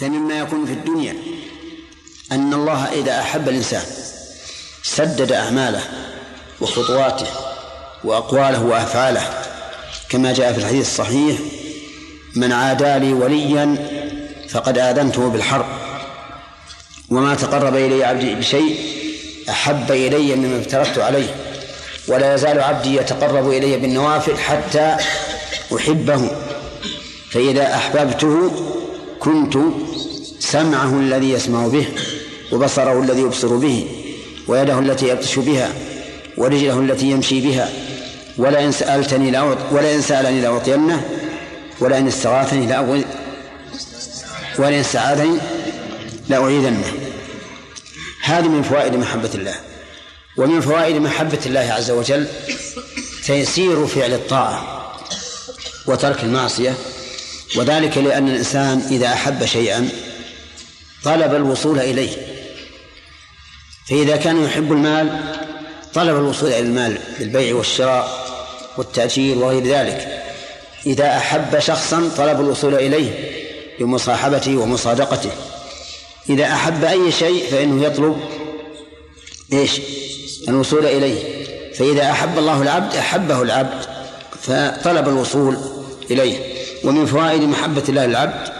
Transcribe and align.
فمما 0.00 0.38
يكون 0.38 0.66
في 0.66 0.72
الدنيا 0.72 1.16
أن 2.32 2.54
الله 2.54 2.84
إذا 2.92 3.20
أحب 3.20 3.48
الإنسان 3.48 3.82
سدد 4.82 5.32
أعماله 5.32 5.80
وخطواته 6.60 7.26
وأقواله 8.04 8.64
وأفعاله. 8.64 9.30
كما 10.08 10.32
جاء 10.32 10.52
في 10.52 10.58
الحديث 10.58 10.86
الصحيح 10.86 11.38
من 12.36 12.52
عادى 12.52 12.98
لي 12.98 13.12
وليا 13.12 13.76
فقد 14.48 14.78
آذنته 14.78 15.28
بالحرب. 15.28 15.66
وما 17.10 17.34
تقرب 17.34 17.76
إلي 17.76 18.04
عبدي 18.04 18.34
بشيء 18.34 18.80
أحب 19.48 19.90
إلي 19.90 20.36
مما 20.36 20.60
افترضت 20.60 20.98
عليه 20.98 21.34
ولا 22.08 22.34
يزال 22.34 22.60
عبدي 22.60 22.96
يتقرب 22.96 23.50
إلي 23.50 23.76
بالنوافل 23.76 24.38
حتى 24.38 24.96
أحبه. 25.76 26.30
فإذا 27.30 27.74
أحببته 27.74 28.50
كنت 29.20 29.56
سمعه 30.40 31.00
الذي 31.00 31.30
يسمع 31.30 31.66
به 31.66 31.86
وبصره 32.52 33.02
الذي 33.02 33.20
يبصر 33.20 33.56
به 33.56 33.86
ويده 34.48 34.78
التي 34.78 35.08
يبطش 35.08 35.38
بها 35.38 35.72
ورجله 36.36 36.80
التي 36.80 37.10
يمشي 37.10 37.40
بها 37.40 37.68
ولئن 38.38 38.72
سألتني 38.72 39.30
لأعط 39.30 39.58
ولئن 39.72 40.02
سألني 40.02 40.40
لأعطينه 40.40 41.02
ولئن 41.80 42.06
استغاثني 42.06 42.66
لأغوي 42.66 43.04
ولئن 44.58 44.80
استعاذني 44.80 45.38
لأعيذنه. 46.28 46.92
هذه 48.22 48.48
من 48.48 48.62
فوائد 48.62 48.94
محبة 48.94 49.30
الله. 49.34 49.54
ومن 50.38 50.60
فوائد 50.60 50.96
محبة 50.96 51.38
الله 51.46 51.60
عز 51.60 51.90
وجل 51.90 52.26
تيسير 53.26 53.86
فعل 53.86 54.14
الطاعة 54.14 54.94
وترك 55.86 56.24
المعصية 56.24 56.74
وذلك 57.56 57.98
لأن 57.98 58.28
الإنسان 58.28 58.82
إذا 58.90 59.06
أحب 59.06 59.44
شيئا 59.44 59.88
طلب 61.08 61.34
الوصول 61.34 61.78
إليه. 61.78 62.10
فإذا 63.88 64.16
كان 64.16 64.44
يحب 64.44 64.72
المال 64.72 65.20
طلب 65.94 66.16
الوصول 66.16 66.48
إلى 66.48 66.58
المال 66.58 66.98
بالبيع 67.18 67.54
والشراء 67.54 68.08
والتأجير 68.76 69.38
وغير 69.38 69.64
ذلك. 69.64 70.22
إذا 70.86 71.16
أحب 71.16 71.58
شخصا 71.58 72.10
طلب 72.16 72.40
الوصول 72.40 72.74
إليه 72.74 73.10
بمصاحبته 73.80 74.56
ومصادقته. 74.56 75.30
إذا 76.30 76.44
أحب 76.44 76.84
أي 76.84 77.12
شيء 77.12 77.50
فإنه 77.50 77.84
يطلب 77.84 78.20
إيش؟ 79.52 79.80
الوصول 80.48 80.86
إليه. 80.86 81.44
فإذا 81.74 82.10
أحب 82.10 82.38
الله 82.38 82.62
العبد 82.62 82.94
أحبه 82.94 83.42
العبد 83.42 83.86
فطلب 84.42 85.08
الوصول 85.08 85.56
إليه. 86.10 86.38
ومن 86.84 87.06
فوائد 87.06 87.42
محبة 87.42 87.82
الله 87.88 88.06
للعبد 88.06 88.57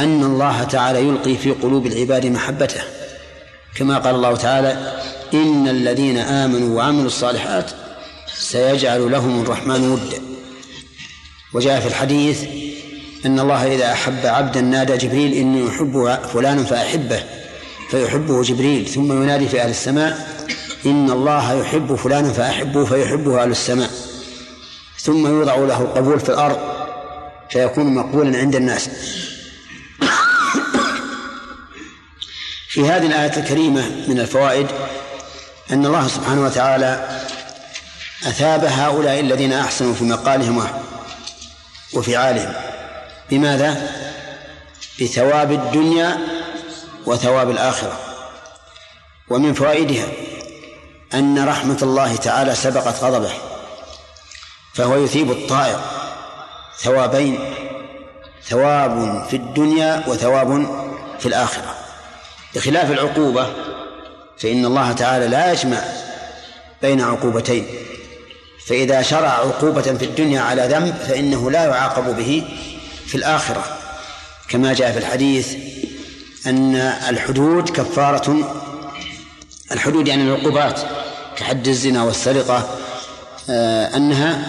أن 0.00 0.24
الله 0.24 0.64
تعالى 0.64 1.08
يلقي 1.08 1.36
في 1.36 1.50
قلوب 1.50 1.86
العباد 1.86 2.26
محبته 2.26 2.80
كما 3.74 3.98
قال 3.98 4.14
الله 4.14 4.36
تعالى 4.36 5.00
إن 5.34 5.68
الذين 5.68 6.18
آمنوا 6.18 6.76
وعملوا 6.76 7.06
الصالحات 7.06 7.70
سيجعل 8.34 9.12
لهم 9.12 9.42
الرحمن 9.42 9.90
ودا. 9.90 10.22
وجاء 11.54 11.80
في 11.80 11.86
الحديث 11.86 12.44
أن 13.26 13.40
الله 13.40 13.74
إذا 13.74 13.92
أحب 13.92 14.26
عبدا 14.26 14.60
نادى 14.60 14.96
جبريل 14.96 15.32
إني 15.32 15.68
أحب 15.68 16.18
فلانا 16.32 16.64
فأحبه 16.64 17.22
فيحبه 17.90 18.42
جبريل 18.42 18.86
ثم 18.86 19.22
ينادي 19.22 19.48
في 19.48 19.62
أهل 19.62 19.70
السماء 19.70 20.38
إن 20.86 21.10
الله 21.10 21.52
يحب 21.60 21.94
فلانا 21.94 22.32
فأحبه 22.32 22.84
فيحبه 22.84 23.42
أهل 23.42 23.50
السماء. 23.50 23.90
ثم 24.98 25.26
يوضع 25.26 25.56
له 25.56 25.80
القبول 25.80 26.20
في 26.20 26.28
الأرض 26.28 26.58
فيكون 27.50 27.94
مقبولا 27.94 28.38
عند 28.38 28.56
الناس. 28.56 28.90
في 32.68 32.88
هذه 32.88 33.06
الآية 33.06 33.36
الكريمة 33.36 33.82
من 34.08 34.20
الفوائد 34.20 34.66
أن 35.70 35.86
الله 35.86 36.08
سبحانه 36.08 36.44
وتعالى 36.44 37.20
أثاب 38.26 38.64
هؤلاء 38.64 39.20
الذين 39.20 39.52
أحسنوا 39.52 39.94
في 39.94 40.04
مقالهم 40.04 40.68
وفعالهم. 41.94 42.52
بماذا؟ 43.30 43.90
بثواب 45.00 45.52
الدنيا 45.52 46.18
وثواب 47.06 47.50
الآخرة. 47.50 47.98
ومن 49.28 49.54
فوائدها 49.54 50.06
أن 51.14 51.48
رحمة 51.48 51.78
الله 51.82 52.16
تعالى 52.16 52.54
سبقت 52.54 53.04
غضبه 53.04 53.32
فهو 54.74 54.96
يثيب 54.96 55.30
الطائع 55.30 55.80
ثوابين 56.78 57.54
ثواب 58.44 59.26
في 59.30 59.36
الدنيا 59.36 60.04
وثواب 60.06 60.66
في 61.18 61.26
الآخرة. 61.26 61.77
بخلاف 62.54 62.90
العقوبة 62.90 63.46
فإن 64.38 64.64
الله 64.64 64.92
تعالى 64.92 65.28
لا 65.28 65.52
يجمع 65.52 65.82
بين 66.82 67.00
عقوبتين. 67.00 67.66
فإذا 68.66 69.02
شرع 69.02 69.28
عقوبة 69.28 69.82
في 69.82 70.04
الدنيا 70.04 70.40
على 70.40 70.62
ذنب 70.62 70.94
فإنه 71.08 71.50
لا 71.50 71.64
يعاقب 71.64 72.16
به 72.16 72.44
في 73.06 73.14
الآخرة. 73.14 73.64
كما 74.48 74.72
جاء 74.72 74.92
في 74.92 74.98
الحديث 74.98 75.54
أن 76.46 76.76
الحدود 77.08 77.70
كفارة 77.70 78.54
الحدود 79.72 80.08
يعني 80.08 80.22
العقوبات 80.22 80.80
كحد 81.36 81.68
الزنا 81.68 82.02
والسرقة 82.02 82.68
آه، 83.50 83.96
أنها 83.96 84.46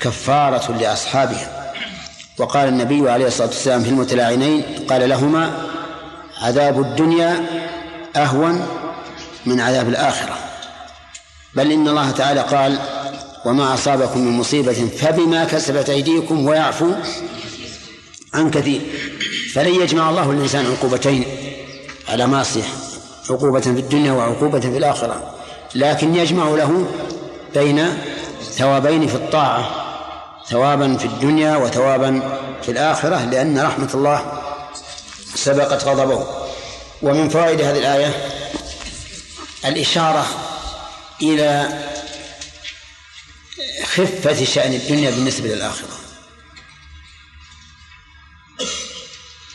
كفارة 0.00 0.72
لأصحابها. 0.72 1.72
وقال 2.38 2.68
النبي 2.68 3.10
عليه 3.10 3.26
الصلاة 3.26 3.48
والسلام 3.48 3.82
في 3.82 3.88
المتلاعنين 3.88 4.62
قال 4.90 5.08
لهما 5.08 5.67
عذاب 6.42 6.80
الدنيا 6.80 7.46
أهون 8.16 8.66
من 9.46 9.60
عذاب 9.60 9.88
الآخرة. 9.88 10.36
بل 11.54 11.72
إن 11.72 11.88
الله 11.88 12.10
تعالى 12.10 12.40
قال 12.40 12.78
وما 13.44 13.74
أصابكم 13.74 14.20
من 14.20 14.32
مصيبة 14.32 14.88
فبما 14.98 15.44
كسبت 15.44 15.90
أيديكم 15.90 16.46
ويعفو 16.46 16.92
عن 18.34 18.50
كثير 18.50 18.80
فلن 19.54 19.74
يجمع 19.74 20.10
الله 20.10 20.30
الإنسان 20.30 20.66
عقوبتين 20.66 21.24
على 22.08 22.26
معصية 22.26 22.64
عقوبة 23.30 23.60
في 23.60 23.68
الدنيا 23.68 24.12
وعقوبة 24.12 24.60
في 24.60 24.78
الآخرة. 24.78 25.34
لكن 25.74 26.14
يجمع 26.14 26.48
له 26.48 26.86
بين 27.54 27.88
ثوابين 28.50 29.06
في 29.06 29.14
الطاعة 29.14 29.70
ثوابا 30.48 30.96
في 30.96 31.04
الدنيا 31.04 31.56
وثوابا 31.56 32.38
في 32.62 32.70
الآخرة 32.70 33.24
لأن 33.24 33.58
رحمة 33.58 33.90
الله 33.94 34.22
سبقت 35.44 35.84
غضبه. 35.84 36.48
ومن 37.02 37.28
فوائد 37.28 37.60
هذه 37.60 37.78
الآية 37.78 38.28
الإشارة 39.64 40.26
إلى 41.22 41.78
خفة 43.84 44.44
شأن 44.44 44.74
الدنيا 44.74 45.10
بالنسبة 45.10 45.48
للآخرة. 45.48 45.98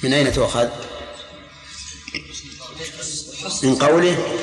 من 0.03 0.13
أين 0.13 0.33
تؤخذ؟ 0.33 0.67
من 3.63 3.75
قوله 3.75 4.38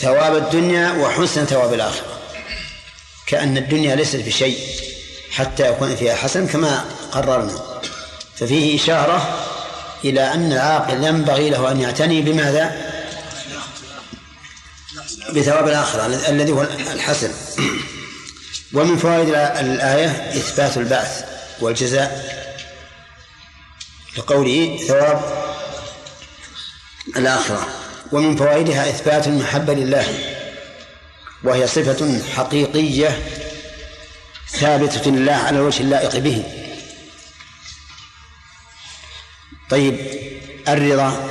ثواب 0.00 0.36
الدنيا 0.36 0.92
وحسن 0.92 1.44
ثواب 1.44 1.74
الآخرة. 1.74 2.20
كأن 3.26 3.56
الدنيا 3.56 3.94
ليست 3.94 4.16
بشيء 4.16 4.58
حتى 5.30 5.68
يكون 5.68 5.96
فيها 5.96 6.16
حسن 6.16 6.46
كما 6.46 6.84
قررنا. 7.12 7.80
ففيه 8.36 8.76
إشارة 8.76 9.46
إلى 10.04 10.34
أن 10.34 10.52
العاقل 10.52 11.04
ينبغي 11.04 11.50
له 11.50 11.70
أن 11.70 11.80
يعتني 11.80 12.22
بماذا؟ 12.22 12.90
بثواب 15.34 15.68
الآخرة 15.68 16.06
الذي 16.06 16.52
هو 16.52 16.62
الحسن. 16.92 17.30
ومن 18.72 18.96
فوائد 18.96 19.28
الآية 19.28 20.08
إثبات 20.08 20.76
البعث 20.76 21.24
والجزاء 21.60 22.40
لقوله 24.18 24.78
ثواب 24.88 25.20
الآخرة. 27.16 27.68
ومن 28.12 28.36
فوائدها 28.36 28.90
إثبات 28.90 29.26
المحبة 29.26 29.74
لله 29.74 30.06
وهي 31.44 31.66
صفة 31.66 32.22
حقيقية 32.36 33.22
ثابتة 34.50 35.10
لله 35.10 35.32
على 35.32 35.58
الوجه 35.58 35.82
اللائق 35.82 36.16
به. 36.16 36.59
طيب 39.70 39.96
الرضا 40.68 41.28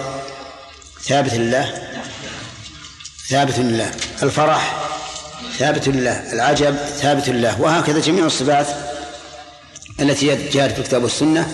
ثابت 1.01 1.33
لله؟ 1.33 1.89
ثابت 3.30 3.59
لله. 3.59 3.91
الفرح 4.24 4.88
ثابت 5.57 5.88
لله. 5.88 6.33
العجب 6.33 6.75
ثابت 6.75 7.30
لله. 7.30 7.62
وهكذا 7.62 8.00
جميع 8.00 8.25
الصفات 8.25 8.68
التي 10.00 10.25
جاءت 10.25 10.71
في 10.71 10.80
الكتاب 10.80 11.03
والسنة 11.03 11.53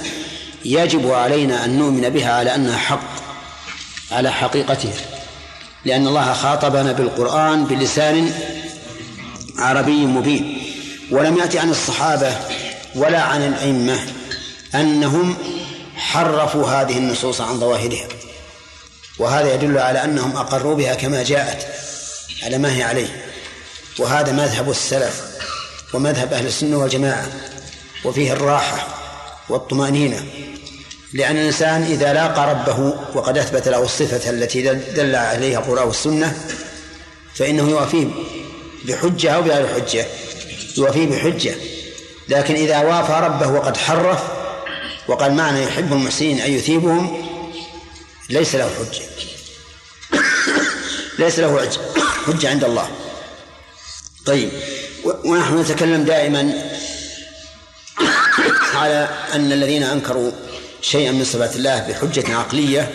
يجب 0.65 1.11
علينا 1.11 1.65
أن 1.65 1.79
نؤمن 1.79 2.09
بها 2.09 2.33
على 2.33 2.55
أنها 2.55 2.77
حق 2.77 3.09
على 4.11 4.31
حقيقتها. 4.31 4.93
لأن 5.85 6.07
الله 6.07 6.33
خاطبنا 6.33 6.91
بالقرآن 6.91 7.65
بلسان 7.65 8.33
عربي 9.57 10.05
مبين. 10.05 10.61
ولم 11.11 11.37
يأتي 11.37 11.59
عن 11.59 11.69
الصحابة 11.69 12.31
ولا 12.95 13.21
عن 13.21 13.47
الأئمة 13.47 13.99
أنهم 14.75 15.37
حرفوا 15.95 16.67
هذه 16.67 16.97
النصوص 16.97 17.41
عن 17.41 17.59
ظواهرها 17.59 18.07
وهذا 19.19 19.53
يدل 19.53 19.77
على 19.77 20.03
أنهم 20.03 20.37
أقروا 20.37 20.75
بها 20.75 20.93
كما 20.95 21.23
جاءت 21.23 21.67
على 22.43 22.57
ما 22.57 22.77
هي 22.77 22.83
عليه. 22.83 23.25
وهذا 23.99 24.31
مذهب 24.31 24.69
السلف 24.69 25.23
ومذهب 25.93 26.33
أهل 26.33 26.47
السنة 26.47 26.77
والجماعة 26.77 27.27
وفيه 28.05 28.33
الراحة 28.33 28.87
والطمأنينة. 29.49 30.25
لأن 31.13 31.37
الإنسان 31.37 31.83
إذا 31.83 32.13
لاقى 32.13 32.49
ربه 32.49 32.93
وقد 33.13 33.37
أثبت 33.37 33.67
له 33.67 33.83
الصفة 33.83 34.29
التي 34.29 34.61
دل 34.95 35.15
عليها 35.15 35.59
القرآن 35.59 35.87
والسنة 35.87 36.37
فإنه 37.35 37.69
يوافيه 37.69 38.07
بحجة 38.85 39.31
أو 39.31 39.41
بغير 39.41 39.67
حجة. 39.67 40.05
يوافيه 40.77 41.07
بحجة. 41.07 41.55
لكن 42.29 42.55
إذا 42.55 42.79
وافى 42.79 43.25
ربه 43.25 43.47
وقد 43.47 43.77
حرف 43.77 44.34
وقال 45.07 45.33
معنى 45.33 45.63
يحب 45.63 45.93
المحسنين 45.93 46.39
أن 46.39 46.51
يثيبهم 46.51 47.25
ليس 48.29 48.55
له 48.55 48.69
حجة. 48.69 49.05
ليس 51.19 51.39
له 51.39 51.69
حجة 52.25 52.49
عند 52.49 52.63
الله. 52.63 52.89
طيب 54.25 54.49
ونحن 55.25 55.61
نتكلم 55.61 56.03
دائما 56.03 56.71
على 58.73 59.09
أن 59.33 59.51
الذين 59.51 59.83
أنكروا 59.83 60.31
شيئا 60.81 61.11
من 61.11 61.23
صفات 61.23 61.55
الله 61.55 61.79
بحجة 61.79 62.35
عقلية 62.35 62.91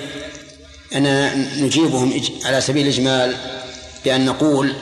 أننا 0.95 1.35
نجيبهم 1.35 2.23
على 2.45 2.61
سبيل 2.61 2.87
الإجمال 2.87 3.37
بأن 4.05 4.25
نقول 4.25 4.75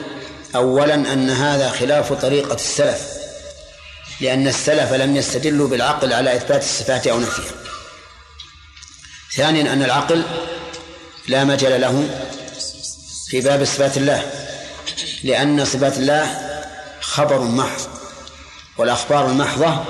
أولا 0.55 0.93
أن 0.93 1.29
هذا 1.29 1.69
خلاف 1.69 2.13
طريقة 2.13 2.55
السلف. 2.55 3.18
لأن 4.21 4.47
السلف 4.47 4.93
لم 4.93 5.15
يستدلوا 5.15 5.67
بالعقل 5.67 6.13
على 6.13 6.35
إثبات 6.35 6.63
الصفات 6.63 7.07
أو 7.07 7.19
نفيها. 7.19 7.51
ثانيا 9.35 9.73
أن 9.73 9.83
العقل 9.83 10.23
لا 11.27 11.43
مجال 11.43 11.81
له 11.81 12.09
في 13.27 13.41
باب 13.41 13.65
صفات 13.65 13.97
الله 13.97 14.31
لأن 15.23 15.65
صفات 15.65 15.97
الله 15.97 16.49
خبر 17.01 17.41
محض 17.41 17.89
والأخبار 18.77 19.27
المحضة 19.27 19.83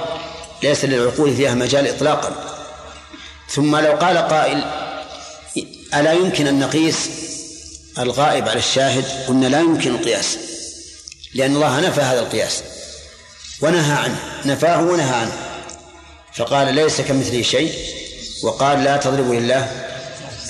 ليس 0.63 0.85
للعقول 0.85 1.35
فيها 1.35 1.53
مجال 1.53 1.87
إطلاقا. 1.87 2.55
ثم 3.49 3.75
لو 3.75 3.91
قال 3.91 4.17
قائل 4.17 4.63
ألا 5.93 6.13
يمكن 6.13 6.47
أن 6.47 6.59
نقيس 6.59 7.09
الغائب 7.99 8.49
على 8.49 8.59
الشاهد؟ 8.59 9.05
قلنا 9.27 9.47
لا 9.47 9.59
يمكن 9.59 9.95
القياس 9.95 10.37
لأن 11.33 11.55
الله 11.55 11.79
نفى 11.79 12.01
هذا 12.01 12.19
القياس. 12.19 12.63
ونهى 13.61 13.93
عنه 13.93 14.19
نفاه 14.45 14.81
ونهى 14.81 15.15
عنه. 15.15 15.31
فقال 16.35 16.75
ليس 16.75 17.01
كمثله 17.01 17.41
شيء. 17.41 17.73
وقال 18.43 18.83
لا 18.83 18.97
تضربوا 18.97 19.35
لله 19.35 19.71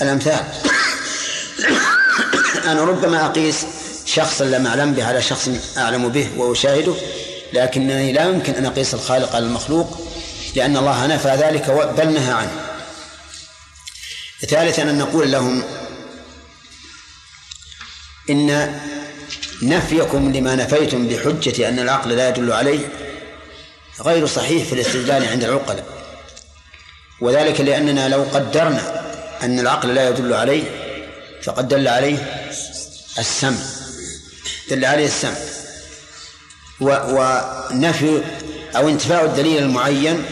الأمثال. 0.02 0.44
أنا 2.70 2.84
ربما 2.84 3.26
أقيس 3.26 3.66
شخصا 4.06 4.44
لم 4.44 4.66
أعلم 4.66 4.94
به 4.94 5.04
على 5.04 5.22
شخص 5.22 5.50
أعلم 5.78 6.08
به 6.08 6.28
وأشاهده 6.36 6.94
لكنني 7.52 8.12
لا 8.12 8.24
يمكن 8.24 8.54
أن 8.54 8.66
أقيس 8.66 8.94
الخالق 8.94 9.34
على 9.34 9.44
المخلوق 9.44 10.00
لأن 10.54 10.76
الله 10.76 11.06
نفى 11.06 11.28
ذلك 11.28 11.70
بل 11.98 12.12
نهى 12.12 12.32
عنه. 12.32 12.70
ثالثا 14.48 14.82
أن 14.82 14.98
نقول 14.98 15.32
لهم 15.32 15.62
إن 18.30 18.80
نفيكم 19.62 20.32
لما 20.32 20.54
نفيتم 20.54 21.08
بحجة 21.08 21.68
أن 21.68 21.78
العقل 21.78 22.10
لا 22.10 22.28
يدل 22.28 22.52
عليه 22.52 22.86
غير 24.00 24.26
صحيح 24.26 24.64
في 24.64 24.72
الاستدلال 24.72 25.28
عند 25.28 25.44
العقلاء 25.44 25.84
وذلك 27.20 27.60
لأننا 27.60 28.08
لو 28.08 28.22
قدرنا 28.22 29.02
أن 29.42 29.60
العقل 29.60 29.94
لا 29.94 30.08
يدل 30.08 30.34
عليه 30.34 30.62
فقد 31.42 31.68
دل 31.68 31.88
عليه 31.88 32.46
السمع 33.18 33.58
دل 34.70 34.84
عليه 34.84 35.06
السمع 35.06 35.36
ونفي 36.80 38.22
أو 38.76 38.88
انتفاء 38.88 39.24
الدليل 39.24 39.58
المعين 39.58 40.24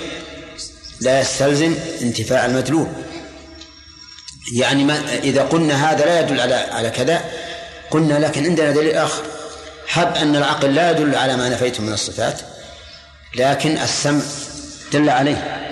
لا 1.00 1.20
يستلزم 1.20 1.74
انتفاء 2.02 2.46
المدلول. 2.46 2.88
يعني 4.52 4.84
ما 4.84 5.18
إذا 5.22 5.42
قلنا 5.42 5.92
هذا 5.92 6.04
لا 6.04 6.20
يدل 6.20 6.40
على 6.40 6.54
على 6.54 6.90
كذا 6.90 7.24
قلنا 7.90 8.18
لكن 8.18 8.44
عندنا 8.44 8.70
دليل 8.70 8.96
آخر. 8.96 9.22
هب 9.92 10.16
أن 10.16 10.36
العقل 10.36 10.74
لا 10.74 10.90
يدل 10.90 11.14
على 11.14 11.36
ما 11.36 11.48
نفيتم 11.48 11.84
من 11.84 11.92
الصفات 11.92 12.40
لكن 13.34 13.78
السمع 13.78 14.20
دل 14.92 15.10
عليه. 15.10 15.64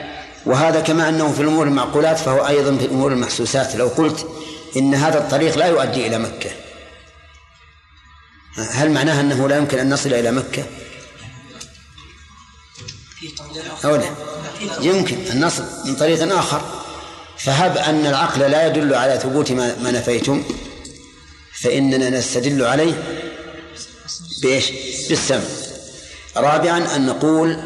وهذا 0.47 0.81
كما 0.81 1.09
أنه 1.09 1.33
في 1.33 1.41
الأمور 1.41 1.67
المعقولات 1.67 2.19
فهو 2.19 2.47
أيضا 2.47 2.77
في 2.77 2.85
الأمور 2.85 3.13
المحسوسات. 3.13 3.77
لو 3.77 3.89
قلت 3.89 4.27
إن 4.77 4.95
هذا 4.95 5.19
الطريق 5.19 5.59
لا 5.59 5.67
يؤدي 5.67 6.07
إلى 6.07 6.19
مكة 6.19 6.51
هل 8.71 8.91
معناها 8.91 9.21
أنه 9.21 9.49
لا 9.49 9.57
يمكن 9.57 9.79
أن 9.79 9.93
نصل 9.93 10.15
إلى 10.15 10.31
مكة؟ 10.31 10.65
أو 13.85 13.97
لا. 13.97 14.11
يمكن 14.81 15.17
أن 15.31 15.45
نصل 15.45 15.65
من 15.85 15.97
طريق 15.97 16.37
آخر. 16.37 16.61
فهب 17.39 17.77
أن 17.77 18.07
العقل 18.07 18.41
لا 18.41 18.67
يدل 18.67 18.95
على 18.95 19.19
ثبوت 19.19 19.53
ما, 19.53 19.77
ما 19.83 19.91
نفيتم 19.91 20.45
فإننا 21.61 22.11
نستدل 22.11 22.65
عليه 22.65 23.03
بإيش؟ 24.43 24.71
بالسمع. 25.09 25.66
رابعا 26.37 26.97
أن 26.97 27.07
نقول 27.07 27.59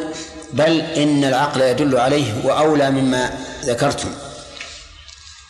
بل 0.53 0.81
إن 0.81 1.25
العقل 1.25 1.61
يدل 1.61 1.97
عليه 1.97 2.45
وأولى 2.45 2.91
مما 2.91 3.39
ذكرتم. 3.65 4.09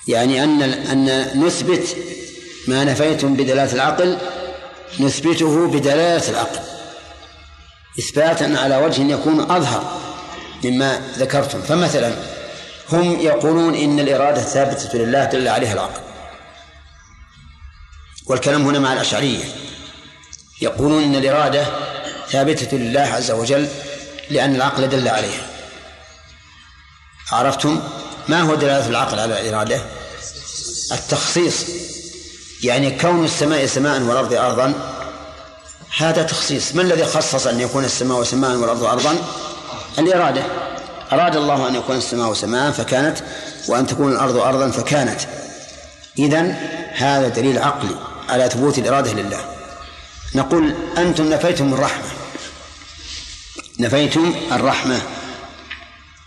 يعني 0.08 0.44
أن 0.44 0.62
أن 0.62 1.30
نثبت 1.44 1.96
ما 2.68 2.84
نفيتم 2.84 3.34
بدلالة 3.34 3.72
العقل 3.72 4.18
نثبته 5.00 5.66
بدلالة 5.66 6.30
العقل 6.30 6.60
إثباتا 7.98 8.54
على 8.58 8.76
وجه 8.76 9.02
يكون 9.02 9.40
أظهر 9.40 10.00
مما 10.64 11.00
ذكرتم. 11.18 11.62
فمثلا 11.62 12.12
هم 12.92 13.20
يقولون 13.20 13.74
إن 13.74 14.00
الإرادة 14.00 14.40
ثابتة 14.40 14.98
لله 14.98 15.24
دل 15.24 15.48
عليها 15.48 15.72
العقل 15.72 16.00
والكلام 18.26 18.66
هنا 18.66 18.78
مع 18.78 18.92
الأشعرية. 18.92 19.44
يقولون 20.62 21.02
إن 21.02 21.14
الإرادة 21.14 21.66
ثابتة 22.32 22.76
لله 22.76 23.00
عز 23.00 23.30
وجل 23.30 23.68
لأن 24.30 24.54
العقل 24.54 24.88
دل 24.88 25.08
عليها. 25.08 25.46
عرفتم؟ 27.32 27.82
ما 28.28 28.40
هو 28.40 28.54
دلالة 28.54 28.88
العقل 28.88 29.18
على 29.18 29.40
الإرادة 29.40 29.80
التخصيص. 30.92 31.64
يعني 32.62 32.98
كون 32.98 33.24
السماء 33.24 33.66
سماء 33.66 34.00
والأرض 34.02 34.32
أرضا 34.34 34.74
هذا 35.98 36.22
تخصيص. 36.22 36.74
من 36.74 36.80
الذي 36.80 37.04
خصص 37.04 37.46
أن 37.46 37.60
يكون 37.60 37.84
السماء 37.84 38.22
سماء 38.22 38.56
والأرض 38.56 38.84
أرضا؟ 38.84 39.16
الإرادة. 39.98 40.42
أراد 41.12 41.36
الله 41.36 41.68
أن 41.68 41.74
يكون 41.74 41.96
السماء 41.96 42.34
سماء 42.34 42.70
فكانت 42.70 43.18
وأن 43.68 43.86
تكون 43.86 44.12
الأرض 44.12 44.36
أرضا 44.36 44.70
فكانت. 44.70 45.20
إذن 46.18 46.56
هذا 46.94 47.28
دليل 47.28 47.58
عقلي 47.58 47.96
على 48.28 48.48
ثبوت 48.48 48.78
الإرادة 48.78 49.12
لله. 49.12 49.40
نقول 50.34 50.74
أنتم 50.98 51.30
نفيتم 51.30 51.74
الرحمة. 51.74 52.19
نفيتم 53.80 54.34
الرحمة 54.52 55.02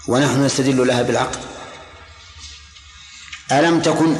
ونحن 0.08 0.46
نستدل 0.46 0.88
لها 0.88 1.02
بالعقل 1.02 1.40
ألم 3.52 3.82
تكن 3.82 4.18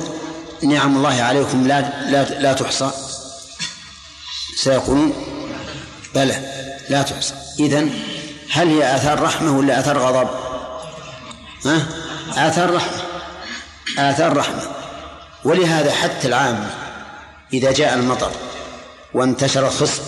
نعم 0.64 0.98
الله 0.98 1.22
عليكم 1.22 1.68
لا 1.68 2.10
لا 2.10 2.24
لا 2.24 2.54
تحصى 2.54 2.92
سيقولون 4.56 5.14
بلى 6.16 6.54
لا 6.90 7.02
تحصى 7.02 7.34
إذن 7.60 8.00
هل 8.52 8.68
هي 8.68 8.96
آثار 8.96 9.22
رحمة 9.22 9.58
ولا 9.58 9.80
آثار 9.80 9.98
غضب؟ 9.98 10.30
ها؟ 11.66 11.88
آثار 12.48 12.74
رحمة 12.74 13.02
آثار 13.98 14.38
رحمة 14.38 14.62
ولهذا 15.44 15.92
حتى 15.92 16.28
العام 16.28 16.70
إذا 17.54 17.72
جاء 17.72 17.94
المطر 17.94 18.32
وانتشر 19.14 19.68
الخصب 19.68 20.04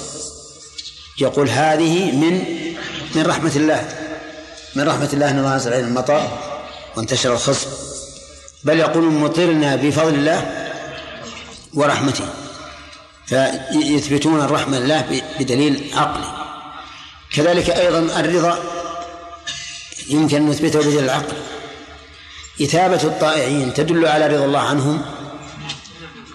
يقول 1.22 1.50
هذه 1.50 2.12
من 2.12 2.64
من 3.15 3.25
رحمة 3.25 3.51
الله. 3.55 3.89
من 4.75 4.88
رحمة 4.88 5.10
الله 5.13 5.29
أن 5.29 5.39
الله 5.39 5.50
علينا 5.50 5.88
المطر 5.88 6.27
وانتشر 6.95 7.34
الخصب 7.34 7.67
بل 8.63 8.79
يقولون 8.79 9.19
مطرنا 9.19 9.75
بفضل 9.75 10.13
الله 10.13 10.72
ورحمته. 11.74 12.25
فيثبتون 13.25 14.41
الرحمة 14.41 14.79
لله 14.79 15.22
بدليل 15.39 15.91
عقلي 15.93 16.27
كذلك 17.34 17.69
أيضا 17.69 18.00
الرضا 18.00 18.60
يمكن 20.10 20.38
أن 20.38 20.50
نثبته 20.50 20.79
بدليل 20.79 21.03
العقل. 21.03 21.38
إثابة 22.62 23.03
الطائعين 23.03 23.74
تدل 23.74 24.07
على 24.07 24.27
رضا 24.27 24.45
الله 24.45 24.60
عنهم 24.60 25.01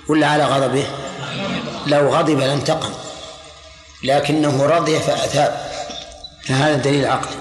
ولا 0.09 0.27
على 0.27 0.45
غضبه؟ 0.45 0.87
لو 1.87 2.09
غضب 2.09 2.39
لانتقم. 2.39 2.93
لكنه 4.03 4.67
رضي 4.67 5.01
فأثاب. 5.01 5.70
فهذا 6.45 6.77
دليل 6.77 7.07
عقلي. 7.07 7.37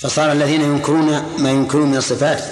فصار 0.00 0.32
الذين 0.32 0.60
ينكرون 0.60 1.36
ما 1.38 1.50
ينكرون 1.50 1.90
من 1.90 1.96
الصفات 1.96 2.44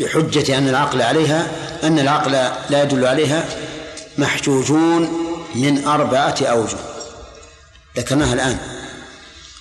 بحجة 0.00 0.58
أن 0.58 0.68
العقل 0.68 1.02
عليها 1.02 1.46
أن 1.82 1.98
العقل 1.98 2.32
لا 2.70 2.82
يدل 2.82 3.06
عليها 3.06 3.44
محجوجون 4.18 5.26
من 5.54 5.86
أربعة 5.86 6.36
أوجه. 6.42 6.78
ذكرناها 7.96 8.34
الآن. 8.34 8.58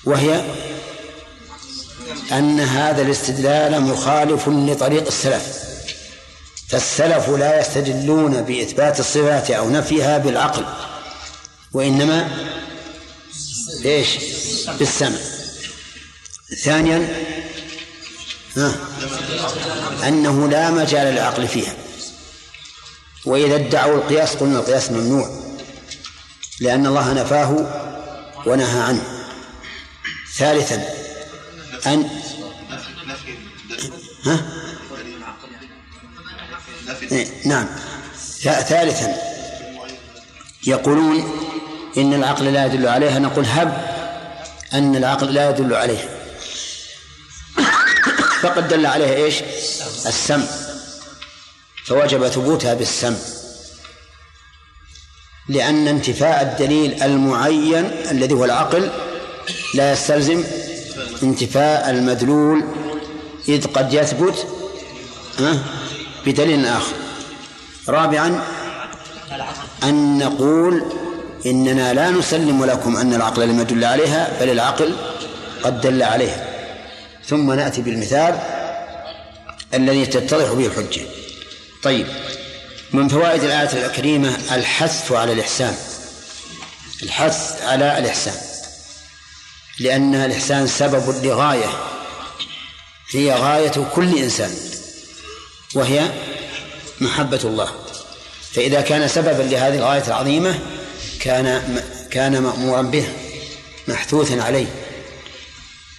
وهي 0.05 0.41
أن 2.31 2.59
هذا 2.59 3.01
الاستدلال 3.01 3.81
مخالف 3.81 4.47
لطريق 4.47 5.07
السلف. 5.07 5.65
فالسلف 6.67 7.29
لا 7.29 7.59
يستدلون 7.59 8.41
بإثبات 8.41 8.99
الصفات 8.99 9.51
أو 9.51 9.69
نفيها 9.69 10.17
بالعقل 10.17 10.65
وإنما 11.73 12.27
إيش؟ 13.85 14.09
بالسمع 14.79 15.17
ثانيا 16.63 17.25
ها 18.57 18.75
أنه 20.07 20.49
لا 20.49 20.71
مجال 20.71 21.13
للعقل 21.13 21.47
فيها 21.47 21.75
وإذا 23.25 23.55
ادعوا 23.55 23.95
القياس 23.95 24.35
قلنا 24.35 24.59
القياس 24.59 24.91
ممنوع 24.91 25.29
لأن 26.59 26.85
الله 26.85 27.13
نفاه 27.13 27.51
ونهى 28.45 28.79
عنه 28.79 29.03
ثالثا 30.37 30.83
أن 31.87 32.09
ها؟ 34.25 34.45
نعم 37.45 37.67
ثالثا 38.43 39.15
يقولون 40.67 41.23
إن 41.97 42.13
العقل 42.13 42.53
لا 42.53 42.65
يدل 42.65 42.87
عليها 42.87 43.19
نقول 43.19 43.45
هب 43.45 43.95
أن 44.73 44.95
العقل 44.95 45.33
لا 45.33 45.49
يدل 45.49 45.73
عليها. 45.73 46.09
فقد 48.41 48.67
دل 48.67 48.85
عليها 48.85 49.15
إيش؟ 49.15 49.41
السمع 50.05 50.45
فوجب 51.85 52.27
ثبوتها 52.27 52.73
بالسمع 52.73 53.17
لأن 55.49 55.87
انتفاء 55.87 56.41
الدليل 56.41 57.03
المعين 57.03 57.85
الذي 58.11 58.33
هو 58.33 58.45
العقل 58.45 58.91
لا 59.73 59.91
يستلزم 59.91 60.43
انتفاء 61.23 61.89
المدلول 61.89 62.63
إذ 63.47 63.67
قد 63.67 63.93
يثبت 63.93 64.47
بدليل 66.25 66.65
آخر. 66.65 66.93
رابعا 67.89 68.43
أن 69.83 70.17
نقول 70.17 70.83
إننا 71.45 71.93
لا 71.93 72.09
نسلم 72.09 72.65
لكم 72.65 72.97
أن 72.97 73.13
العقل 73.13 73.47
لم 73.47 73.59
يدل 73.59 73.85
عليها 73.85 74.37
بل 74.39 74.49
العقل 74.49 74.95
قد 75.63 75.81
دل 75.81 76.03
عليها. 76.03 76.47
ثم 77.27 77.51
نأتي 77.51 77.81
بالمثال 77.81 78.39
الذي 79.73 80.05
تتضح 80.05 80.53
به 80.53 80.65
الحجة. 80.65 81.01
طيب 81.83 82.07
من 82.93 83.07
فوائد 83.07 83.43
الآية 83.43 83.85
الكريمة 83.85 84.37
الحث 84.51 85.11
على 85.11 85.33
الإحسان. 85.33 85.75
الحث 87.03 87.61
على 87.61 87.97
الإحسان. 87.97 88.35
لأن 89.79 90.15
الإحسان 90.15 90.67
سبب 90.67 91.25
لغاية. 91.25 91.69
هي 93.11 93.33
غاية 93.33 93.87
كل 93.95 94.17
إنسان 94.17 94.51
وهي 95.75 96.09
محبة 97.01 97.39
الله. 97.43 97.71
فإذا 98.51 98.81
كان 98.81 99.07
سببا 99.07 99.43
لهذه 99.43 99.75
الغاية 99.75 100.03
العظيمة 100.07 100.59
كان 101.25 101.81
كان 102.11 102.43
مأمورا 102.43 102.81
به 102.81 103.07
محثوثا 103.87 104.41
عليه. 104.41 104.67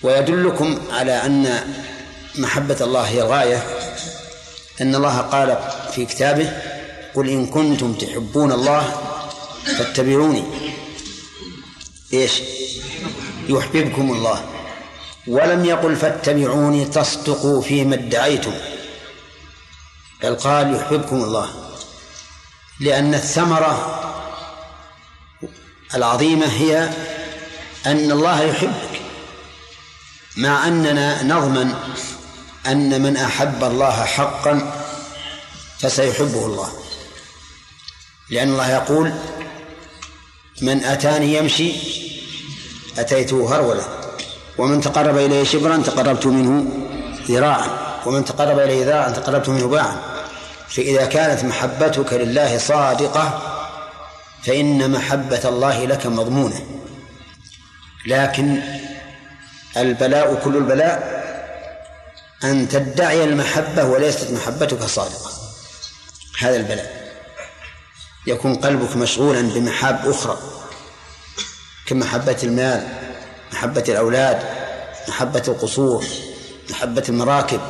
ويدلكم 0.02 0.78
على 0.90 1.12
أن 1.12 1.74
محبة 2.38 2.76
الله 2.80 3.00
هي 3.00 3.22
الغاية 3.22 3.66
أن 4.80 4.94
الله 4.94 5.18
قال 5.18 5.58
في 5.92 6.06
كتابه 6.06 6.52
قل 7.14 7.28
إن 7.28 7.46
كنتم 7.46 7.94
تحبون 7.94 8.52
الله 8.52 9.00
فاتبعوني. 9.78 10.44
إيش؟ 12.12 12.42
يحببكم 13.48 14.12
الله. 14.12 14.44
ولم 15.26 15.64
يقل 15.64 15.96
فاتبعوني 15.96 16.84
تصدقوا 16.84 17.62
فيما 17.62 17.94
ادعيتم. 17.94 18.54
بل 20.22 20.34
قال 20.34 20.74
يحببكم 20.74 21.16
الله. 21.16 21.50
لأن 22.80 23.14
الثمرة 23.14 24.05
العظيمة 25.94 26.46
هي 26.46 26.90
أن 27.86 28.10
الله 28.10 28.42
يحبك 28.42 29.00
مع 30.36 30.68
أننا 30.68 31.22
نضمن 31.22 31.74
أن 32.66 33.02
من 33.02 33.16
أحب 33.16 33.64
الله 33.64 34.04
حقا 34.04 34.72
فسيحبه 35.78 36.46
الله. 36.46 36.72
لأن 38.30 38.48
الله 38.48 38.70
يقول 38.70 39.12
من 40.62 40.84
أتاني 40.84 41.34
يمشي 41.34 41.72
أتيته 42.98 43.56
هرولة 43.56 43.84
ومن 44.58 44.80
تقرب 44.80 45.16
إليه 45.16 45.44
شبرا 45.44 45.76
تقربت 45.76 46.26
منه 46.26 46.64
ذراعا 47.28 47.68
ومن 48.06 48.24
تقرب 48.24 48.58
إليه 48.58 48.84
ذراعا 48.84 49.10
تقربت 49.10 49.48
منه 49.48 49.66
باعا. 49.66 50.00
فإذا 50.68 51.06
كانت 51.06 51.44
محبتك 51.44 52.12
لله 52.12 52.58
صادقة 52.58 53.55
فإن 54.44 54.90
محبة 54.90 55.40
الله 55.44 55.84
لك 55.84 56.06
مضمونة. 56.06 56.66
لكن 58.06 58.60
البلاء 59.76 60.34
كل 60.44 60.56
البلاء 60.56 61.16
أن 62.44 62.68
تدعي 62.68 63.24
المحبة 63.24 63.84
وليست 63.84 64.30
محبتك 64.30 64.82
صادقة. 64.82 65.30
هذا 66.38 66.56
البلاء. 66.56 67.06
يكون 68.26 68.54
قلبك 68.54 68.96
مشغولا 68.96 69.40
بمحاب 69.40 70.08
أخرى 70.08 70.38
كمحبة 71.86 72.36
المال 72.42 72.88
محبة 73.52 73.84
الأولاد 73.88 74.42
محبة 75.08 75.42
القصور 75.48 76.04
محبة 76.70 77.04
المراكب 77.08 77.60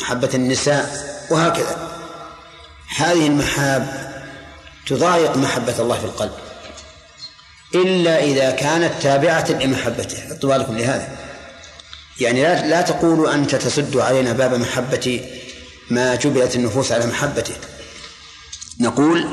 محبة 0.00 0.30
النساء 0.34 1.12
وهكذا. 1.30 1.88
هذه 2.96 3.26
المحاب 3.26 4.01
تضايق 4.86 5.36
محبة 5.36 5.78
الله 5.78 5.98
في 5.98 6.04
القلب. 6.04 6.32
إلا 7.74 8.24
إذا 8.24 8.50
كانت 8.50 9.02
تابعة 9.02 9.50
لمحبته. 9.50 10.28
حطوا 10.30 10.56
بالكم 10.56 10.78
لهذا. 10.78 11.16
يعني 12.20 12.42
لا 12.42 12.66
لا 12.66 12.82
تقولوا 12.82 13.34
أنت 13.34 13.54
تسد 13.54 13.96
علينا 13.96 14.32
باب 14.32 14.54
محبة 14.54 15.28
ما 15.90 16.14
جبلت 16.14 16.56
النفوس 16.56 16.92
على 16.92 17.06
محبته 17.06 17.54
نقول 18.80 19.28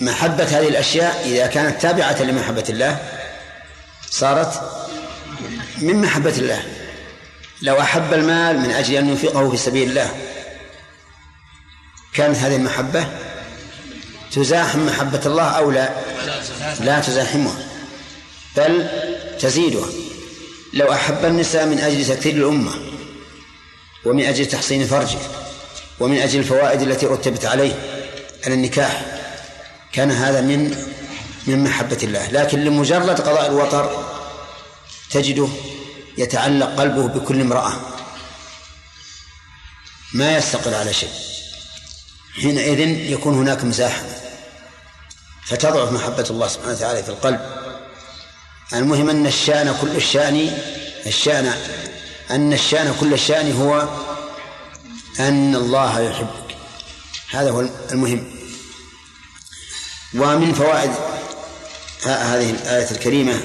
محبة 0.00 0.44
هذه 0.44 0.68
الأشياء 0.68 1.22
إذا 1.24 1.46
كانت 1.46 1.82
تابعة 1.82 2.22
لمحبة 2.22 2.64
الله 2.68 2.98
صارت 4.10 4.60
من 5.78 6.02
محبة 6.02 6.30
الله. 6.38 6.62
لو 7.62 7.80
أحب 7.80 8.12
المال 8.12 8.60
من 8.60 8.70
أجل 8.70 8.94
أن 8.94 9.08
ينفقه 9.08 9.50
في 9.50 9.56
سبيل 9.56 9.88
الله. 9.88 10.10
كانت 12.14 12.36
هذه 12.36 12.56
المحبة 12.56 13.06
تزاحم 14.32 14.86
محبة 14.86 15.20
الله 15.26 15.42
أو 15.42 15.70
لا؟ 15.70 15.90
لا 16.80 17.00
تزاحمها 17.00 17.68
بل 18.56 18.88
تزيدها. 19.40 19.88
لو 20.72 20.92
أحب 20.92 21.24
النساء 21.24 21.66
من 21.66 21.78
أجل 21.78 22.06
تكثير 22.06 22.34
الأمة 22.34 22.72
ومن 24.04 24.24
أجل 24.24 24.46
تحصين 24.46 24.86
فرجه 24.86 25.18
ومن 26.00 26.18
أجل 26.18 26.38
الفوائد 26.38 26.82
التي 26.82 27.06
رتبت 27.06 27.44
عليه 27.44 27.72
على 28.44 28.54
النكاح 28.54 29.04
كان 29.92 30.10
هذا 30.10 30.40
من 30.40 30.76
من 31.46 31.64
محبة 31.64 31.98
الله. 32.02 32.30
لكن 32.30 32.64
لمجرد 32.64 33.20
قضاء 33.20 33.46
الوطر 33.46 34.04
تجده 35.10 35.48
يتعلق 36.18 36.80
قلبه 36.80 37.06
بكل 37.06 37.40
امرأة. 37.40 37.72
ما 40.14 40.36
يستقر 40.36 40.74
على 40.74 40.92
شيء. 40.92 41.29
حينئذ 42.34 42.80
يكون 43.10 43.34
هناك 43.34 43.64
مزاحمة 43.64 44.20
فتضعف 45.46 45.92
محبة 45.92 46.26
الله 46.30 46.48
سبحانه 46.48 46.72
وتعالى 46.72 47.02
في 47.02 47.08
القلب. 47.08 47.40
المهم 48.72 49.10
أن 49.10 49.26
الشأن 49.26 49.76
كل 49.80 49.96
الشأن 49.96 50.58
الشأن 51.06 51.54
أن 52.30 52.52
الشأن 52.52 52.94
كل 53.00 53.12
الشأن 53.12 53.52
هو 53.52 53.88
أن 55.20 55.54
الله 55.54 56.00
يحبك. 56.00 56.56
هذا 57.30 57.50
هو 57.50 57.68
المهم. 57.92 58.34
ومن 60.14 60.54
فوائد 60.54 60.90
هذه 62.04 62.50
الآية 62.50 62.90
الكريمة 62.90 63.34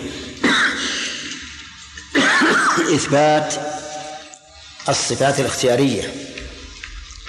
إثبات 2.96 3.54
الصفات 4.90 5.40
الاختيارية 5.40 6.14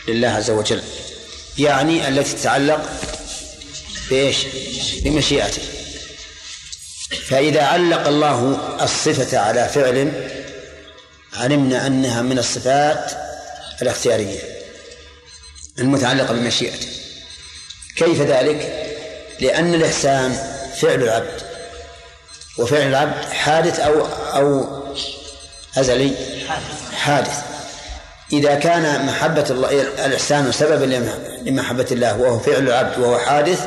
لله 0.08 0.28
عز 0.28 0.50
وجل. 0.50 0.82
يعني 1.58 2.08
التي 2.08 2.32
تتعلق 2.36 2.90
بإيش؟ 4.10 4.46
بمشيئته 5.02 5.62
فإذا 7.28 7.62
علق 7.62 8.06
الله 8.06 8.58
الصفة 8.82 9.38
على 9.38 9.68
فعل 9.68 10.12
علمنا 11.36 11.86
أنها 11.86 12.22
من 12.22 12.38
الصفات 12.38 13.12
الاختيارية 13.82 14.38
المتعلقة 15.78 16.34
بمشيئته 16.34 16.88
كيف 17.96 18.20
ذلك؟ 18.20 18.86
لأن 19.40 19.74
الإحسان 19.74 20.32
فعل 20.80 21.02
العبد 21.02 21.42
وفعل 22.58 22.88
العبد 22.88 23.32
حادث 23.32 23.80
أو 23.80 24.06
أو 24.36 24.66
أزلي 25.78 26.12
حادث 26.92 27.55
إذا 28.32 28.54
كان 28.54 29.06
محبة 29.06 29.46
الله 29.50 29.82
الإحسان 30.06 30.52
سببا 30.52 31.10
لمحبة 31.42 31.86
الله 31.90 32.16
وهو 32.20 32.38
فعل 32.38 32.62
العبد 32.62 32.98
وهو 32.98 33.18
حادث 33.18 33.66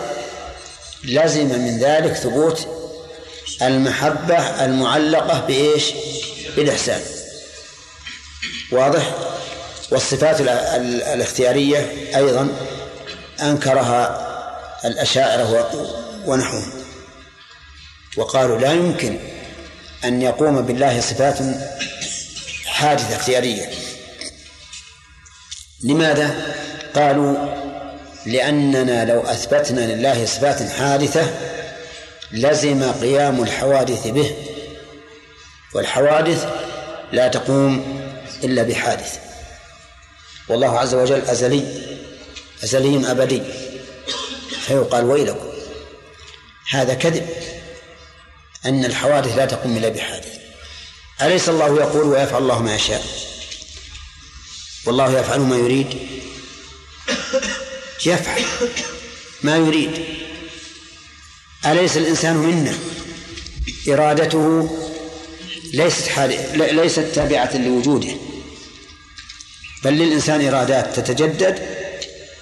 لزم 1.03 1.47
من 1.47 1.79
ذلك 1.79 2.13
ثبوت 2.13 2.67
المحبة 3.61 4.37
المعلقة 4.37 5.39
بإيش؟ 5.39 5.93
بالإحسان 6.55 7.01
واضح؟ 8.71 9.13
والصفات 9.91 10.41
الاختيارية 10.41 11.91
أيضا 12.15 12.49
أنكرها 13.41 14.29
الأشاعرة 14.85 15.77
ونحوهم 16.25 16.71
وقالوا 18.17 18.59
لا 18.59 18.71
يمكن 18.71 19.19
أن 20.03 20.21
يقوم 20.21 20.61
بالله 20.61 21.01
صفات 21.01 21.37
حادثة 22.65 23.15
اختيارية 23.15 23.69
لماذا؟ 25.83 26.55
قالوا 26.95 27.35
لأننا 28.25 29.05
لو 29.05 29.21
أثبتنا 29.21 29.79
لله 29.79 30.25
صفات 30.25 30.69
حادثة 30.71 31.27
لزم 32.31 32.91
قيام 32.91 33.43
الحوادث 33.43 34.07
به 34.07 34.35
والحوادث 35.75 36.45
لا 37.11 37.27
تقوم 37.27 38.01
إلا 38.43 38.63
بحادث. 38.63 39.19
والله 40.49 40.79
عز 40.79 40.93
وجل 40.95 41.21
أزلي 41.21 41.63
أزلي 42.63 43.11
أبدي. 43.11 43.41
فيقال 44.67 45.05
ويلكم 45.05 45.49
هذا 46.71 46.93
كذب 46.93 47.29
أن 48.65 48.85
الحوادث 48.85 49.37
لا 49.37 49.45
تقوم 49.45 49.77
إلا 49.77 49.89
بحادث. 49.89 50.39
أليس 51.21 51.49
الله 51.49 51.75
يقول 51.75 52.07
ويفعل 52.07 52.41
الله 52.41 52.61
ما 52.61 52.75
يشاء؟ 52.75 53.28
والله 54.85 55.19
يفعل 55.19 55.39
ما 55.39 55.57
يريد. 55.57 55.87
يفعل 58.05 58.43
ما 59.43 59.57
يريد. 59.57 59.91
أليس 61.65 61.97
الإنسان 61.97 62.35
منا؟ 62.35 62.77
إرادته 63.87 64.69
ليست 65.73 66.19
ليست 66.55 66.99
تابعة 67.15 67.57
لوجوده. 67.57 68.09
بل 69.83 69.93
للإنسان 69.93 70.47
إرادات 70.47 70.99
تتجدد 70.99 71.59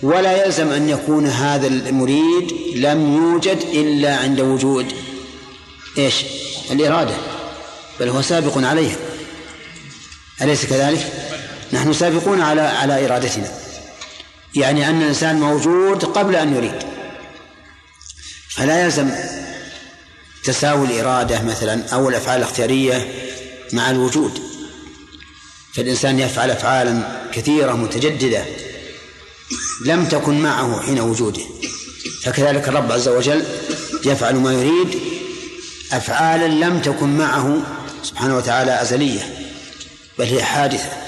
ولا 0.02 0.46
يلزم 0.46 0.70
أن 0.72 0.90
يكون 0.90 1.28
هذا 1.28 1.68
المريد 1.68 2.52
لم 2.76 3.16
يوجد 3.16 3.58
إلا 3.74 4.16
عند 4.16 4.40
وجود. 4.40 4.94
إيش؟ 5.98 6.16
الإرادة. 6.72 7.18
بل 8.00 8.10
هو 8.10 8.22
سابق 8.22 8.58
عليها. 8.58 8.96
أليس 10.42 10.66
كذلك؟ 10.66 11.27
نحن 11.74 11.94
سابقون 11.94 12.42
على 12.42 12.62
على 12.62 13.06
إرادتنا. 13.06 13.52
يعني 14.56 14.90
أن 14.90 15.02
الإنسان 15.02 15.40
موجود 15.40 16.06
قبل 16.06 16.36
أن 16.36 16.56
يريد. 16.56 16.84
فلا 18.50 18.84
يلزم 18.84 19.12
تساوي 20.44 20.88
الإرادة 20.88 21.42
مثلا 21.42 21.90
أو 21.94 22.10
الأفعال 22.10 22.38
الاختيارية 22.38 23.14
مع 23.74 23.92
الوجود. 23.92 24.42
فالإنسان 25.74 26.20
يفعل 26.20 26.52
أفعالا 26.52 27.04
كثيرة 27.34 27.74
متجددة 27.74 28.46
لم 29.86 30.06
تكن 30.06 30.40
معه 30.40 30.82
حين 30.82 31.00
وجوده. 31.00 31.42
فكذلك 32.24 32.68
الرب 32.68 32.92
عز 32.92 33.08
وجل 33.08 33.46
يفعل 34.06 34.36
ما 34.36 34.54
يريد 34.54 35.00
أفعالا 35.92 36.66
لم 36.66 36.82
تكن 36.82 37.18
معه 37.18 37.62
سبحانه 38.04 38.38
وتعالى 38.38 38.82
أزلية 38.82 39.48
بل 40.20 40.26
هي 40.26 40.44
حادثة. 40.44 41.07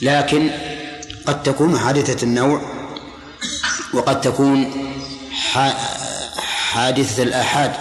لكن 0.00 0.50
قد 1.26 1.42
تكون 1.42 1.78
حادثة 1.78 2.24
النوع 2.24 2.62
وقد 3.94 4.20
تكون 4.20 4.88
حادثة 6.72 7.22
الآحاد 7.22 7.72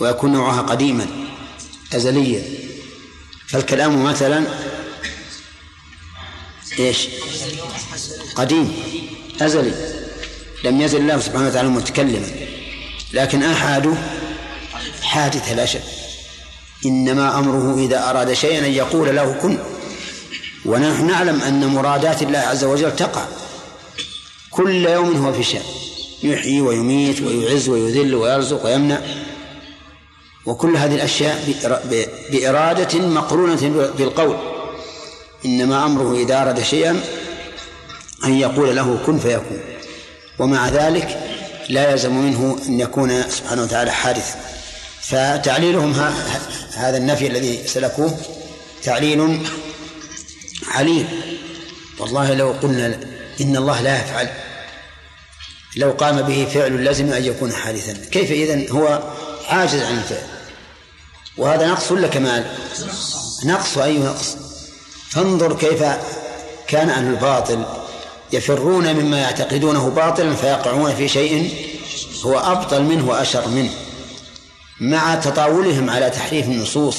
ويكون 0.00 0.32
نوعها 0.32 0.62
قديما 0.62 1.06
أزليا. 1.94 2.42
فالكلام 3.48 4.04
مثلا 4.04 4.44
إيش؟ 6.78 7.08
قديم 8.34 8.76
أزلي. 9.42 9.74
لم 10.64 10.80
يزل 10.80 11.00
الله 11.00 11.18
سبحانه 11.18 11.48
وتعالى 11.48 11.68
متكلما. 11.68 12.30
لكن 13.12 13.42
آحاده 13.42 13.94
حادثة 15.02 15.54
لا 15.54 15.64
شك. 15.64 15.82
إنما 16.86 17.38
أمره 17.38 17.78
إذا 17.78 18.10
أراد 18.10 18.32
شيئا 18.32 18.66
أن 18.66 18.72
يقول 18.72 19.16
له 19.16 19.32
كن. 19.32 19.58
ونحن 20.66 21.06
نعلم 21.06 21.42
أن 21.42 21.66
مرادات 21.66 22.22
الله 22.22 22.38
عز 22.38 22.64
وجل 22.64 22.96
تقع. 22.96 23.24
كل 24.50 24.86
يوم 24.86 25.26
هو 25.26 25.32
في 25.32 25.42
شأن. 25.42 25.62
يحيي 26.22 26.60
ويميت 26.60 27.20
ويعز 27.22 27.68
ويذل 27.68 28.14
ويرزق 28.14 28.64
ويمنع. 28.64 29.00
وكل 30.46 30.76
هذه 30.76 30.94
الأشياء 30.94 31.54
بإرادة 32.32 32.98
مقرونة 32.98 33.90
بالقول. 33.98 34.36
إنما 35.44 35.86
أمره 35.86 36.14
إذا 36.14 36.42
أراد 36.42 36.62
شيئا 36.62 37.00
أن 38.24 38.38
يقول 38.38 38.76
له 38.76 38.98
كن 39.06 39.18
فيكون. 39.18 39.60
ومع 40.38 40.68
ذلك 40.68 41.18
لا 41.68 41.90
يلزم 41.90 42.16
منه 42.16 42.58
أن 42.68 42.80
يكون 42.80 43.22
سبحانه 43.22 43.62
وتعالى 43.62 43.90
حادثا. 43.90 44.40
فتعليلهم 45.02 45.94
هذا 46.74 46.96
النفي 46.96 47.26
الذي 47.26 47.66
سلكوه 47.66 48.18
تعليل 48.82 49.40
عليل 50.70 51.06
والله 51.98 52.34
لو 52.34 52.54
قلنا 52.62 53.00
إن 53.40 53.56
الله 53.56 53.80
لا 53.80 54.00
يفعل 54.00 54.28
لو 55.76 55.90
قام 55.90 56.22
به 56.22 56.46
فعل 56.54 56.84
لازم 56.84 57.12
أن 57.12 57.24
يكون 57.24 57.52
حادثا. 57.52 57.92
كيف 58.10 58.30
إذن 58.30 58.70
هو 58.70 59.02
عاجز 59.48 59.82
عن 59.82 59.98
الفعل؟ 59.98 60.26
وهذا 61.36 61.66
نقص 61.66 61.92
ولا 61.92 62.08
كمال؟ 62.08 62.44
نقص 63.44 63.78
أي 63.78 63.98
نقص؟ 63.98 64.36
فانظر 65.10 65.56
كيف 65.56 65.82
كان 66.68 66.90
أهل 66.90 67.06
الباطل 67.06 67.64
يفرون 68.32 68.94
مما 68.94 69.18
يعتقدونه 69.18 69.90
باطلا 69.90 70.34
فيقعون 70.34 70.94
في 70.94 71.08
شيء 71.08 71.54
هو 72.22 72.38
أبطل 72.38 72.82
منه 72.82 73.08
وأشر 73.08 73.48
منه. 73.48 73.70
مع 74.80 75.14
تطاولهم 75.14 75.90
على 75.90 76.10
تحريف 76.10 76.46
النصوص 76.46 76.96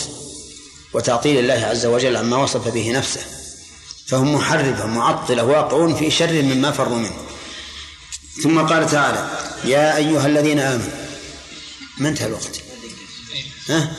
وتعطيل 0.94 1.40
الله 1.40 1.66
عز 1.66 1.86
وجل 1.86 2.18
عما 2.18 2.38
وصف 2.38 2.68
به 2.68 2.92
نفسه. 2.92 3.41
فهم 4.08 4.36
محرفة 4.36 4.86
معطلة 4.88 5.44
واقعون 5.44 5.96
في 5.96 6.12
شر 6.12 6.42
مما 6.42 6.72
فروا 6.72 6.98
منه. 6.98 7.28
ثم 8.44 8.60
قال 8.60 8.90
تعالى 8.90 9.40
يا 9.64 9.98
أيها 9.98 10.28
الذين 10.28 10.60
آمنوا 10.60 10.92
ما 11.98 12.10
انتهى 12.10 12.28
الوقت؟ 12.28 12.62
ها؟ 13.70 13.92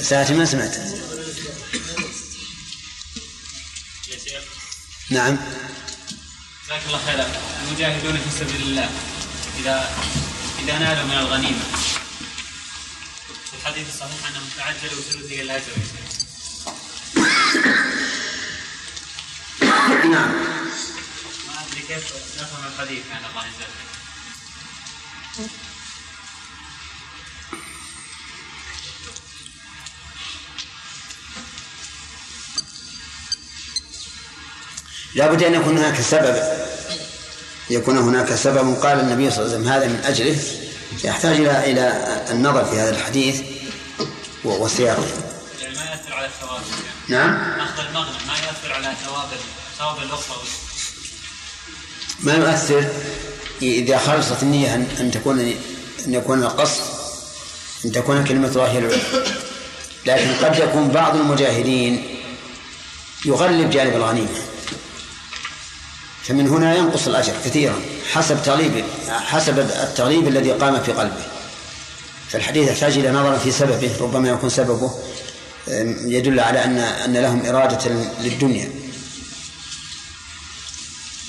ساعتي 0.00 0.34
ما 0.34 0.44
سمعت. 0.44 0.76
نعم. 5.10 5.36
جزاك 6.66 6.82
الله 6.86 6.98
خيرا. 7.06 7.26
المجاهدون 7.68 8.16
في 8.18 8.30
سبيل 8.38 8.62
الله 8.62 8.90
اذا 9.60 9.90
إذا 10.64 10.78
نالوا 10.78 11.04
من 11.04 11.18
الغنيمة. 11.18 11.60
في 11.60 12.07
الحديث 13.68 13.88
الصحيح 13.94 14.28
انهم 14.28 14.48
تعجلوا 14.56 15.02
ثلثي 15.02 15.42
الاجر 15.42 15.72
نعم. 20.10 20.32
ما 21.46 21.54
أدري 21.66 21.80
كيف 21.88 22.12
نفهم 22.40 22.72
الحديث 22.72 23.02
عن 23.12 23.30
الله 23.30 23.44
يجزاك 23.46 23.68
لابد 35.14 35.42
أن 35.42 35.54
يكون 35.54 35.78
هناك 35.78 36.00
سبب. 36.00 36.42
يكون 37.70 37.98
هناك 37.98 38.34
سبب. 38.34 38.74
قال 38.74 39.00
النبي 39.00 39.30
صلى 39.30 39.44
الله 39.44 39.54
عليه 39.54 39.60
وسلم 39.60 39.68
هذا 39.68 39.86
من 39.86 40.04
أجله. 40.04 40.38
يحتاج 41.04 41.36
إلى 41.36 41.70
إلى 41.70 42.26
النظر 42.30 42.64
في 42.64 42.80
هذا 42.80 42.90
الحديث. 42.90 43.57
وسياقه 44.44 45.06
يعني 45.62 45.74
ما 45.76 45.84
يأثر 45.84 46.14
على 46.14 46.26
الثواب 46.26 46.60
نعم؟ 47.08 47.60
أخذ 47.60 47.86
المغنم 47.88 48.26
ما 48.26 48.34
يأثر 48.34 48.72
على 48.72 48.94
ثواب 49.04 49.28
ثواب 49.78 49.98
الأخرى 49.98 50.36
ما 52.20 52.34
يؤثر 52.34 52.88
إذا 53.62 53.98
خلصت 53.98 54.42
النية 54.42 54.74
أن 54.74 55.10
تكون 55.14 55.40
أن 56.06 56.14
يكون 56.14 56.42
القصد 56.42 56.82
أن 57.84 57.92
تكون 57.92 58.24
كلمة 58.24 58.48
الله 58.48 58.66
هي 58.66 58.78
العليا 58.78 58.98
لكن 60.06 60.44
قد 60.44 60.58
يكون 60.58 60.88
بعض 60.88 61.16
المجاهدين 61.16 62.18
يغلب 63.24 63.70
جانب 63.70 63.96
الغنيمة. 63.96 64.28
فمن 66.22 66.48
هنا 66.48 66.76
ينقص 66.76 67.08
الأجر 67.08 67.32
كثيرا 67.44 67.80
حسب 68.12 68.42
تغليب 68.42 68.84
حسب 69.08 69.58
التغليب 69.58 70.28
الذي 70.28 70.52
قام 70.52 70.82
في 70.82 70.92
قلبه. 70.92 71.37
فالحديث 72.30 72.68
يحتاج 72.68 72.98
إلى 72.98 73.10
نظر 73.10 73.38
في 73.38 73.52
سببه 73.52 73.96
ربما 74.00 74.28
يكون 74.28 74.50
سببه 74.50 74.90
يدل 76.06 76.40
على 76.40 76.64
أن 76.64 76.78
أن 76.78 77.16
لهم 77.16 77.46
إرادة 77.46 77.90
للدنيا. 78.20 78.72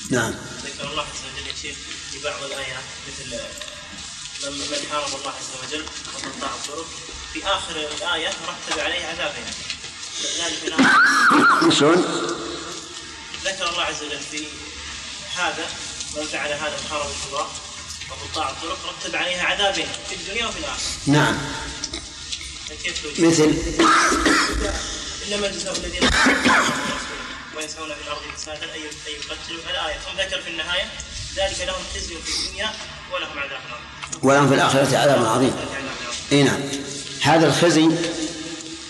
نعم. 0.10 0.34
ذكر 0.66 0.92
الله 0.92 1.02
عز 1.02 1.22
وجل 1.34 1.48
يا 1.48 1.54
شيخ 1.62 1.76
في 2.12 2.24
بعض 2.24 2.44
الآيات 2.44 2.84
مثل 3.08 3.40
من 4.44 4.90
حارب 4.92 5.08
الله 5.08 5.30
عز 5.30 5.52
وجل 5.64 5.86
وقطع 6.14 6.56
الطرق 6.56 6.88
في 7.34 7.44
آخر 7.44 7.76
الآية 7.76 8.28
رتب 8.28 8.80
عليه 8.80 9.06
عذابين 9.06 9.44
شلون؟ 11.80 12.06
ذكر 13.46 13.70
الله 13.70 13.84
عز 13.84 14.04
وجل 14.04 14.20
في 14.32 14.44
هذا 15.36 15.70
من 16.18 16.28
فعل 16.28 16.52
هذا 16.52 16.78
حارب 16.90 17.10
الله 17.28 17.48
وقطاع 18.12 18.50
الطرق 18.50 18.80
رتب 18.90 19.16
عليها 19.16 19.44
عذابين 19.44 19.88
في 20.10 20.16
الدنيا 20.16 20.48
وفي 20.48 20.60
الآخرة. 20.60 20.82
نعم. 21.08 21.38
مثل 23.20 23.54
انما 25.28 25.48
جزاء 25.48 25.78
الذين 25.78 26.10
ويسعون 27.58 27.90
في 27.90 28.02
الأرض 28.04 28.22
فسادا 28.38 28.66
ان 28.76 28.82
يقتلوا 28.82 29.60
الآية 29.70 29.98
ثم 29.98 30.22
ذكر 30.22 30.42
في 30.42 30.50
النهاية 30.50 30.84
ذلك 31.36 31.68
لهم 31.68 31.82
خزي 31.96 32.16
في 32.26 32.48
الدنيا 32.48 32.74
ولهم 33.14 33.40
عذاب 33.40 33.52
عظيم 33.52 34.24
ولهم 34.24 34.48
في 34.48 34.56
الآخرة 34.56 34.98
عذاب 34.98 35.26
عظيم. 35.26 35.54
إي 36.32 36.44
نعم. 36.44 36.60
هذا 37.22 37.48
الخزي 37.48 37.90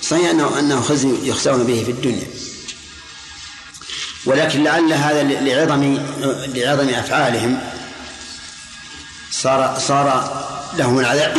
صحيح 0.02 0.30
انه 0.30 0.60
أنه 0.60 0.82
خزي 0.82 1.30
يخزون 1.30 1.64
به 1.64 1.84
في 1.84 1.92
الدنيا. 1.92 2.28
ولكن 4.26 4.64
لعل 4.64 4.94
هذا 4.94 5.24
لعظم 5.24 5.98
لعظم 6.56 6.90
أفعالهم. 6.90 7.79
صار 9.32 9.80
صار 9.80 10.34
لهم 10.78 11.00
العذاب 11.00 11.38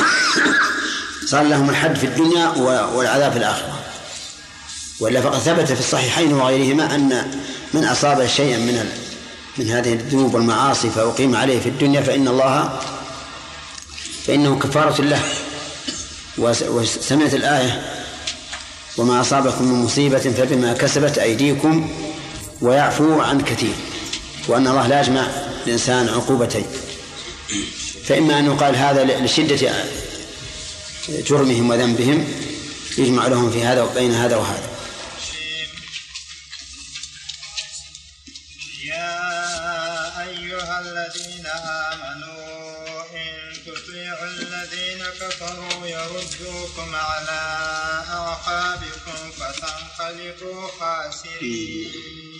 صار 1.30 1.42
لهم 1.42 1.70
الحد 1.70 1.96
في 1.96 2.06
الدنيا 2.06 2.48
والعذاب 2.94 3.32
في 3.32 3.38
الآخرة. 3.38 3.80
وإلا 5.00 5.20
فقد 5.20 5.38
ثبت 5.38 5.72
في 5.72 5.80
الصحيحين 5.80 6.32
وغيرهما 6.32 6.94
أن 6.94 7.40
من 7.74 7.84
أصاب 7.84 8.26
شيئا 8.26 8.58
من 8.58 8.90
من 9.58 9.70
هذه 9.70 9.92
الذنوب 9.92 10.34
والمعاصي 10.34 10.90
فأقيم 10.90 11.36
عليه 11.36 11.60
في 11.60 11.68
الدنيا 11.68 12.00
فإن 12.02 12.28
الله 12.28 12.78
فإنه 14.26 14.58
كفارة 14.58 15.02
له. 15.02 15.22
وسمعت 16.38 17.34
الآية 17.34 17.82
وما 18.98 19.20
أصابكم 19.20 19.64
من 19.64 19.84
مصيبة 19.84 20.18
فبما 20.18 20.72
كسبت 20.72 21.18
أيديكم 21.18 21.90
ويعفو 22.60 23.20
عن 23.20 23.40
كثير. 23.40 23.74
وأن 24.48 24.66
الله 24.66 24.86
لا 24.86 25.00
يجمع 25.00 25.26
الإنسان 25.66 26.08
عقوبتين. 26.08 26.66
فإما 28.10 28.38
أن 28.38 28.46
يقال 28.46 28.76
هذا 28.76 29.04
لشدة 29.04 29.84
جرمهم 31.08 31.70
وذنبهم 31.70 32.18
يجمع 32.98 33.26
لهم 33.26 33.50
في 33.50 33.64
هذا 33.64 33.82
وبين 33.82 34.14
هذا 34.14 34.36
وهذا. 34.36 34.70
يا 38.84 39.18
أيها 40.22 40.80
الذين 40.80 41.46
آمنوا 41.86 43.02
إن 43.14 43.52
تطيعوا 43.66 44.26
الذين 44.26 45.04
كفروا 45.20 45.86
يردوكم 45.86 46.94
على 46.94 47.40
أعقابكم 48.08 49.30
فتنقلبوا 49.38 50.68
خاسرين. 50.80 52.39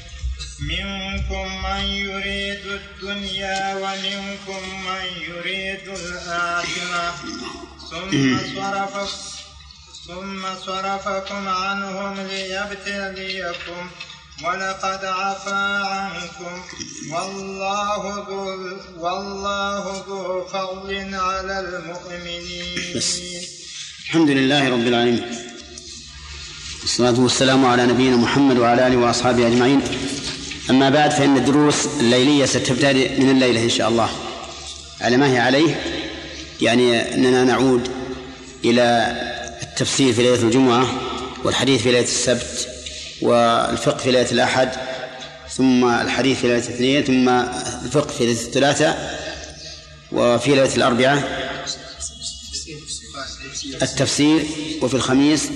منكم 0.61 1.63
من 1.63 1.85
يريد 1.85 2.65
الدنيا 2.65 3.75
ومنكم 3.75 4.61
من 4.85 5.05
يريد 5.29 5.87
الآخرة. 5.87 7.15
ثم 7.91 8.37
صرفكم 8.55 9.31
ثم 10.07 10.41
صرفكم 10.65 11.47
عنهم 11.47 12.27
ليبتليكم. 12.27 13.89
ولقد 14.43 15.05
عفا 15.05 15.85
عنكم. 15.85 16.63
والله 17.11 18.25
ذو 18.29 18.77
والله 18.97 20.03
ذو 20.07 20.47
فضل 20.47 21.15
على 21.15 21.59
المؤمنين. 21.59 22.97
بس. 22.97 23.19
الحمد 24.05 24.29
لله 24.29 24.69
رب 24.69 24.87
العالمين. 24.87 25.37
والصلاة 26.81 27.19
والسلام 27.19 27.65
على 27.65 27.85
نبينا 27.85 28.17
محمد 28.17 28.57
وعلى 28.57 28.87
آله 28.87 28.97
وأصحابه 28.97 29.47
أجمعين. 29.47 29.81
أما 30.71 30.89
بعد 30.89 31.11
فإن 31.11 31.37
الدروس 31.37 31.85
الليلية 31.99 32.45
ستبتدئ 32.45 33.21
من 33.21 33.29
الليلة 33.29 33.63
إن 33.63 33.69
شاء 33.69 33.89
الله. 33.89 34.09
على 35.01 35.17
ما 35.17 35.31
هي 35.31 35.39
عليه 35.39 35.81
يعني 36.61 37.13
أننا 37.13 37.43
نعود 37.43 37.87
إلى 38.65 39.15
التفسير 39.61 40.13
في 40.13 40.23
ليلة 40.23 40.41
الجمعة 40.41 40.87
والحديث 41.43 41.81
في 41.81 41.91
ليلة 41.91 42.03
السبت 42.03 42.67
والفقه 43.21 43.97
في 43.97 44.11
ليلة 44.11 44.31
الأحد 44.31 44.69
ثم 45.49 45.85
الحديث 45.85 46.39
في 46.39 46.47
ليلة 46.47 46.67
الاثنين 46.67 47.03
ثم 47.03 47.29
الفقه 47.85 48.07
في 48.07 48.25
ليلة 48.25 48.41
الثلاثاء 48.41 49.19
وفي 50.11 50.49
ليلة 50.49 50.75
الأربعاء 50.75 51.51
التفسير 53.81 54.45
وفي 54.81 54.93
الخميس 54.93 55.49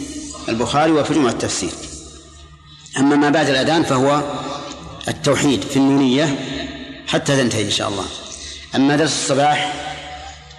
البخاري 0.49 0.91
وفي 0.91 1.11
الجمعة 1.11 1.31
التفسير. 1.31 1.71
أما 2.97 3.15
ما 3.15 3.29
بعد 3.29 3.49
الأذان 3.49 3.83
فهو 3.83 4.23
التوحيد 5.07 5.61
في 5.63 5.77
النونية 5.77 6.37
حتى 7.07 7.35
تنتهي 7.35 7.63
إن 7.63 7.71
شاء 7.71 7.89
الله. 7.89 8.05
أما 8.75 8.95
درس 8.95 9.13
الصباح 9.13 9.73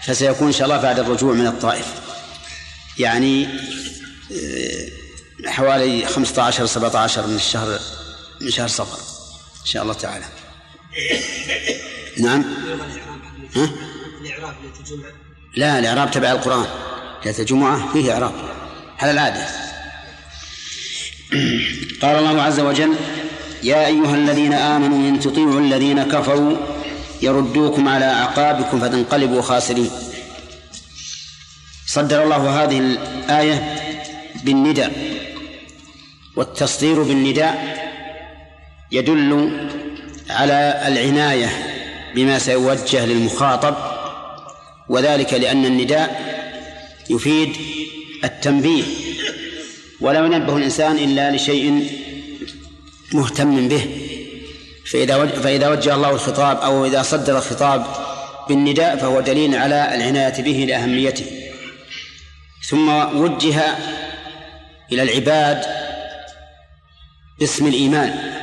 فسيكون 0.02 0.46
إن 0.46 0.52
شاء 0.52 0.64
الله 0.64 0.76
بعد 0.76 0.98
الرجوع 0.98 1.32
من 1.32 1.46
الطائف. 1.46 1.86
يعني 2.98 3.48
آه، 4.32 4.88
حوالي 5.46 6.06
15 6.06 6.66
17 6.66 7.26
من 7.26 7.36
الشهر 7.36 7.80
من 8.40 8.50
شهر 8.50 8.68
صفر 8.68 8.98
إن 9.60 9.66
شاء 9.66 9.82
الله 9.82 9.94
تعالى. 9.94 10.24
نعم. 12.18 12.44
ها؟ 13.56 13.70
الإعراب 14.20 14.54
ليلة 14.90 15.12
لا 15.56 15.78
الإعراب 15.78 16.10
تبع 16.10 16.32
القرآن. 16.32 16.66
ليلة 17.24 17.38
الجمعة 17.38 17.92
فيه 17.92 18.12
إعراب. 18.12 18.34
على 18.98 19.10
العادة. 19.10 19.46
قال 22.02 22.16
الله 22.16 22.42
عز 22.42 22.60
وجل 22.60 22.96
يا 23.66 23.86
أيها 23.86 24.14
الذين 24.14 24.52
آمنوا 24.52 25.08
إن 25.08 25.20
تطيعوا 25.20 25.60
الذين 25.60 26.02
كفروا 26.02 26.56
يردوكم 27.22 27.88
على 27.88 28.04
أعقابكم 28.04 28.80
فتنقلبوا 28.80 29.42
خاسرين. 29.42 29.90
صدر 31.86 32.22
الله 32.22 32.62
هذه 32.62 32.78
الآية 32.78 33.74
بالنداء 34.44 34.92
والتصدير 36.36 37.02
بالنداء 37.02 37.54
يدل 38.92 39.30
على 40.30 40.84
العناية 40.86 41.50
بما 42.14 42.38
سيوجه 42.38 43.04
للمخاطب 43.06 43.76
وذلك 44.88 45.34
لأن 45.34 45.64
النداء 45.64 46.08
يفيد 47.10 47.56
التنبيه. 48.24 48.84
ولا 50.00 50.26
ينبه 50.26 50.56
الإنسان 50.56 50.96
إلا 50.96 51.36
لشيء 51.36 51.90
مهتم 53.12 53.68
به. 53.68 53.86
فإذا 54.92 55.26
فإذا 55.26 55.68
وجه 55.68 55.94
الله 55.94 56.10
الخطاب 56.10 56.56
أو 56.56 56.84
إذا 56.86 57.02
صدر 57.02 57.38
الخطاب 57.38 57.86
بالنداء 58.48 58.96
فهو 58.96 59.20
دليل 59.20 59.56
على 59.56 59.94
العناية 59.94 60.42
به 60.42 60.66
لأهميته. 60.68 61.26
ثم 62.68 62.88
وجه 63.16 63.62
إلى 64.92 65.02
العباد 65.02 65.64
باسم 67.40 67.66
الإيمان. 67.66 68.36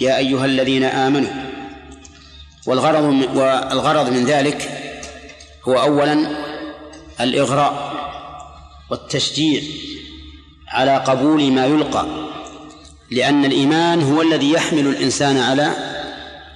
يا 0.00 0.16
أيها 0.16 0.44
الذين 0.44 0.84
آمنوا 0.84 1.30
والغرض 2.66 3.02
من 3.02 3.22
والغرض 3.36 4.08
من 4.08 4.24
ذلك 4.24 4.70
هو 5.68 5.80
أولا 5.80 6.36
الإغراء 7.20 7.92
والتشجيع 8.90 9.62
على 10.68 10.96
قبول 10.96 11.52
ما 11.52 11.66
يلقى 11.66 12.27
لأن 13.10 13.44
الإيمان 13.44 14.02
هو 14.02 14.22
الذي 14.22 14.52
يحمل 14.52 14.86
الإنسان 14.86 15.36
على 15.36 15.72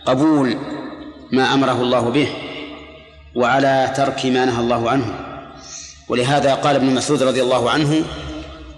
قبول 0.06 0.56
ما 1.32 1.54
أمره 1.54 1.82
الله 1.82 2.00
به 2.00 2.28
وعلى 3.34 3.92
ترك 3.96 4.26
ما 4.26 4.44
نهى 4.44 4.60
الله 4.60 4.90
عنه 4.90 5.14
ولهذا 6.08 6.54
قال 6.54 6.76
ابن 6.76 6.86
مسعود 6.86 7.22
رضي 7.22 7.42
الله 7.42 7.70
عنه 7.70 8.04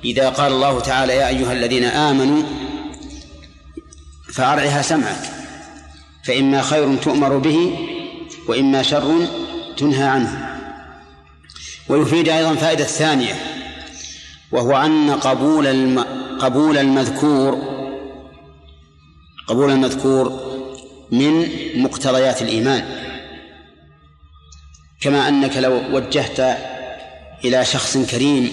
إذا 0.05 0.29
قال 0.29 0.53
الله 0.53 0.81
تعالى 0.81 1.17
يا 1.17 1.29
أيها 1.29 1.53
الذين 1.53 1.85
آمنوا 1.85 2.43
فأرعها 4.33 4.83
سمعك 4.83 5.31
فإما 6.25 6.63
خير 6.63 6.97
تؤمر 6.97 7.39
به 7.39 7.79
وإما 8.49 8.83
شر 8.83 9.27
تنهى 9.77 10.05
عنه 10.05 10.59
ويفيد 11.89 12.29
أيضا 12.29 12.55
فائدة 12.55 12.85
ثانية 12.85 13.35
وهو 14.53 14.77
أن 14.77 15.11
قبول. 15.11 15.67
قبول 16.44 16.78
المذكور 16.78 17.59
قبول 19.46 19.70
المذكور 19.70 20.40
من 21.11 21.48
مقتضيات 21.83 22.42
الإيمان. 22.42 22.85
كما 25.00 25.28
أنك 25.28 25.57
لو 25.57 25.83
وجهت 25.92 26.40
إلى 27.44 27.64
شخص 27.64 27.96
كريم 27.96 28.52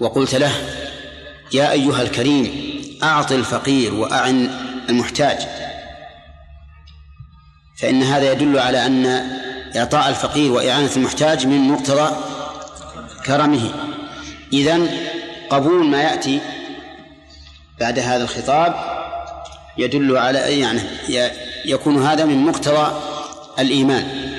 وقلت 0.00 0.34
له 0.34 0.52
يا 1.52 1.72
أيها 1.72 2.02
الكريم 2.02 2.50
أعط 3.02 3.32
الفقير 3.32 3.94
وأعن 3.94 4.50
المحتاج. 4.88 5.38
فإن 7.78 8.02
هذا 8.02 8.32
يدل 8.32 8.58
على 8.58 8.86
أن 8.86 9.06
إعطاء 9.76 10.08
الفقير 10.08 10.52
وإعانة 10.52 10.90
المحتاج 10.96 11.46
من 11.46 11.60
مقتضى 11.68 12.16
كرمه. 13.26 13.74
إذن 14.52 15.09
قبول 15.50 15.86
ما 15.86 16.02
يأتي 16.02 16.40
بعد 17.80 17.98
هذا 17.98 18.22
الخطاب 18.22 18.74
يدل 19.78 20.16
على 20.16 20.60
يعني 20.60 20.80
يكون 21.64 22.02
هذا 22.02 22.24
من 22.24 22.36
مقتضى 22.36 23.00
الإيمان. 23.58 24.30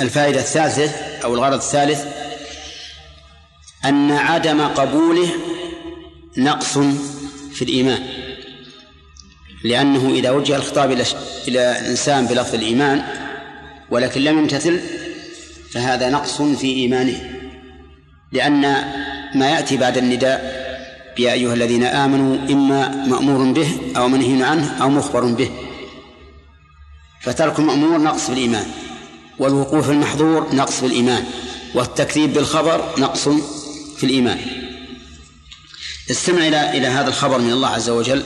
الفائدة 0.00 0.40
الثالثة 0.40 0.90
أو 1.24 1.34
الغرض 1.34 1.54
الثالث 1.54 2.06
أن 3.84 4.12
عدم 4.12 4.60
قبوله 4.60 5.28
نقص 6.38 6.78
في 7.52 7.62
الإيمان. 7.62 8.02
لأنه 9.64 10.10
إذا 10.10 10.30
وجه 10.30 10.56
الخطاب 10.56 10.92
إلى 10.92 11.04
إلى 11.48 11.78
الإنسان 11.80 12.26
بلفظ 12.26 12.54
الإيمان 12.54 13.02
ولكن 13.90 14.20
لم 14.20 14.38
يمتثل 14.38 14.80
فهذا 15.70 16.10
نقص 16.10 16.42
في 16.42 16.66
إيمانه. 16.66 17.30
لأن 18.32 18.64
ما 19.34 19.50
يأتي 19.50 19.76
بعد 19.76 19.98
النداء. 19.98 20.62
يا 21.18 21.32
أيها 21.32 21.54
الذين 21.54 21.84
آمنوا 21.84 22.36
إما 22.50 23.06
مأمور 23.06 23.52
به 23.52 23.68
أو 23.96 24.08
منهي 24.08 24.42
عنه 24.42 24.82
أو 24.82 24.88
مخبر 24.90 25.24
به. 25.24 25.50
فترك 27.22 27.58
المأمور 27.58 27.98
نقص 27.98 28.26
في 28.26 28.32
الإيمان 28.32 28.66
والوقوف 29.38 29.90
المحظور 29.90 30.54
نقص 30.54 30.80
في 30.80 30.86
الإيمان 30.86 31.24
والتكذيب 31.74 32.32
بالخبر 32.32 32.94
نقص 32.98 33.28
في 33.96 34.04
الإيمان. 34.04 34.38
استمع 36.10 36.48
إلى 36.48 36.78
إلى 36.78 36.86
هذا 36.86 37.08
الخبر 37.08 37.38
من 37.38 37.52
الله 37.52 37.68
عز 37.68 37.90
وجل. 37.90 38.22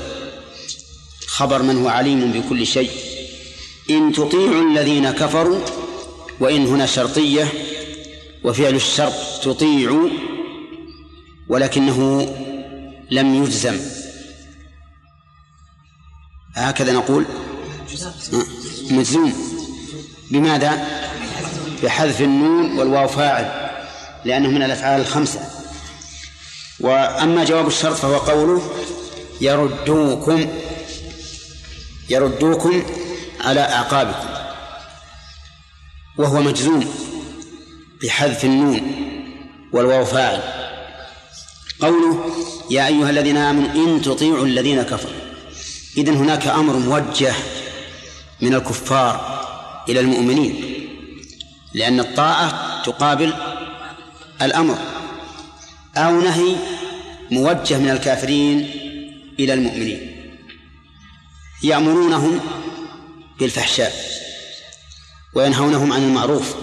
خبر 1.26 1.62
من 1.62 1.82
هو 1.82 1.88
عليم 1.88 2.32
بكل 2.32 2.66
شيء. 2.66 2.90
إن 3.90 4.12
تطيعوا 4.12 4.70
الذين 4.70 5.10
كفروا 5.10 5.60
وإن 6.40 6.66
هنا 6.66 6.86
شرطية 6.86 7.52
وفعل 8.44 8.74
الشرط 8.74 9.14
تطيع 9.42 10.08
ولكنه 11.48 12.28
لم 13.10 13.34
يجزم. 13.34 13.80
هكذا 16.54 16.92
نقول. 16.92 17.24
مجزوم. 18.90 19.32
بماذا؟ 20.30 20.86
بحذف 21.82 22.20
النون 22.20 22.78
والواو 22.78 23.08
فاعل 23.08 23.70
لأنه 24.24 24.48
من 24.48 24.62
الأفعال 24.62 25.00
الخمسة. 25.00 25.40
وأما 26.80 27.44
جواب 27.44 27.66
الشرط 27.66 27.96
فهو 27.96 28.16
قوله 28.16 28.70
يردوكم 29.40 30.46
يردوكم 32.10 32.82
على 33.40 33.60
أعقابكم. 33.60 34.28
وهو 36.18 36.42
مجزوم 36.42 36.94
بحذف 38.02 38.44
النون 38.44 38.80
والواو 39.72 40.04
فاعل. 40.04 40.55
قوله 41.80 42.30
يا 42.70 42.86
أيها 42.86 43.10
الذين 43.10 43.36
آمنوا 43.36 43.70
إن 43.74 44.02
تطيعوا 44.02 44.46
الذين 44.46 44.82
كفروا. 44.82 45.20
إذن 45.96 46.16
هناك 46.16 46.46
أمر 46.46 46.76
موجه 46.76 47.34
من 48.40 48.54
الكفار 48.54 49.44
إلى 49.88 50.00
المؤمنين 50.00 50.64
لأن 51.74 52.00
الطاعة 52.00 52.82
تقابل 52.82 53.32
الأمر 54.42 54.78
أو 55.96 56.20
نهي 56.20 56.56
موجه 57.30 57.78
من 57.78 57.90
الكافرين 57.90 58.70
إلى 59.40 59.54
المؤمنين. 59.54 60.16
يأمرونهم 61.62 62.40
بالفحشاء 63.38 63.92
وينهونهم 65.34 65.92
عن 65.92 66.02
المعروف 66.02 66.54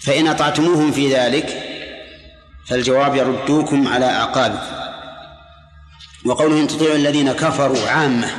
فإن 0.00 0.26
أطعتموهم 0.26 0.92
في 0.92 1.14
ذلك 1.14 1.67
فالجواب 2.68 3.16
يردوكم 3.16 3.88
على 3.88 4.06
أعقابكم. 4.06 4.78
وقوله 6.24 6.60
إن 6.60 6.66
تطيعوا 6.66 6.96
الذين 6.96 7.32
كفروا 7.32 7.88
عامة. 7.88 8.30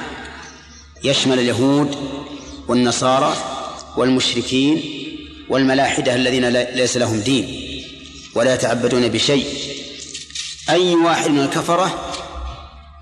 يشمل 1.04 1.40
اليهود 1.40 1.96
والنصارى 2.68 3.34
والمشركين 3.98 4.84
والملاحدة 5.50 6.16
الذين 6.16 6.50
ليس 6.50 6.98
لهم 6.98 7.20
دين 7.20 7.46
ولا 8.36 8.54
يتعبدون 8.54 9.08
بشيء. 9.08 9.48
أي 10.70 10.96
واحد 10.96 11.30
من 11.30 11.40
الكفرة 11.40 12.12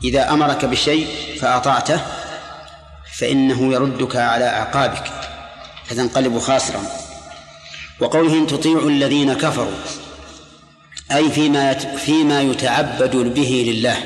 إذا 0.04 0.32
أمرك 0.32 0.66
بشيء 0.66 1.08
فأطعته 1.42 2.02
فإنه 3.18 3.74
يردك 3.74 4.16
على 4.16 4.46
أعقابك. 4.46 5.04
فتنقلب 5.86 6.40
خاسرا. 6.40 6.82
وقوله 8.00 8.34
إن 8.34 8.48
تطيعوا 8.48 8.90
الذين 8.90 9.34
كفروا 9.34 9.72
أي 11.12 11.32
فيما 11.32 11.74
فيما 11.74 12.42
يتعبد 12.42 13.16
به 13.16 13.64
لله. 13.68 13.98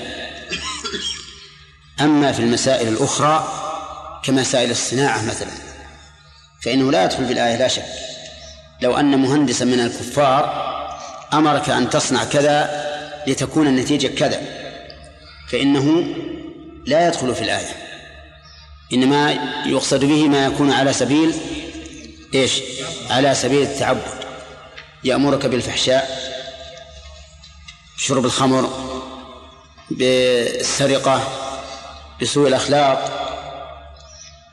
أما 2.02 2.32
في 2.32 2.40
المسائل 2.40 2.88
الأخرى 2.88 3.48
كمسائل 4.24 4.72
الصناعة 4.72 5.26
مثلا 5.26 5.52
فإنه 6.62 6.92
لا 6.92 7.04
يدخل 7.04 7.26
في 7.26 7.34
الآية 7.34 7.58
لا 7.58 7.68
شك. 7.68 7.86
لو 8.82 8.98
أن 8.98 9.20
مهندسا 9.20 9.66
من 9.66 9.80
الكفار 9.80 10.72
أمرك 11.34 11.70
أن 11.70 11.90
تصنع 11.90 12.24
كذا 12.24 12.86
لتكون 13.28 13.68
النتيجة 13.68 14.08
كذا 14.08 14.42
فإنه 15.50 16.06
لا 16.86 17.08
يدخل 17.08 17.36
في 17.36 17.42
الآية. 17.42 17.76
إنما 18.94 19.32
يقصد 19.66 20.06
به 20.06 20.28
ما 20.28 20.46
يكون 20.46 20.72
على 20.72 20.94
سبيل 20.94 21.34
إيش؟ 22.34 22.62
على 23.10 23.36
سبيل 23.36 23.62
التعبد. 23.62 24.22
يأمرك 25.04 25.46
بالفحشاء 25.46 26.31
شرب 28.02 28.26
الخمر 28.26 28.70
بالسرقة 29.92 31.22
بسوء 32.22 32.48
الأخلاق 32.48 33.28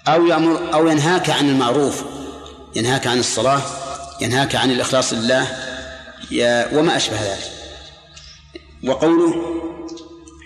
أو 0.08 0.26
يأمر 0.26 0.74
أو 0.74 0.88
ينهاك 0.88 1.30
عن 1.30 1.48
المعروف 1.48 2.04
ينهاك 2.76 3.06
عن 3.06 3.18
الصلاة 3.18 3.60
ينهاك 4.20 4.56
عن 4.56 4.70
الإخلاص 4.70 5.12
لله 5.12 5.46
وما 6.72 6.96
أشبه 6.96 7.22
ذلك. 7.22 7.50
وقوله 8.84 9.34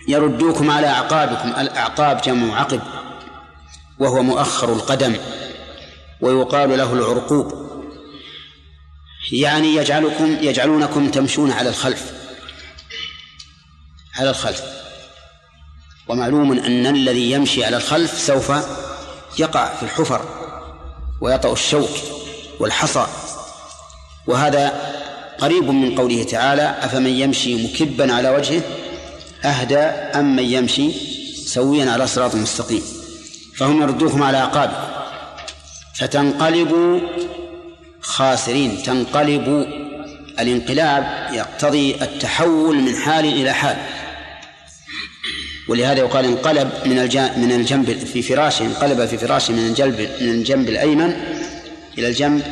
يردوكم 0.09 0.71
على 0.71 0.87
أعقابكم 0.87 1.49
الأعقاب 1.61 2.21
جمع 2.21 2.61
عقب 2.61 2.81
وهو 3.99 4.23
مؤخر 4.23 4.73
القدم 4.73 5.17
ويقال 6.21 6.79
له 6.79 6.93
العرقوب. 6.93 7.53
يعني 9.33 9.75
يجعلكم 9.75 10.37
يجعلونكم 10.41 11.11
تمشون 11.11 11.53
على 11.53 11.69
الخلف. 11.69 12.22
على 14.19 14.31
الخلف. 14.31 14.63
ومعلوم 16.09 16.53
أن 16.53 16.87
الذي 16.87 17.31
يمشي 17.31 17.65
على 17.65 17.77
الخلف 17.77 18.21
سوف 18.21 18.53
يقع 19.39 19.75
في 19.75 19.83
الحفر 19.83 20.21
ويطأ 21.21 21.53
الشوك 21.53 21.91
والحصى. 22.61 23.07
وهذا 24.27 24.73
قريب 25.39 25.65
من 25.65 25.99
قوله 25.99 26.23
تعالى 26.23 26.77
أفمن 26.81 27.11
يمشي 27.11 27.65
مكبا 27.65 28.15
على 28.15 28.31
وجهه 28.31 28.63
أهدى 29.45 29.79
أم 30.19 30.37
من 30.37 30.45
يمشي 30.45 30.93
سويا 31.47 31.91
على 31.91 32.07
صراط 32.07 32.35
مستقيم. 32.35 32.83
فهم 33.57 33.83
يردوكم 33.83 34.23
على 34.23 34.39
أعقابكم 34.39 34.93
فتنقلبوا 35.95 37.01
خاسرين 38.01 38.83
تنقلب 38.83 39.67
الانقلاب 40.41 41.29
يقتضي 41.33 41.95
التحول 41.95 42.77
من 42.77 42.97
حال 42.97 43.25
إلى 43.25 43.53
حال. 43.53 43.77
ولهذا 45.73 45.99
يقال 46.01 46.25
انقلب 46.25 46.71
من 46.85 46.97
من 47.37 47.53
الجنب 47.53 47.99
في 47.99 48.23
فراشه 48.23 48.65
انقلب 48.67 49.07
في 49.07 49.19
فراشه 49.19 49.53
من 49.53 49.67
الجنب 49.67 50.01
من 50.21 50.29
الجنب 50.29 50.69
الأيمن 50.69 51.13
إلى 51.99 52.09
الجنب 52.09 52.43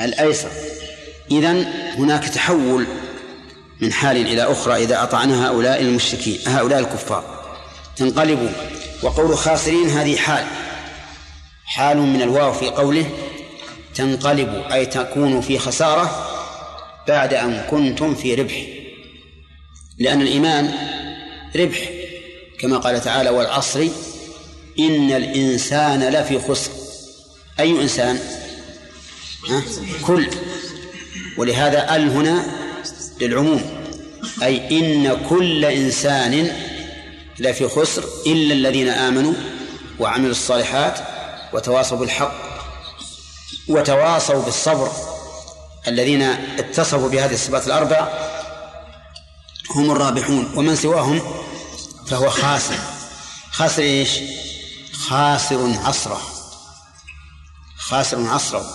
الأيسر. 0.00 0.48
إذا 1.30 1.52
هناك 1.98 2.28
تحول 2.28 2.86
من 3.80 3.92
حال 3.92 4.16
إلى 4.16 4.42
أخرى 4.42 4.84
إذا 4.84 5.02
أطعنا 5.02 5.48
هؤلاء 5.48 5.80
المشركين 5.80 6.38
هؤلاء 6.46 6.78
الكفار. 6.78 7.24
تنقلب 7.96 8.52
وقول 9.02 9.36
خاسرين 9.36 9.88
هذه 9.88 10.16
حال. 10.16 10.44
حال 11.64 11.96
من 11.96 12.22
الواو 12.22 12.52
في 12.52 12.66
قوله 12.66 13.06
تنقلب 13.94 14.62
أي 14.72 14.86
تكون 14.86 15.40
في 15.40 15.58
خسارة 15.58 16.26
بعد 17.08 17.34
أن 17.34 17.66
كنتم 17.70 18.14
في 18.14 18.34
ربح. 18.34 18.66
لأن 19.98 20.22
الإيمان 20.22 20.74
ربح. 21.56 22.03
كما 22.64 22.78
قال 22.78 23.00
تعالى 23.00 23.30
والعصر 23.30 23.88
إن 24.78 25.12
الإنسان 25.12 26.02
لفي 26.08 26.40
خسر. 26.40 26.70
أي 27.60 27.82
إنسان؟ 27.82 28.18
ها؟ 29.50 29.62
كل. 30.06 30.26
ولهذا 31.38 31.96
ال 31.96 32.10
هنا 32.10 32.46
للعموم. 33.20 33.84
أي 34.42 34.78
إن 34.78 35.26
كل 35.28 35.64
إنسان 35.64 36.52
لفي 37.38 37.68
خسر 37.68 38.04
إلا 38.26 38.54
الذين 38.54 38.88
آمنوا 38.88 39.34
وعملوا 40.00 40.30
الصالحات 40.30 40.98
وتواصوا 41.52 41.98
بالحق 41.98 42.34
وتواصوا 43.68 44.42
بالصبر. 44.42 44.92
الذين 45.88 46.22
اتصفوا 46.58 47.08
بهذه 47.08 47.34
الصفات 47.34 47.66
الأربع 47.66 48.08
هم 49.76 49.90
الرابحون. 49.90 50.52
ومن 50.56 50.76
سواهم 50.76 51.20
فهو 52.06 52.30
خاسر. 52.30 52.78
خاسر 53.50 53.82
إيش؟ 53.82 54.10
خاسر 54.92 55.78
عصره. 55.84 56.20
خاسر 57.78 58.28
عصره. 58.28 58.66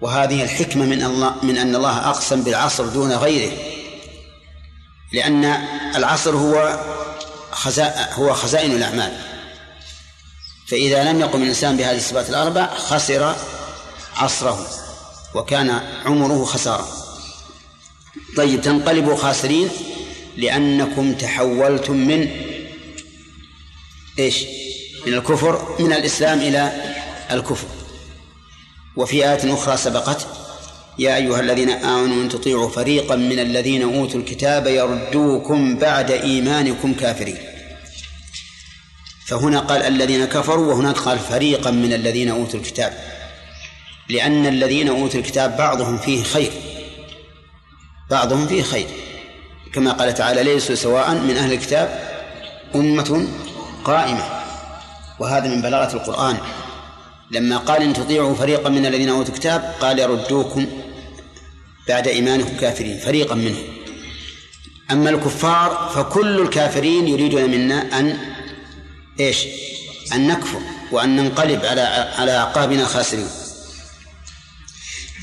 وهذه 0.00 0.42
الحكمة 0.42 0.84
من 0.84 1.02
الله 1.02 1.34
من 1.42 1.58
أن 1.58 1.74
الله 1.74 2.10
أقسم 2.10 2.42
بالعصر 2.42 2.86
دون 2.86 3.12
غيره. 3.12 3.52
لأن 5.12 5.44
العصر 5.96 6.36
هو 6.36 6.80
خزائن 7.52 8.12
هو 8.12 8.34
خزائن 8.34 8.72
الأعمال. 8.72 9.18
فإذا 10.68 11.04
لم 11.12 11.20
يقم 11.20 11.42
الإنسان 11.42 11.76
بهذه 11.76 11.96
الصفات 11.96 12.30
الأربع 12.30 12.74
خسر 12.74 13.36
عصره. 14.16 14.66
وكان 15.34 15.70
عمره 16.06 16.44
خسارة. 16.44 16.88
طيب 18.36 18.62
تنقلبوا 18.62 19.16
خاسرين 19.16 19.70
لأنكم 20.36 21.14
تحولتم 21.14 21.96
من 21.96 22.30
إيش؟ 24.18 24.44
من 25.06 25.14
الكفر 25.14 25.76
من 25.82 25.92
الإسلام 25.92 26.38
إلى 26.38 26.72
الكفر. 27.30 27.66
وفي 28.96 29.30
آية 29.30 29.54
أخرى 29.54 29.76
سبقت 29.76 30.26
يا 30.98 31.16
أيها 31.16 31.40
الذين 31.40 31.70
آمنوا 31.70 32.22
إن 32.22 32.28
تطيعوا 32.28 32.70
فريقا 32.70 33.16
من 33.16 33.38
الذين 33.38 33.82
أوتوا 33.82 34.20
الكتاب 34.20 34.66
يردوكم 34.66 35.76
بعد 35.78 36.10
إيمانكم 36.10 36.94
كافرين. 36.94 37.38
فهنا 39.26 39.60
قال 39.60 39.82
الذين 39.82 40.24
كفروا 40.24 40.74
وهناك 40.74 40.96
قال 40.96 41.18
فريقا 41.18 41.70
من 41.70 41.92
الذين 41.92 42.30
أوتوا 42.30 42.60
الكتاب. 42.60 42.98
لأن 44.08 44.46
الذين 44.46 44.88
أوتوا 44.88 45.20
الكتاب 45.20 45.56
بعضهم 45.56 45.98
فيه 45.98 46.22
خير. 46.22 46.52
بعضهم 48.10 48.46
فيه 48.46 48.62
خير. 48.62 48.86
كما 49.74 49.92
قال 49.92 50.14
تعالى 50.14 50.42
ليسوا 50.42 50.74
سواء 50.74 51.14
من 51.14 51.36
أهل 51.36 51.52
الكتاب 51.52 52.14
أمة 52.74 53.28
قائمة. 53.84 54.24
وهذا 55.18 55.48
من 55.48 55.62
بلاغة 55.62 55.92
القرآن. 55.96 56.36
لما 57.30 57.56
قال 57.56 57.82
إن 57.82 57.92
تطيعوا 57.92 58.34
فريقا 58.34 58.70
من 58.70 58.86
الذين 58.86 59.08
أوتوا 59.08 59.34
الكتاب 59.34 59.74
قال 59.80 59.98
يردوكم 59.98 60.66
بعد 61.88 62.08
إيمانكم 62.08 62.56
كافرين 62.56 62.98
فريقا 62.98 63.34
منهم. 63.34 63.64
أما 64.90 65.10
الكفار 65.10 65.90
فكل 65.94 66.40
الكافرين 66.40 67.08
يريدون 67.08 67.50
منا 67.50 68.00
أن 68.00 68.18
إيش؟ 69.20 69.46
أن 70.14 70.28
نكفر 70.28 70.60
وأن 70.92 71.16
ننقلب 71.16 71.64
على 71.64 71.80
على 72.18 72.36
أعقابنا 72.36 72.84
خاسرين 72.84 73.28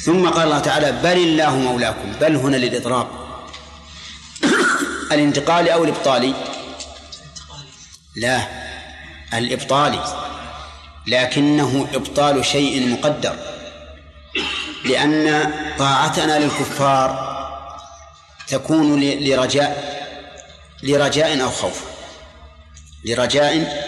ثم 0.01 0.29
قال 0.29 0.43
الله 0.43 0.59
تعالى 0.59 0.91
بل 0.91 1.17
الله 1.17 1.57
مولاكم 1.57 2.11
بل 2.21 2.35
هنا 2.35 2.57
للإضراب. 2.57 3.20
الانتقالي 5.13 5.73
أو 5.73 5.83
الإبطالي 5.83 6.33
لا 8.15 8.41
الإبطالي 9.33 10.03
لكنه 11.07 11.87
إبطال 11.93 12.45
شيء 12.45 12.89
مقدر 12.89 13.35
لأن 14.85 15.51
طاعتنا 15.79 16.39
للكفار 16.39 17.31
تكون 18.47 19.01
لرجاء 19.01 20.01
لرجاء 20.83 21.43
أو 21.43 21.49
خوف. 21.49 21.83
لرجاء 23.05 23.83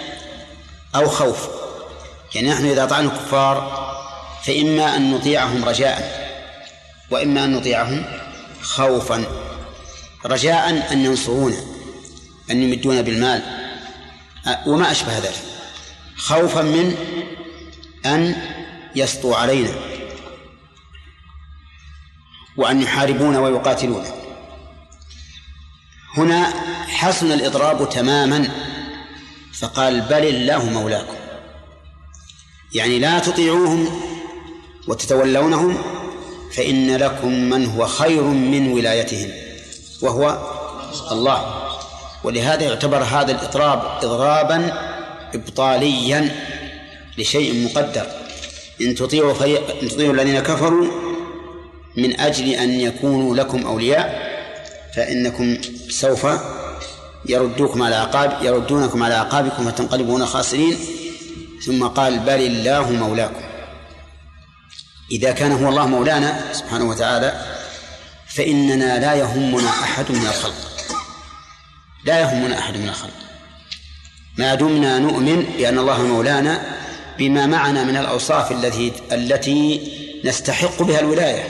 أو 0.95 1.09
خوف. 1.09 1.49
يعني 2.35 2.49
نحن 2.51 2.65
إذا 2.65 2.83
أطعنا 2.83 3.11
الكفار 3.11 3.83
فإما 4.43 4.95
أن 4.95 5.11
نطيعهم 5.11 5.65
رجاء 5.65 6.23
وإما 7.11 7.43
أن 7.43 7.53
نطيعهم 7.53 8.05
خوفا. 8.61 9.25
رجاء 10.25 10.93
أن 10.93 11.05
ينصرونا 11.05 11.57
أن 12.51 12.63
يمدونا 12.63 13.01
بالمال. 13.01 13.41
وما 14.67 14.91
أشبه 14.91 15.17
ذلك. 15.17 15.43
خوفا 16.17 16.61
من 16.61 16.95
أن 18.05 18.35
يسطوا 18.95 19.35
علينا. 19.35 19.71
وأن 22.57 22.81
يحاربون 22.81 23.35
ويقاتلون 23.35 24.05
هنا 26.17 26.53
حسن 26.87 27.31
الإضراب 27.31 27.89
تماما. 27.89 28.49
فقال 29.53 30.01
بل 30.01 30.25
الله 30.25 30.69
مولاكم. 30.69 31.15
يعني 32.73 32.99
لا 32.99 33.19
تطيعوهم 33.19 34.01
وتتولونهم 34.87 35.77
فإن 36.51 36.95
لكم 36.95 37.33
من 37.33 37.65
هو 37.65 37.87
خير 37.87 38.23
من 38.23 38.71
ولايتهم. 38.71 39.52
وهو 40.03 40.37
الله. 41.11 41.39
ولهذا 42.23 42.63
يعتبر 42.63 43.03
هذا 43.03 43.31
الإضراب 43.31 43.79
إضرابا 44.03 44.73
إبطاليا 45.33 46.35
لشيء 47.17 47.65
مقدر. 47.65 48.05
إن 48.81 48.95
تطيعوا 48.95 49.33
فريق 49.33 49.81
إن 49.81 49.89
تطيعوا 49.89 50.13
الذين 50.13 50.39
كفروا 50.39 50.87
من 51.97 52.19
أجل 52.19 52.49
أن 52.49 52.69
يكونوا 52.69 53.35
لكم 53.35 53.67
أولياء 53.67 54.33
فإنكم 54.95 55.57
سوف 55.89 56.27
يردوكم 57.29 57.83
على 57.83 57.95
عقاب 57.95 58.37
يردونكم 58.41 59.03
على 59.03 59.13
عقابكم 59.13 59.71
فتنقلبون 59.71 60.25
خاسرين. 60.25 60.77
ثم 61.65 61.87
قال 61.87 62.19
بل 62.19 62.41
الله 62.41 62.91
مولاكم. 62.91 63.41
إذا 65.11 65.31
كان 65.31 65.51
هو 65.51 65.69
الله 65.69 65.87
مولانا 65.87 66.53
سبحانه 66.53 66.85
وتعالى 66.89 67.52
فإننا 68.35 68.99
لا 68.99 69.13
يهمنا 69.13 69.69
أحد 69.69 70.11
من 70.11 70.25
الخلق. 70.25 70.55
لا 72.05 72.19
يهمنا 72.19 72.59
أحد 72.59 72.77
من 72.77 72.89
الخلق. 72.89 73.13
ما 74.37 74.55
دمنا 74.55 74.99
نؤمن 74.99 75.45
بأن 75.57 75.79
الله 75.79 76.01
مولانا 76.01 76.77
بما 77.17 77.45
معنا 77.45 77.83
من 77.83 77.97
الأوصاف 77.97 78.51
التي 78.51 78.93
التي 79.11 79.91
نستحق 80.25 80.83
بها 80.83 80.99
الولاية. 80.99 81.43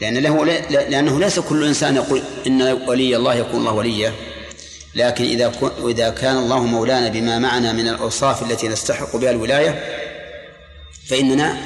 لأن 0.00 0.18
له 0.18 0.44
لأنه 0.70 1.20
ليس 1.20 1.38
كل 1.38 1.64
إنسان 1.64 1.96
يقول 1.96 2.22
إن 2.46 2.62
ولي 2.62 3.16
الله 3.16 3.34
يكون 3.34 3.60
الله 3.60 3.72
وليه. 3.72 4.14
لكن 4.94 5.24
إذا 5.24 5.52
إذا 5.88 6.10
كان 6.10 6.36
الله 6.36 6.64
مولانا 6.64 7.08
بما 7.08 7.38
معنا 7.38 7.72
من 7.72 7.88
الأوصاف 7.88 8.42
التي 8.42 8.68
نستحق 8.68 9.16
بها 9.16 9.30
الولاية 9.30 9.84
فإننا 11.08 11.56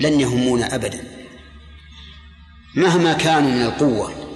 لن 0.00 0.20
يهمونا 0.20 0.74
أبدا. 0.74 1.15
مهما 2.76 3.12
كانوا 3.12 3.50
من 3.50 3.62
القوة 3.62 4.34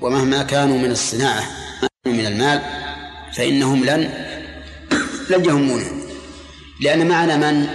ومهما 0.00 0.42
كانوا 0.42 0.78
من 0.78 0.90
الصناعة 0.90 1.44
من 2.06 2.26
المال 2.26 2.62
فإنهم 3.34 3.84
لن 3.84 4.26
لن 5.30 5.44
يهمونه 5.44 5.90
لأن 6.80 7.08
معنا 7.08 7.36
من؟ 7.36 7.68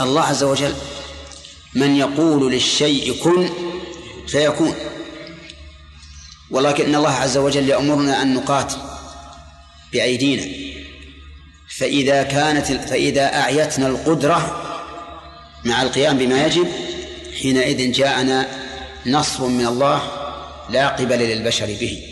الله 0.00 0.22
عز 0.22 0.42
وجل. 0.42 0.74
من 1.74 1.96
يقول 1.96 2.52
للشيء 2.52 3.22
كن 3.22 3.48
فيكون. 4.26 4.74
ولكن 6.50 6.94
الله 6.94 7.10
عز 7.10 7.36
وجل 7.36 7.68
يأمرنا 7.68 8.22
أن 8.22 8.34
نقاتل 8.34 8.76
بأيدينا. 9.92 10.74
فإذا 11.78 12.22
كانت 12.22 12.66
فإذا 12.66 13.40
أعيتنا 13.40 13.86
القدرة 13.86 14.60
مع 15.64 15.82
القيام 15.82 16.18
بما 16.18 16.46
يجب 16.46 16.68
حينئذ 17.42 17.92
جاءنا 17.92 18.63
نصر 19.06 19.46
من 19.46 19.66
الله 19.66 20.02
لا 20.70 20.88
قبل 20.88 21.18
للبشر 21.18 21.66
به. 21.66 22.02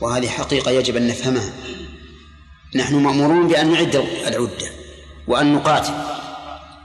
وهذه 0.00 0.28
حقيقة 0.28 0.70
يجب 0.70 0.96
أن 0.96 1.06
نفهمها. 1.06 1.52
نحن 2.74 2.94
مأمورون 2.94 3.48
بأن 3.48 3.72
نعد 3.72 3.96
العدة 3.96 4.70
وأن 5.26 5.54
نقاتل. 5.54 5.94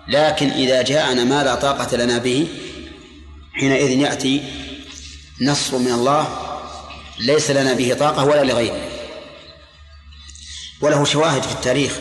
لكن 0.08 0.50
إذا 0.50 0.82
جاءنا 0.82 1.24
ما 1.24 1.44
لا 1.44 1.56
طاقة 1.56 1.98
لنا 1.98 2.18
به 2.18 2.48
حينئذ 3.54 3.90
يأتي 3.90 4.44
نصر 5.42 5.78
من 5.78 5.92
الله 5.92 6.38
ليس 7.20 7.52
لنا 7.52 7.74
به 7.74 7.94
طاقة 7.94 8.26
ولا 8.26 8.44
لغيرنا 8.44 8.86
وله 10.82 11.06
شواهد 11.06 11.44
في 11.44 11.52
التاريخ. 11.52 12.00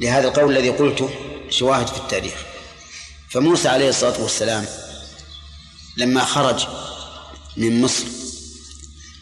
لهذا 0.00 0.28
القول 0.28 0.56
الذي 0.56 0.70
قلته 0.70 1.10
شواهد 1.50 1.86
في 1.86 1.96
التاريخ. 1.96 2.34
فموسى 3.30 3.68
عليه 3.68 3.88
الصلاة 3.88 4.22
والسلام 4.22 4.66
لما 5.96 6.24
خرج 6.24 6.66
من 7.56 7.82
مصر. 7.82 8.06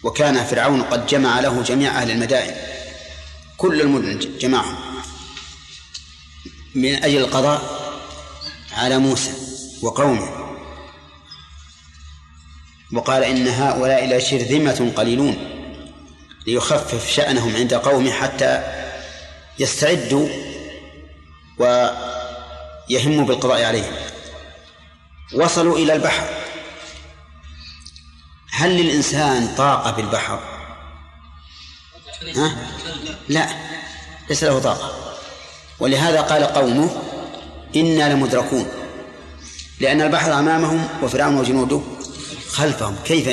وكان 0.02 0.44
فرعون 0.44 0.82
قد 0.82 1.06
جمع 1.06 1.40
له 1.40 1.62
جميع 1.62 2.02
أهل 2.02 2.10
المدائن. 2.10 2.54
كل 3.56 3.80
المدن 3.80 4.38
جمعهم. 4.38 4.76
من 6.74 7.04
أجل 7.04 7.18
القضاء 7.18 7.62
على 8.72 8.98
موسى 8.98 9.32
وقومه. 9.82 10.56
وقال 12.92 13.24
إن 13.24 13.48
هؤلاء 13.48 14.16
لشرذمة 14.16 14.92
قليلون. 14.96 15.36
ليخفف 16.46 17.10
شأنهم 17.10 17.56
عند 17.56 17.74
قومه 17.74 18.10
حتى 18.10 18.62
يستعدوا 19.58 20.28
ويهموا 21.58 23.24
بالقضاء 23.24 23.64
عليهم. 23.64 23.92
وصلوا 25.34 25.78
إلى 25.78 25.92
البحر. 25.92 26.28
هل 28.56 28.70
للإنسان 28.76 29.54
طاقة 29.56 29.90
بالبحر؟ 29.90 30.40
ها؟ 32.36 32.56
لا 33.28 33.48
ليس 34.30 34.44
له 34.44 34.58
طاقة. 34.58 35.16
ولهذا 35.78 36.20
قال 36.20 36.44
قومه 36.44 36.90
إنا 37.76 38.12
لمدركون. 38.12 38.66
لأن 39.80 40.02
البحر 40.02 40.32
أمامهم 40.38 40.88
وفرعون 41.02 41.36
وجنوده 41.36 41.80
خلفهم. 42.50 42.96
كيف 43.04 43.28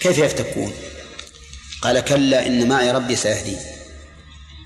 كيف 0.00 0.18
يفتكون؟ 0.18 0.72
قال 1.82 2.00
كلا 2.00 2.46
إن 2.46 2.68
معي 2.68 2.92
ربي 2.92 3.16
سيهدين 3.16 3.58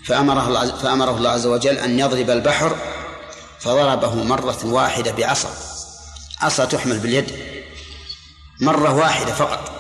فأمره 0.05 0.67
فأمره 0.83 1.17
الله 1.17 1.31
عز 1.31 1.47
وجل 1.47 1.79
أن 1.79 1.99
يضرب 1.99 2.31
البحر 2.31 2.77
فضربه 3.61 4.15
مرة 4.15 4.59
واحدة 4.65 5.11
بعصا. 5.11 5.51
عصا 6.41 6.65
تحمل 6.65 6.99
باليد. 6.99 7.52
مرة 8.63 8.95
واحدة 8.95 9.35
فقط. 9.35 9.73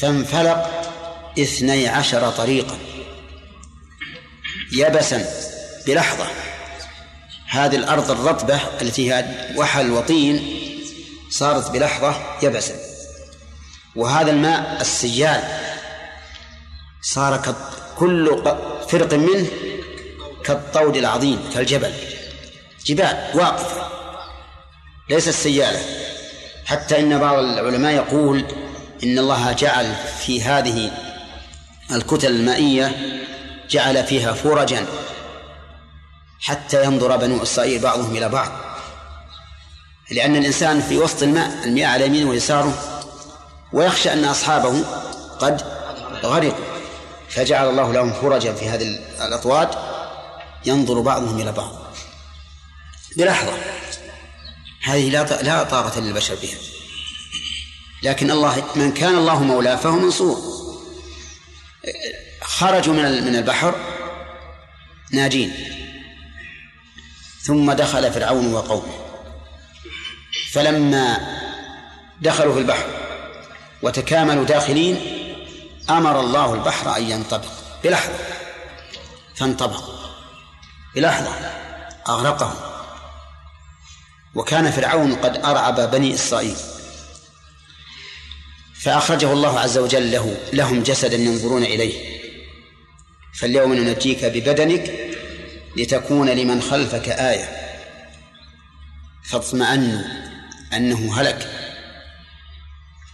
فانفلق 0.00 0.92
اثني 1.38 1.88
عشر 1.88 2.30
طريقا. 2.30 2.78
يبسا 4.72 5.26
بلحظة. 5.86 6.26
هذه 7.48 7.76
الأرض 7.76 8.10
الرطبة 8.10 8.60
التي 8.82 9.12
هي 9.12 9.24
وحل 9.56 9.90
وطين 9.90 10.58
صارت 11.30 11.70
بلحظة 11.70 12.14
يبسا. 12.42 12.74
وهذا 13.96 14.30
الماء 14.30 14.80
السيال 14.80 15.42
صار 17.02 17.54
كل 17.96 18.42
فرق 18.88 19.14
منه 19.14 19.46
كالطود 20.44 20.96
العظيم 20.96 21.50
كالجبل. 21.54 21.92
جبال 22.86 23.30
واقفة. 23.34 23.88
ليس 25.10 25.28
السيالة. 25.28 25.80
حتى 26.68 27.00
إن 27.00 27.18
بعض 27.18 27.38
العلماء 27.38 27.94
يقول 27.94 28.44
إن 29.04 29.18
الله 29.18 29.52
جعل 29.52 29.94
في 30.18 30.42
هذه 30.42 30.90
الكتل 31.92 32.26
المائية 32.26 32.96
جعل 33.70 34.04
فيها 34.04 34.32
فرجا 34.32 34.86
حتى 36.40 36.84
ينظر 36.84 37.16
بنو 37.16 37.42
إسرائيل 37.42 37.80
بعضهم 37.80 38.16
إلى 38.16 38.28
بعض. 38.28 38.52
لأن 40.10 40.36
الإنسان 40.36 40.80
في 40.80 40.98
وسط 40.98 41.22
الماء 41.22 41.64
المياه 41.64 41.88
على 41.88 42.06
يمينه 42.06 42.30
ويساره 42.30 43.02
ويخشى 43.72 44.12
أن 44.12 44.24
أصحابه 44.24 44.84
قد 45.38 45.62
غرقوا. 46.22 46.64
فجعل 47.28 47.68
الله 47.68 47.92
لهم 47.92 48.12
فرجا 48.12 48.52
في 48.52 48.68
هذه 48.68 48.98
الأطواد 49.26 49.68
ينظر 50.66 51.00
بعضهم 51.00 51.40
إلى 51.40 51.52
بعض. 51.52 51.72
بلحظة. 53.16 53.52
هذه 54.82 55.10
لا 55.10 55.42
لا 55.42 55.62
طاقة 55.62 56.00
للبشر 56.00 56.34
بها. 56.34 56.58
لكن 58.02 58.30
الله 58.30 58.64
من 58.76 58.92
كان 58.92 59.14
الله 59.14 59.42
مولاه 59.42 59.76
فهو 59.76 59.96
منصور. 59.96 60.58
خرجوا 62.42 62.94
من 62.94 63.24
من 63.24 63.36
البحر 63.36 63.74
ناجين. 65.12 65.54
ثم 67.42 67.72
دخل 67.72 68.12
فرعون 68.12 68.52
وقومه. 68.52 68.98
فلما 70.52 71.18
دخلوا 72.20 72.54
في 72.54 72.60
البحر 72.60 72.86
وتكاملوا 73.82 74.44
داخلين 74.44 75.00
أمر 75.90 76.20
الله 76.20 76.54
البحر 76.54 76.96
أن 76.96 77.10
ينطبق. 77.10 77.52
بلحظة. 77.84 78.18
فانطبق. 79.36 79.90
بلحظة. 80.94 81.30
أغرقهم. 82.08 82.67
وكان 84.38 84.70
فرعون 84.70 85.14
قد 85.14 85.36
أرعب 85.36 85.90
بني 85.90 86.14
إسرائيل. 86.14 86.56
فأخرجه 88.80 89.32
الله 89.32 89.60
عز 89.60 89.78
وجل 89.78 90.10
له 90.12 90.36
لهم 90.52 90.82
جسدا 90.82 91.16
ينظرون 91.16 91.62
إليه. 91.64 92.18
فاليوم 93.40 93.74
ننجيك 93.74 94.24
ببدنك 94.24 94.94
لتكون 95.76 96.28
لمن 96.30 96.62
خلفك 96.62 97.08
آية. 97.08 97.48
فاطمأنوا 99.30 100.02
أنه 100.72 101.20
هلك. 101.20 101.50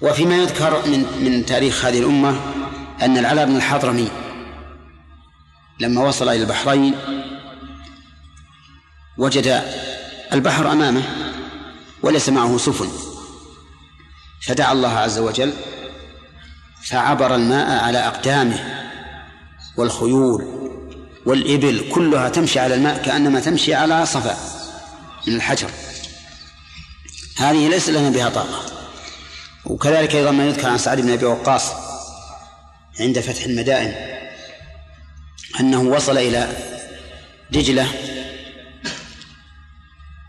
وفيما 0.01 0.37
يذكر 0.37 0.87
من 0.87 1.25
من 1.25 1.47
تاريخ 1.47 1.85
هذه 1.85 1.99
الأمة 1.99 2.41
أن 3.03 3.18
العلاء 3.18 3.47
بن 3.47 3.57
الحضرمي 3.57 4.11
لما 5.81 6.03
وصل 6.05 6.29
إلى 6.29 6.43
البحرين 6.43 6.95
وجد 9.18 9.64
البحر 10.35 10.72
أمامه 10.72 11.03
وليس 12.03 12.28
معه 12.28 12.59
سفن. 12.59 12.89
فدعا 14.47 14.72
الله 14.72 14.89
عز 14.89 15.18
وجل 15.18 15.53
فعبر 16.85 17.35
الماء 17.35 17.85
على 17.85 17.99
أقدامه 17.99 18.91
والخيول 19.76 20.45
والإبل 21.26 21.91
كلها 21.93 22.28
تمشي 22.28 22.59
على 22.61 22.74
الماء 22.74 23.03
كأنما 23.03 23.41
تمشي 23.41 23.74
على 23.74 24.07
صفا 24.07 24.37
من 25.26 25.35
الحجر. 25.35 25.70
هذه 27.37 27.68
ليس 27.68 27.89
لنا 27.89 28.11
بها 28.11 28.28
طاقة. 28.28 28.62
وكذلك 29.64 30.14
أيضا 30.14 30.30
ما 30.30 30.47
يذكر 30.47 30.68
عن 30.68 30.78
سعد 30.78 31.01
بن 31.01 31.11
أبي 31.11 31.24
وقاص 31.24 31.72
عند 33.01 33.20
فتح 33.20 33.45
المدائن 33.45 33.95
أنه 35.61 35.80
وصل 35.80 36.18
إلى 36.18 36.49
دجلة 37.51 37.89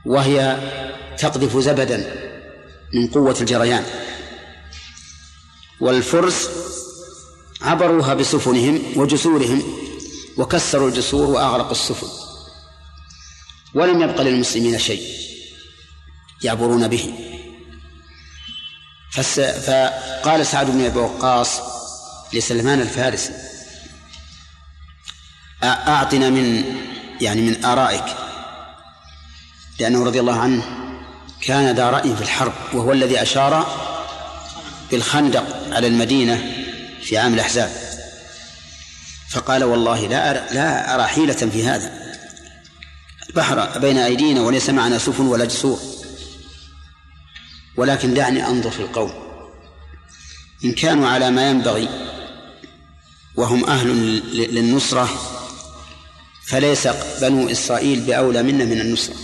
وهي 0.06 0.58
تقذف 1.18 1.58
زبدا 1.58 1.98
من 2.94 3.08
قوة 3.08 3.38
الجريان. 3.42 3.86
والفرس 5.80 6.50
عبروها 7.62 8.14
بسفنهم 8.14 8.82
وجسورهم 8.96 9.64
وكسروا 10.38 10.90
الجسور 10.90 11.30
وأغرقوا 11.30 11.72
السفن. 11.72 12.08
ولم 13.74 14.02
يبق 14.02 14.22
للمسلمين 14.22 14.80
شيء 14.80 15.04
يعبرون 16.44 16.88
به. 16.88 17.14
فقال 19.16 20.46
سعد 20.46 20.72
بن 20.72 20.86
أبي 20.86 21.00
وقاص 21.00 21.60
لسلمان 22.34 22.82
الفارسي 22.82 23.34
أعطنا 25.64 26.30
من 26.30 26.64
يعني 27.22 27.42
من 27.42 27.66
آرائك 27.66 28.04
لأنه 29.80 30.06
رضي 30.06 30.20
الله 30.20 30.40
عنه 30.40 30.64
كان 31.42 31.76
ذا 31.76 31.90
رأي 31.90 32.16
في 32.16 32.22
الحرب 32.22 32.54
وهو 32.74 32.92
الذي 32.92 33.22
أشار 33.22 33.66
بالخندق 34.92 35.74
على 35.76 35.88
المدينة 35.88 36.66
في 37.02 37.18
عام 37.18 37.34
الأحزاب. 37.34 37.72
فقال 39.30 39.64
والله 39.64 40.08
لا 40.08 40.32
أرى 40.32 40.54
لا 40.56 40.96
أرى 40.96 41.04
حيلة 41.04 41.34
في 41.34 41.68
هذا. 41.68 42.16
بحر 43.36 43.80
بين 43.80 43.98
أيدينا 43.98 44.42
وليس 44.42 44.70
معنا 44.70 44.98
سفن 44.98 45.26
ولا 45.26 45.46
جسور. 45.46 45.80
ولكن 47.78 48.14
دعني 48.14 48.48
أنظر 48.48 48.72
في 48.72 48.80
القوم. 48.80 49.14
إن 50.64 50.72
كانوا 50.72 51.10
على 51.10 51.32
ما 51.32 51.50
ينبغي 51.50 51.90
وهم 53.36 53.66
أهل 53.66 53.88
للنصرة 54.34 55.10
فليس 56.48 56.88
بنو 57.22 57.50
إسرائيل 57.50 58.00
بأولى 58.00 58.44
منا 58.44 58.66
من 58.66 58.82
النصرة. 58.82 59.16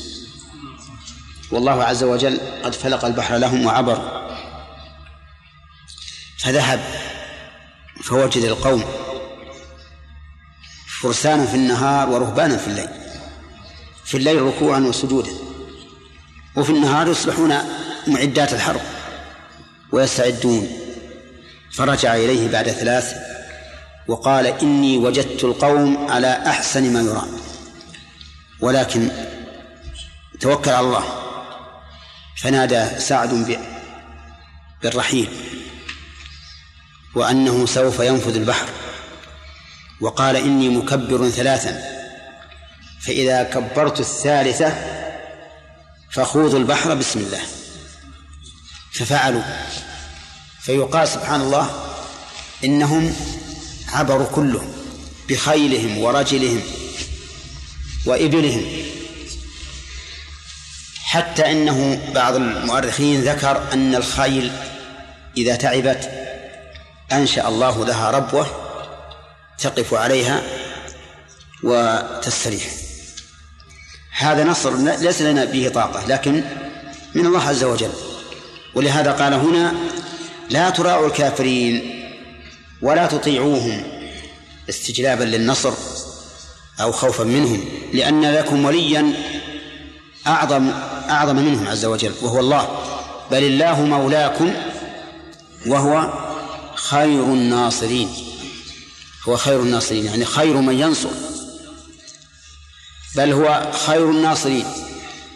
والله 1.52 1.84
عز 1.84 2.04
وجل 2.04 2.40
قد 2.64 2.74
فلق 2.74 3.06
البحر 3.06 3.38
لهم 3.38 3.66
وعبر 3.66 4.22
فذهب 6.40 6.80
فوجد 8.04 8.44
القوم 8.44 8.84
فرسانا 11.02 11.46
في 11.46 11.56
النهار 11.56 12.10
ورهبانا 12.10 12.58
في 12.58 12.68
الليل. 12.68 12.90
في 14.06 14.18
الليل 14.18 14.42
ركوعا 14.42 14.80
وسجودا. 14.80 15.32
وفي 16.56 16.70
النهار 16.70 17.08
يصلحون 17.08 17.54
معدات 18.08 18.54
الحرب 18.54 18.82
ويستعدون. 19.92 20.70
فرجع 21.72 22.16
إليه 22.16 22.52
بعد 22.52 22.70
ثلاث 22.70 23.16
وقال 24.08 24.48
إني 24.48 24.98
وجدت 24.98 25.44
القوم 25.44 26.12
على 26.12 26.44
أحسن 26.48 26.94
ما 26.94 27.02
يرام. 27.02 27.30
ولكن 28.60 29.12
توكل 30.40 30.72
على 30.72 30.88
الله. 30.88 31.21
فنادى 32.38 33.00
سعد 33.00 33.60
بالرحيل 34.82 35.30
وأنه 37.16 37.66
سوف 37.66 38.00
ينفذ 38.00 38.36
البحر 38.36 38.70
وقال 40.02 40.36
إني 40.36 40.70
مكبر 40.70 41.30
ثلاثا 41.30 41.84
فإذا 43.02 43.44
كبرت 43.44 44.00
الثالثة 44.00 44.76
فخوضوا 46.12 46.60
البحر 46.60 46.94
بسم 46.94 47.20
الله. 47.20 47.42
ففعلوا 48.92 49.44
فيقال 50.62 51.08
سبحان 51.08 51.42
الله 51.42 51.70
إنهم 52.64 53.16
عبروا 53.88 54.28
كلهم 54.28 54.74
بخيلهم 55.30 55.98
ورجلهم 55.98 56.62
وإبلهم. 58.06 58.91
حتى 61.12 61.52
إنه 61.52 62.00
بعض 62.16 62.36
المؤرخين 62.36 63.22
ذكر 63.22 63.74
أن 63.74 63.96
الخيل 63.96 64.52
إذا 65.38 65.56
تعبت 65.56 66.10
أنشأ 67.12 67.48
الله 67.48 67.86
لها 67.86 68.12
ربوة 68.12 68.48
تقف 69.60 69.94
عليها 69.94 70.42
وتستريح. 71.64 72.64
هذا 74.18 74.44
نصر 74.44 74.78
ليس 74.78 75.22
لنا 75.22 75.46
به 75.46 75.72
طاقة 75.74 76.08
لكن 76.08 76.44
من 77.16 77.26
الله 77.26 77.48
عز 77.48 77.64
وجل. 77.64 77.92
ولهذا 78.76 79.12
قال 79.12 79.34
هنا 79.34 79.74
لا 80.50 80.70
تراعوا 80.70 81.08
الكافرين 81.08 82.04
ولا 82.82 83.06
تطيعوهم 83.06 83.84
استجلابا 84.70 85.24
للنصر 85.24 85.74
أو 86.82 86.92
خوفا 86.92 87.24
منهم 87.24 87.66
لأن 87.94 88.26
لكم 88.26 88.66
وليا 88.66 89.14
أعظم 90.28 90.72
أعظم 91.12 91.36
منهم 91.36 91.68
عز 91.68 91.86
وجل 91.86 92.14
وهو 92.22 92.40
الله. 92.40 92.80
بل 93.32 93.44
الله 93.44 93.82
مولاكم 93.82 94.54
وهو 95.68 96.14
خير 96.76 97.24
الناصرين. 97.24 98.10
هو 99.30 99.38
خير 99.38 99.60
الناصرين 99.60 100.06
يعني 100.06 100.26
خير 100.26 100.58
من 100.58 100.80
ينصر. 100.80 101.10
بل 103.16 103.32
هو 103.32 103.72
خير 103.86 104.10
الناصرين 104.10 104.66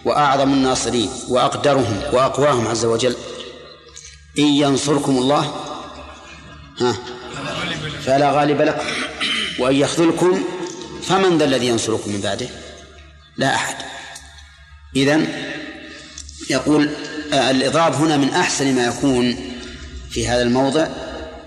وأعظم 0.06 0.54
الناصرين 0.54 1.10
وأقدرهم 1.30 2.02
وأقواهم 2.14 2.68
عز 2.68 2.86
وجل. 2.86 3.16
إن 4.40 4.44
ينصركم 4.44 5.18
الله 5.18 5.56
ها 6.80 6.98
فلا 8.06 8.32
غالب 8.32 8.62
لكم. 8.62 8.86
وإن 9.60 9.76
يخذلكم 9.76 10.44
فمن 11.04 11.38
ذا 11.38 11.46
الذي 11.46 11.68
ينصركم 11.68 12.12
من 12.12 12.22
بعده؟ 12.22 12.50
لا 13.38 13.56
أحد. 13.56 13.76
إذن 14.96 15.28
يقول 16.50 16.90
آه، 17.34 17.52
الإضراب 17.52 17.94
هنا 17.94 18.18
من 18.18 18.30
أحسن 18.30 18.76
ما 18.76 18.86
يكون 18.86 19.56
في 20.12 20.28
هذا 20.28 20.42
الموضع 20.42 20.88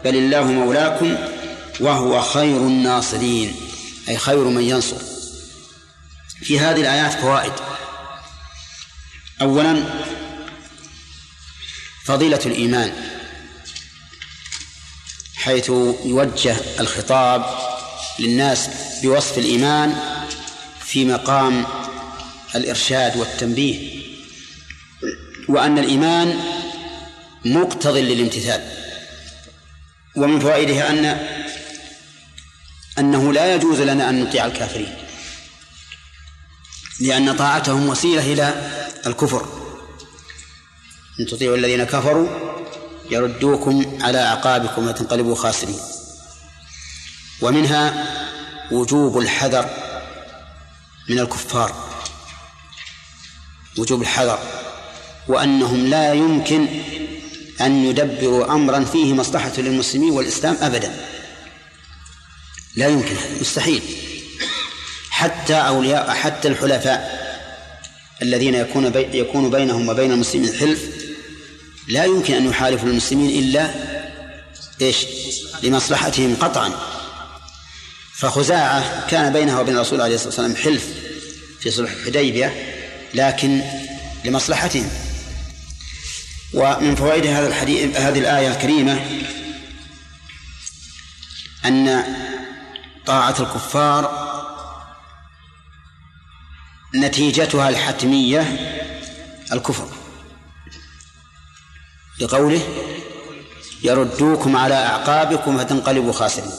بل 0.04 0.16
الله 0.16 0.44
مولاكم 0.44 1.16
وهو 1.80 2.22
خير 2.22 2.56
الناصرين 2.56 3.56
أي 4.08 4.18
خير 4.18 4.44
من 4.44 4.62
ينصر. 4.62 4.96
في 6.42 6.60
هذه 6.60 6.80
الآيات 6.80 7.12
فوائد. 7.12 7.52
أولا 9.40 9.84
فضيلة 12.04 12.40
الإيمان 12.46 12.92
حيث 15.36 15.68
يوجه 16.04 16.56
الخطاب 16.80 17.44
للناس 18.18 18.68
بوصف 19.02 19.38
الإيمان 19.38 19.96
في 20.84 21.04
مقام 21.04 21.66
الإرشاد 22.54 23.16
والتنبيه. 23.16 24.07
وأن 25.48 25.78
الإيمان 25.78 26.40
مقتض 27.44 27.96
للامتثال. 27.96 28.72
ومن 30.16 30.40
فوائدها 30.40 30.90
أن 30.90 31.28
أنه 32.98 33.32
لا 33.32 33.54
يجوز 33.54 33.80
لنا 33.80 34.10
أن 34.10 34.24
نطيع 34.24 34.46
الكافرين. 34.46 34.96
لأن 37.00 37.36
طاعتهم 37.36 37.88
وسيلة 37.88 38.32
إلى 38.32 38.70
الكفر. 39.06 39.48
إن 41.20 41.26
تطيعوا 41.26 41.56
الذين 41.56 41.84
كفروا 41.84 42.28
يردوكم 43.10 43.98
على 44.02 44.18
أعقابكم 44.18 44.88
وتنقلبوا 44.88 45.34
خاسرين. 45.34 45.80
ومنها 47.40 48.06
وجوب 48.72 49.18
الحذر 49.18 49.70
من 51.08 51.18
الكفار. 51.18 51.88
وجوب 53.78 54.02
الحذر. 54.02 54.67
وأنهم 55.28 55.86
لا 55.86 56.12
يمكن 56.12 56.66
أن 57.60 57.84
يدبروا 57.84 58.52
أمرا 58.52 58.84
فيه 58.84 59.14
مصلحة 59.14 59.52
للمسلمين 59.58 60.10
والإسلام 60.10 60.56
أبدا. 60.60 60.94
لا 62.76 62.88
يمكن 62.88 63.16
مستحيل. 63.40 63.82
حتى 65.10 65.54
أولياء 65.54 66.10
حتى 66.10 66.48
الحلفاء 66.48 67.28
الذين 68.22 68.54
يكون 68.54 68.90
بي 68.90 69.18
يكون 69.18 69.50
بينهم 69.50 69.88
وبين 69.88 70.12
المسلمين 70.12 70.52
حلف 70.52 70.82
لا 71.88 72.04
يمكن 72.04 72.34
أن 72.34 72.46
يحالفوا 72.46 72.88
المسلمين 72.88 73.44
إلا 73.44 73.70
إيش؟ 74.80 75.06
لمصلحتهم 75.62 76.36
قطعا. 76.40 76.72
فخزاعة 78.14 79.06
كان 79.10 79.32
بينها 79.32 79.60
وبين 79.60 79.76
الرسول 79.76 80.00
عليه 80.00 80.14
الصلاة 80.14 80.28
والسلام 80.28 80.56
حلف 80.56 80.86
في 81.60 81.70
صلح 81.70 81.90
الحديبية 81.92 82.54
لكن 83.14 83.60
لمصلحتهم. 84.24 84.90
ومن 86.54 86.94
فوائد 86.94 87.26
هذا 87.26 87.48
الحديث 87.48 87.96
هذه 87.96 88.18
الآية 88.18 88.48
الكريمة 88.48 89.24
أن 91.64 92.04
طاعة 93.06 93.34
الكفار 93.40 94.28
نتيجتها 96.94 97.68
الحتمية 97.68 98.40
الكفر. 99.52 99.88
لقوله 102.20 102.62
يردوكم 103.82 104.56
على 104.56 104.74
أعقابكم 104.74 105.58
فتنقلبوا 105.58 106.12
خاسرين. 106.12 106.52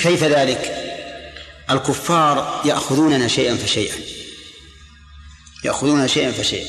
كيف 0.00 0.24
ذلك؟ 0.24 0.82
الكفار 1.70 2.62
يأخذوننا 2.64 3.28
شيئا 3.28 3.56
فشيئا. 3.56 3.96
يأخذون 5.64 6.08
شيئا 6.08 6.32
فشيئا. 6.32 6.66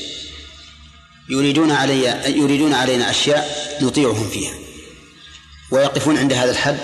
يريدون 1.28 1.70
علي 1.70 2.02
يريدون 2.26 2.74
علينا 2.74 3.10
أشياء 3.10 3.76
نطيعهم 3.80 4.28
فيها. 4.28 4.54
ويقفون 5.70 6.18
عند 6.18 6.32
هذا 6.32 6.50
الحد؟ 6.50 6.78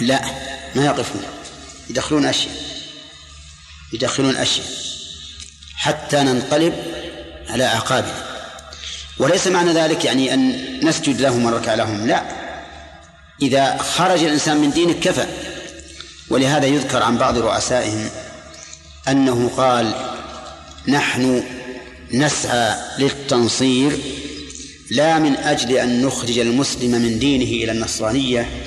لا 0.00 0.22
ما 0.74 0.84
يقفون. 0.84 1.22
يدخلون 1.90 2.26
أشياء. 2.26 2.54
يدخلون 3.92 4.36
أشياء. 4.36 4.66
حتى 5.76 6.16
ننقلب 6.16 6.74
على 7.48 7.64
أعقابنا. 7.64 8.24
وليس 9.18 9.46
معنى 9.46 9.72
ذلك 9.72 10.04
يعني 10.04 10.34
أن 10.34 10.80
نسجد 10.82 11.20
لهم 11.20 11.44
ونركع 11.44 11.74
لهم. 11.74 12.06
لا. 12.06 12.22
إذا 13.42 13.76
خرج 13.76 14.24
الإنسان 14.24 14.56
من 14.56 14.70
دينه 14.70 14.92
كفى. 14.92 15.26
ولهذا 16.28 16.66
يذكر 16.66 17.02
عن 17.02 17.18
بعض 17.18 17.38
رؤسائهم 17.38 18.10
أنه 19.08 19.50
قال 19.56 19.94
نحن 20.88 21.44
نسعى 22.12 22.76
للتنصير 22.98 23.98
لا 24.90 25.18
من 25.18 25.36
أجل 25.36 25.72
أن 25.72 26.02
نخرج 26.06 26.38
المسلم 26.38 26.90
من 26.90 27.18
دينه 27.18 27.64
إلى 27.64 27.72
النصرانية 27.72 28.62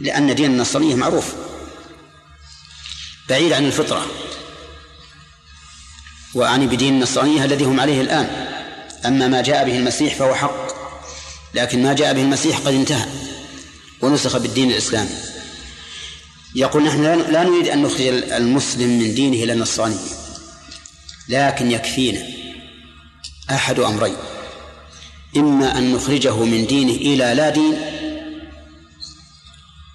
لأن 0.00 0.34
دين 0.34 0.50
النصرانية 0.50 0.94
معروف. 0.94 1.34
بعيد 3.28 3.52
عن 3.52 3.66
الفطرة. 3.66 4.06
وأعني 6.34 6.66
بدين 6.66 6.94
النصرانية 6.94 7.44
الذي 7.44 7.64
هم 7.64 7.80
عليه 7.80 8.00
الآن. 8.00 8.28
أما 9.06 9.28
ما 9.28 9.42
جاء 9.42 9.64
به 9.64 9.76
المسيح 9.76 10.14
فهو 10.14 10.34
حق. 10.34 10.66
لكن 11.54 11.82
ما 11.82 11.92
جاء 11.92 12.14
به 12.14 12.22
المسيح 12.22 12.58
قد 12.58 12.74
انتهى. 12.74 13.08
ونسخ 14.02 14.36
بالدين 14.36 14.70
الإسلامي. 14.70 15.10
يقول 16.54 16.82
نحن 16.82 17.02
لا 17.02 17.42
نريد 17.42 17.68
أن 17.68 17.82
نخرج 17.82 18.06
المسلم 18.32 18.98
من 18.98 19.14
دينه 19.14 19.36
إلى 19.36 19.52
النصرانية. 19.52 20.25
لكن 21.28 21.70
يكفينا 21.70 22.26
أحد 23.50 23.78
أمرين. 23.80 24.16
إما 25.36 25.78
أن 25.78 25.92
نخرجه 25.92 26.44
من 26.44 26.66
دينه 26.66 26.92
إلى 26.92 27.34
لا 27.34 27.50
دين 27.50 27.76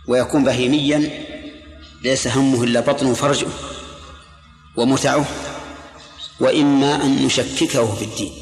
ويكون 0.07 0.43
بهيميا 0.43 1.25
ليس 2.03 2.27
همه 2.27 2.63
إلا 2.63 2.79
بطنه 2.79 3.09
وفرجه 3.09 3.47
ومتعه 4.75 5.25
وإما 6.39 7.05
أن 7.05 7.25
نشككه 7.25 7.95
في 7.95 8.05
الدين. 8.05 8.33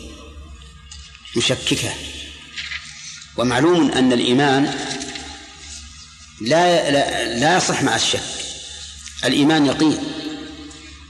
نشككه. 1.37 1.93
ومعلوم 3.37 3.91
أن 3.91 4.13
الإيمان 4.13 4.75
لا 6.41 6.91
لا, 6.91 7.35
لا 7.39 7.57
يصح 7.57 7.83
مع 7.83 7.95
الشك. 7.95 8.23
الإيمان 9.25 9.65
يقين. 9.65 9.97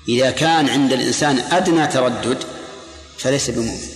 إذا 0.10 0.32
كان 0.32 0.70
عند 0.70 0.94
الإنسان 0.94 1.40
أدنى 1.40 1.88
تردد 1.88 2.44
فليس 3.18 3.50
بمؤمن. 3.50 3.90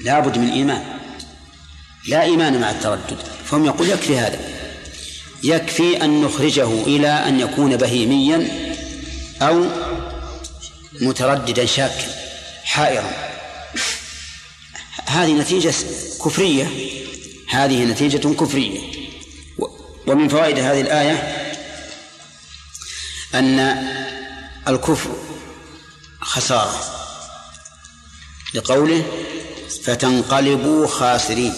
لا 0.00 0.20
بد 0.20 0.38
من 0.38 0.50
إيمان. 0.50 0.84
لا 2.08 2.22
إيمان 2.22 2.60
مع 2.60 2.70
التردد. 2.70 3.18
فهم 3.44 3.64
يقول 3.64 3.90
يكفي 3.90 4.18
هذا. 4.18 4.40
يكفي 5.44 6.04
أن 6.04 6.22
نخرجه 6.22 6.68
إلى 6.82 7.08
أن 7.08 7.40
يكون 7.40 7.76
بهيميا 7.76 8.48
أو 9.42 9.66
مترددا 11.00 11.66
شاكا 11.66 12.04
حائرا. 12.64 13.10
هذه 15.06 15.32
نتيجة 15.32 15.74
كفرية. 16.24 16.70
هذه 17.48 17.84
نتيجة 17.84 18.28
كفرية. 18.34 18.80
ومن 20.06 20.28
فوائد 20.28 20.58
هذه 20.58 20.80
الآية 20.80 21.14
أن 23.34 23.86
الكفر 24.68 25.10
خسارة. 26.20 26.80
لقوله 28.54 29.04
فتنقلبوا 29.84 30.86
خاسرين. 30.86 31.54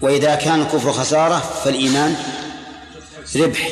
وإذا 0.00 0.34
كان 0.34 0.60
الكفر 0.60 0.92
خسارة 0.92 1.38
فالإيمان 1.38 2.16
ربح. 3.36 3.70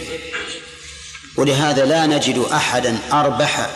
ولهذا 1.37 1.85
لا 1.85 2.07
نجد 2.07 2.39
أحدا 2.39 2.99
أربح 3.13 3.71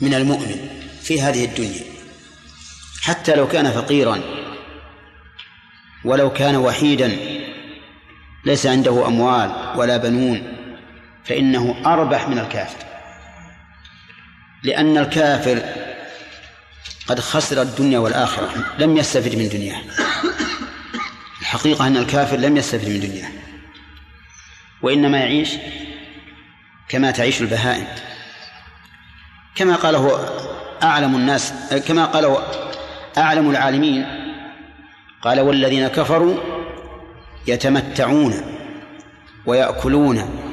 من 0.00 0.14
المؤمن 0.14 0.68
في 1.02 1.20
هذه 1.20 1.44
الدنيا. 1.44 1.84
حتى 3.00 3.34
لو 3.34 3.48
كان 3.48 3.72
فقيرا 3.72 4.20
ولو 6.04 6.32
كان 6.32 6.56
وحيدا 6.56 7.16
ليس 8.44 8.66
عنده 8.66 9.06
أموال 9.06 9.72
ولا 9.76 9.96
بنون. 9.96 10.55
فإنه 11.28 11.76
أربح 11.86 12.28
من 12.28 12.38
الكافر. 12.38 12.78
لأن 14.62 14.98
الكافر 14.98 15.62
قد 17.06 17.20
خسر 17.20 17.62
الدنيا 17.62 17.98
والآخرة 17.98 18.50
لم 18.78 18.96
يستفد 18.96 19.36
من 19.36 19.48
دنياه. 19.48 19.80
الحقيقة 21.40 21.86
أن 21.86 21.96
الكافر 21.96 22.36
لم 22.36 22.56
يستفد 22.56 22.88
من 22.88 23.00
دنياه. 23.00 23.28
وإنما 24.82 25.18
يعيش 25.18 25.50
كما 26.88 27.10
تعيش 27.10 27.40
البهائم. 27.40 27.86
كما 29.54 29.76
قاله 29.76 30.28
أعلم 30.82 31.14
الناس 31.14 31.52
كما 31.88 32.04
قاله 32.04 32.42
أعلم 33.18 33.50
العالمين 33.50 34.06
قال 35.22 35.40
والذين 35.40 35.88
كفروا 35.88 36.36
يتمتعون 37.46 38.34
ويأكلون 39.46 40.45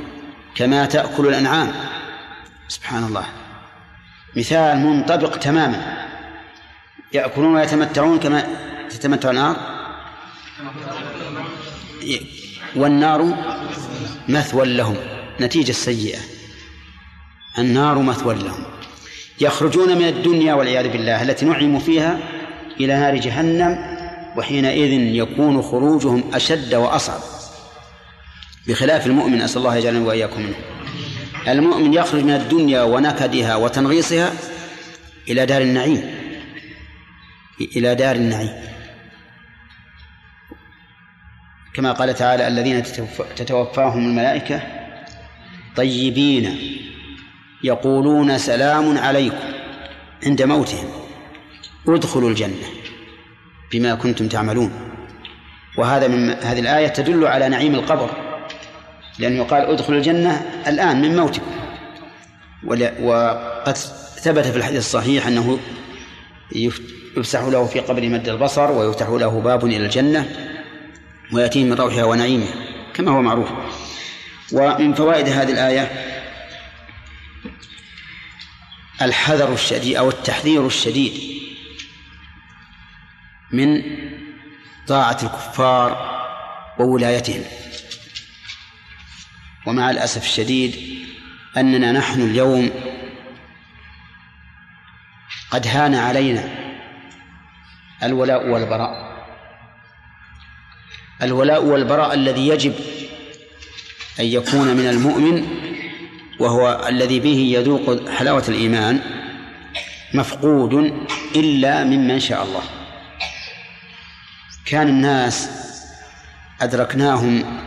كما 0.56 0.86
تأكل 0.86 1.28
الأنعام. 1.28 1.72
سبحان 2.68 3.04
الله. 3.04 3.26
مثال 4.36 4.78
منطبق 4.78 5.38
تماما. 5.38 6.08
يأكلون 7.14 7.56
ويتمتعون 7.56 8.20
كما 8.20 8.48
تتمتع 8.90 9.30
النار؟ 9.30 9.56
والنار 12.76 13.38
مثوى 14.30 14.66
لهم. 14.66 14.98
نتيجة 15.42 15.72
سيئة. 15.72 16.20
النار 17.60 18.00
مثوى 18.00 18.36
لهم. 18.36 18.64
يخرجون 19.42 19.98
من 19.98 20.08
الدنيا 20.08 20.54
والعياذ 20.54 20.88
بالله 20.88 21.22
التي 21.22 21.46
نعموا 21.46 21.80
فيها 21.80 22.20
إلى 22.80 23.00
نار 23.00 23.18
جهنم 23.18 23.98
وحينئذ 24.38 24.92
يكون 24.92 25.62
خروجهم 25.62 26.24
أشد 26.34 26.74
وأصعب. 26.76 27.20
بخلاف 28.68 29.08
المؤمن 29.08 29.42
أسأل 29.42 29.58
الله 29.58 29.76
يجعلنا 29.76 30.08
وإياكم 30.08 30.42
منه. 30.42 30.56
المؤمن 31.48 31.94
يخرج 31.94 32.24
من 32.24 32.34
الدنيا 32.34 32.82
ونكدها 32.84 33.56
وتنغيصها 33.56 34.34
إلى 35.30 35.46
دار 35.46 35.62
النعيم. 35.62 36.16
إلى 37.76 37.96
دار 37.96 38.16
النعيم. 38.16 38.54
كما 41.74 41.92
قال 41.92 42.14
تعالى 42.16 42.48
الذين 42.48 42.84
تتوفاهم 43.36 44.06
الملائكة 44.06 44.62
طيبين 45.76 46.78
يقولون 47.64 48.38
سلام 48.38 48.98
عليكم 48.98 49.54
عند 50.26 50.42
موتهم. 50.42 50.90
ادخلوا 51.88 52.30
الجنة 52.30 52.68
بما 53.72 53.96
كنتم 53.96 54.28
تعملون. 54.28 54.72
وهذا 55.78 56.08
من 56.08 56.30
هذه 56.30 56.60
الآية 56.60 56.88
تدل 56.88 57.28
على 57.28 57.50
نعيم 57.50 57.76
القبر. 57.76 58.33
لأنه 59.20 59.36
يقال 59.36 59.62
ادخلوا 59.62 59.98
الجنة 59.98 60.32
الآن 60.68 61.02
من 61.02 61.16
موتكم 61.16 61.52
وقد 63.02 63.78
ثبت 64.24 64.48
في 64.48 64.58
الحديث 64.58 64.78
الصحيح 64.78 65.28
أنه 65.28 65.60
يفسح 66.56 67.42
له 67.42 67.66
في 67.66 67.80
قبر 67.80 68.10
مد 68.10 68.30
البصر 68.30 68.72
ويفتح 68.72 69.08
له 69.10 69.42
باب 69.42 69.66
إلى 69.66 69.78
الجنة 69.78 70.30
ويأتيه 71.34 71.64
من 71.64 71.74
روحها 71.74 72.04
ونعيمها 72.04 72.54
كما 72.94 73.12
هو 73.12 73.22
معروف. 73.22 73.50
ومن 74.54 74.94
فوائد 74.94 75.28
هذه 75.28 75.52
الآية 75.52 75.92
الحذر 79.02 79.54
الشديد 79.54 79.96
أو 79.96 80.10
التحذير 80.10 80.66
الشديد 80.66 81.14
من 83.52 83.82
طاعة 84.88 85.18
الكفار 85.24 86.14
وولايتهم. 86.80 87.44
ومع 89.66 89.90
الأسف 89.90 90.24
الشديد 90.24 90.76
أننا 91.58 91.92
نحن 91.92 92.22
اليوم 92.22 92.72
قد 95.52 95.68
هان 95.68 95.96
علينا 95.96 96.50
الولاء 98.04 98.48
والبراء. 98.50 99.14
الولاء 101.22 101.66
والبراء 101.66 102.14
الذي 102.14 102.48
يجب 102.48 102.74
أن 104.20 104.26
يكون 104.26 104.68
من 104.76 104.90
المؤمن 104.90 105.48
وهو 106.40 106.88
الذي 106.90 107.20
به 107.20 107.38
يذوق 107.58 108.10
حلاوة 108.10 108.44
الإيمان 108.50 109.02
مفقود 110.14 110.74
إلا 111.36 111.84
ممن 111.84 112.20
شاء 112.20 112.44
الله. 112.44 112.64
كان 114.66 114.88
الناس 114.88 115.50
أدركناهم 116.62 117.63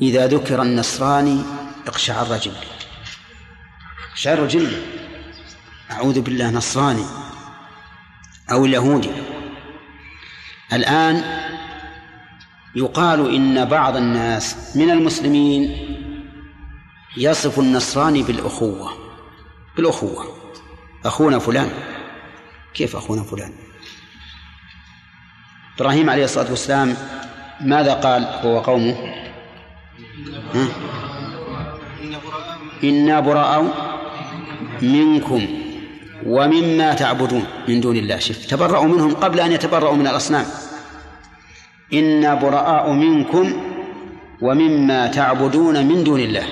إذا 0.00 0.26
ذكر 0.26 0.62
النصراني 0.62 1.42
اقشعر 1.86 2.36
جلده 2.36 2.58
اقشعر 4.10 4.46
جلده 4.46 4.82
أعوذ 5.90 6.20
بالله 6.20 6.50
نصراني 6.50 7.04
أو 8.50 8.64
اليهودي 8.64 9.10
الآن 10.72 11.24
يقال 12.74 13.34
إن 13.34 13.64
بعض 13.64 13.96
الناس 13.96 14.76
من 14.76 14.90
المسلمين 14.90 15.88
يصف 17.16 17.58
النصراني 17.58 18.22
بالأخوة. 18.22 18.92
بالأخوة. 19.76 20.26
أخونا 21.04 21.38
فلان. 21.38 21.70
كيف 22.74 22.96
أخونا 22.96 23.22
فلان؟ 23.22 23.52
إبراهيم 25.76 26.10
عليه 26.10 26.24
الصلاة 26.24 26.50
والسلام 26.50 26.96
ماذا 27.60 27.94
قال؟ 27.94 28.24
هو 28.24 28.60
قومه 28.60 28.92
ها؟ 28.92 29.21
إنا 32.84 33.20
براء 33.20 33.52
منكم 34.82 35.46
ومما 36.26 36.94
تعبدون 36.94 37.44
من 37.68 37.80
دون 37.80 37.96
الله 37.96 38.18
شف 38.18 38.46
تبرأوا 38.46 38.84
منهم 38.84 39.14
قبل 39.14 39.40
أن 39.40 39.52
يتبرأوا 39.52 39.96
من 39.96 40.06
الأصنام. 40.06 40.46
إنا 41.92 42.34
براء 42.34 42.90
منكم 42.92 43.62
ومما 44.42 45.06
تعبدون 45.06 45.86
من 45.86 46.04
دون 46.04 46.20
الله. 46.20 46.44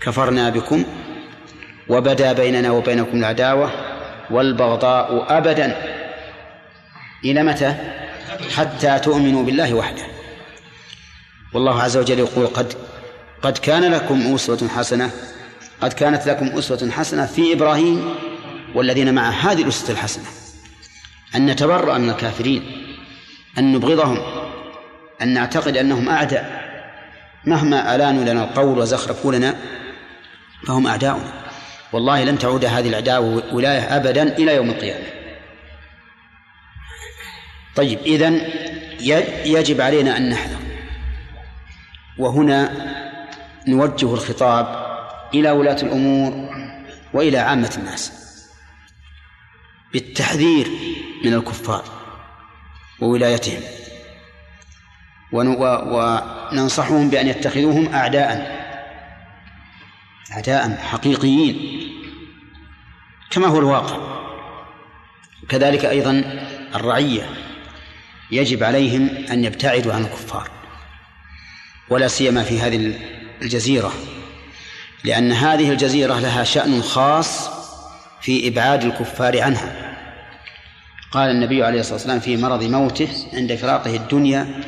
كفرنا 0.00 0.50
بكم 0.50 0.84
وبدا 1.88 2.32
بيننا 2.32 2.70
وبينكم 2.70 3.18
العداوة 3.18 3.70
والبغضاء 4.30 5.26
أبدا. 5.38 5.76
إلى 7.24 7.42
متى؟ 7.42 7.74
حتى 8.56 8.98
تؤمنوا 8.98 9.42
بالله 9.42 9.74
وحده. 9.74 10.15
والله 11.54 11.82
عز 11.82 11.96
وجل 11.96 12.18
يقول 12.18 12.46
قد 12.46 12.72
قد 13.42 13.58
كان 13.58 13.92
لكم 13.92 14.34
أسوة 14.34 14.68
حسنة 14.68 15.10
قد 15.80 15.92
كانت 15.92 16.26
لكم 16.26 16.58
أسوة 16.58 16.90
حسنة 16.90 17.26
في 17.26 17.52
إبراهيم 17.52 18.14
والذين 18.74 19.14
معه 19.14 19.30
هذه 19.30 19.62
الأسوة 19.62 19.90
الحسنة. 19.90 20.24
أن 21.34 21.46
نتبرأ 21.46 21.98
من 21.98 22.10
الكافرين 22.10 22.62
أن 23.58 23.72
نبغضهم 23.72 24.18
أن 25.22 25.28
نعتقد 25.28 25.76
أنهم 25.76 26.08
أعداء. 26.08 26.66
مهما 27.44 27.94
ألانوا 27.94 28.24
لنا 28.24 28.44
القول 28.44 28.78
وزخرفوا 28.78 29.32
لنا 29.32 29.54
فهم 30.66 30.86
أعداؤنا. 30.86 31.32
والله 31.92 32.24
لن 32.24 32.38
تعود 32.38 32.64
هذه 32.64 32.88
العداوة 32.88 33.54
ولاية 33.54 33.96
أبدا 33.96 34.22
إلى 34.22 34.54
يوم 34.54 34.70
القيامة. 34.70 35.06
طيب 37.76 37.98
إذن 37.98 38.40
يجب 39.44 39.80
علينا 39.80 40.16
أن 40.16 40.28
نحذر. 40.30 40.65
وهنا 42.18 42.70
نوجه 43.68 44.14
الخطاب 44.14 44.86
إلى 45.34 45.50
ولاة 45.50 45.82
الأمور 45.82 46.50
وإلى 47.12 47.38
عامة 47.38 47.74
الناس 47.78 48.12
بالتحذير 49.92 50.68
من 51.24 51.34
الكفار 51.34 51.84
وولايتهم. 53.00 53.60
وننصحهم 55.32 57.10
بأن 57.10 57.28
يتخذوهم 57.28 57.94
أعداء 57.94 58.56
أعداء 60.32 60.76
حقيقيين 60.76 61.82
كما 63.30 63.46
هو 63.46 63.58
الواقع. 63.58 64.16
كذلك 65.48 65.84
أيضا 65.84 66.24
الرعية 66.74 67.30
يجب 68.30 68.62
عليهم 68.62 69.08
أن 69.30 69.44
يبتعدوا 69.44 69.92
عن 69.92 70.02
الكفار. 70.02 70.50
ولا 71.90 72.08
سيما 72.08 72.42
في 72.42 72.60
هذه 72.60 72.94
الجزيرة 73.42 73.92
لأن 75.04 75.32
هذه 75.32 75.70
الجزيرة 75.70 76.18
لها 76.18 76.44
شأن 76.44 76.82
خاص 76.82 77.48
في 78.20 78.48
إبعاد 78.48 78.84
الكفار 78.84 79.42
عنها. 79.42 79.96
قال 81.12 81.30
النبي 81.30 81.64
عليه 81.64 81.80
الصلاة 81.80 81.94
والسلام 81.94 82.20
في 82.20 82.36
مرض 82.36 82.62
موته 82.62 83.08
عند 83.32 83.54
فراقه 83.54 83.96
الدنيا 83.96 84.64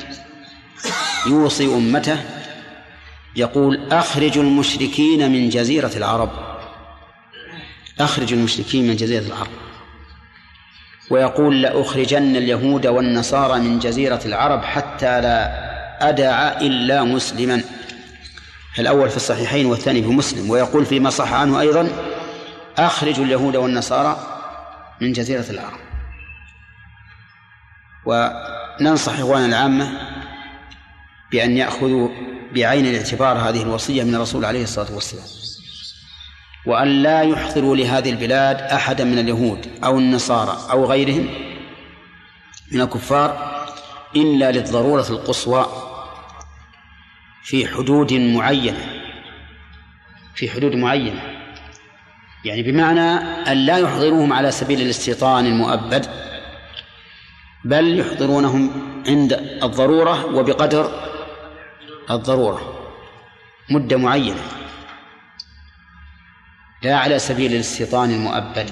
يوصي 1.27 1.66
أمته 1.66 2.19
يقول 3.37 3.93
أخرجوا 3.93 4.43
المشركين 4.43 5.33
من 5.33 5.49
جزيرة 5.49 5.91
العرب 5.97 6.31
أخرجوا 8.01 8.39
المشركين 8.39 8.89
من 8.89 8.97
جزيرة 8.97 9.27
العرب. 9.27 9.51
ويقول 11.11 11.62
لأخرجن 11.62 12.37
اليهود 12.37 12.87
والنصارى 12.87 13.61
من 13.61 13.79
جزيرة 13.79 14.21
العرب 14.25 14.62
حتى 14.62 15.21
لا 15.21 15.68
أدع 16.01 16.61
إلا 16.61 17.05
مسلما. 17.05 17.63
الأول 18.79 19.11
في 19.11 19.17
الصحيحين 19.17 19.67
والثاني 19.67 20.03
في 20.03 20.09
مسلم 20.09 20.51
ويقول 20.51 20.87
فيما 20.87 21.11
صح 21.11 21.33
عنه 21.33 21.61
أيضا 21.61 21.89
أخرجوا 22.79 23.25
اليهود 23.25 23.57
والنصارى 23.57 24.17
من 25.01 25.13
جزيرة 25.13 25.45
العرب. 25.51 25.79
وننصح 28.07 29.13
إخواننا 29.13 29.47
العامة 29.47 30.01
بأن 31.33 31.57
يأخذوا 31.57 32.09
بعين 32.55 32.87
الاعتبار 32.87 33.39
هذه 33.39 33.63
الوصية 33.63 34.05
من 34.05 34.15
الرسول 34.15 34.45
عليه 34.45 34.63
الصلاة 34.63 34.95
والسلام 34.95 35.25
وأن 36.67 37.03
لا 37.03 37.23
يحضروا 37.23 37.77
لهذه 37.77 38.11
البلاد 38.11 38.57
أحدا 38.57 39.05
من 39.05 39.19
اليهود 39.19 39.67
أو 39.85 39.99
النصارى 39.99 40.59
أو 40.71 40.85
غيرهم 40.85 41.29
من 42.73 42.81
الكفار 42.81 43.59
إلا 44.17 44.53
للضرورة 44.53 45.07
القصوى 45.11 45.67
في 47.43 47.66
حدود 47.66 48.12
معينة. 48.12 49.03
في 50.34 50.51
حدود 50.51 50.74
معينة. 50.74 51.22
يعني 52.45 52.62
بمعنى 52.62 53.11
أن 53.53 53.57
لا 53.66 53.78
يحضروهم 53.78 54.32
على 54.32 54.51
سبيل 54.51 54.80
الاستيطان 54.80 55.47
المؤبد 55.47 56.07
بل 57.64 57.99
يحضرونهم 57.99 58.70
عند 59.09 59.32
الضرورة 59.62 60.26
وبقدر 60.26 61.11
الضرورة. 62.11 62.91
مدة 63.70 63.97
معينة. 63.97 64.43
لا 66.82 66.99
على 66.99 67.18
سبيل 67.18 67.55
الاستيطان 67.55 68.11
المؤبد. 68.11 68.70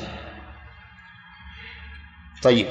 طيب. 2.42 2.66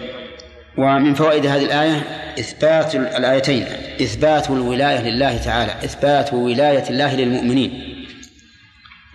ومن 0.77 1.13
فوائد 1.13 1.45
هذه 1.45 1.65
الآية 1.65 1.97
إثبات 2.39 2.95
الآيتين. 2.95 3.63
إثبات 4.01 4.49
الولاية 4.49 5.01
لله 5.01 5.37
تعالى. 5.37 5.71
إثبات 5.71 6.33
ولاية 6.33 6.89
الله 6.89 7.15
للمؤمنين. 7.15 8.05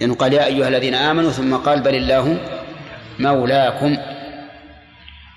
لأنه 0.00 0.14
قال 0.14 0.32
يا 0.32 0.46
أيها 0.46 0.68
الذين 0.68 0.94
آمنوا 0.94 1.30
ثم 1.30 1.56
قال 1.56 1.80
بل 1.80 1.94
الله 1.94 2.38
مولاكم. 3.18 3.96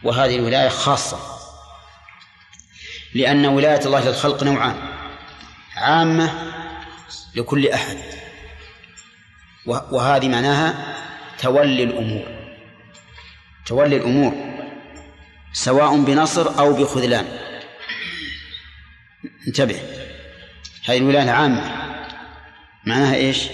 وهذه 0.03 0.35
الولاية 0.35 0.69
خاصة. 0.69 1.19
لأن 3.15 3.45
ولاية 3.45 3.85
الله 3.85 4.07
للخلق 4.07 4.43
نوعان. 4.43 4.75
عامة 5.75 6.31
لكل 7.35 7.67
أحد. 7.67 7.97
وهذه 9.65 10.27
معناها 10.27 10.95
تولي 11.39 11.83
الأمور. 11.83 12.25
تولي 13.65 13.97
الأمور. 13.97 14.52
سواء 15.53 15.97
بنصر 15.97 16.59
أو 16.59 16.73
بخذلان. 16.73 17.25
انتبه. 19.47 19.79
هذه 20.85 20.97
الولاية 20.97 21.23
العامة. 21.23 21.71
معناها 22.85 23.15
إيش؟ 23.15 23.47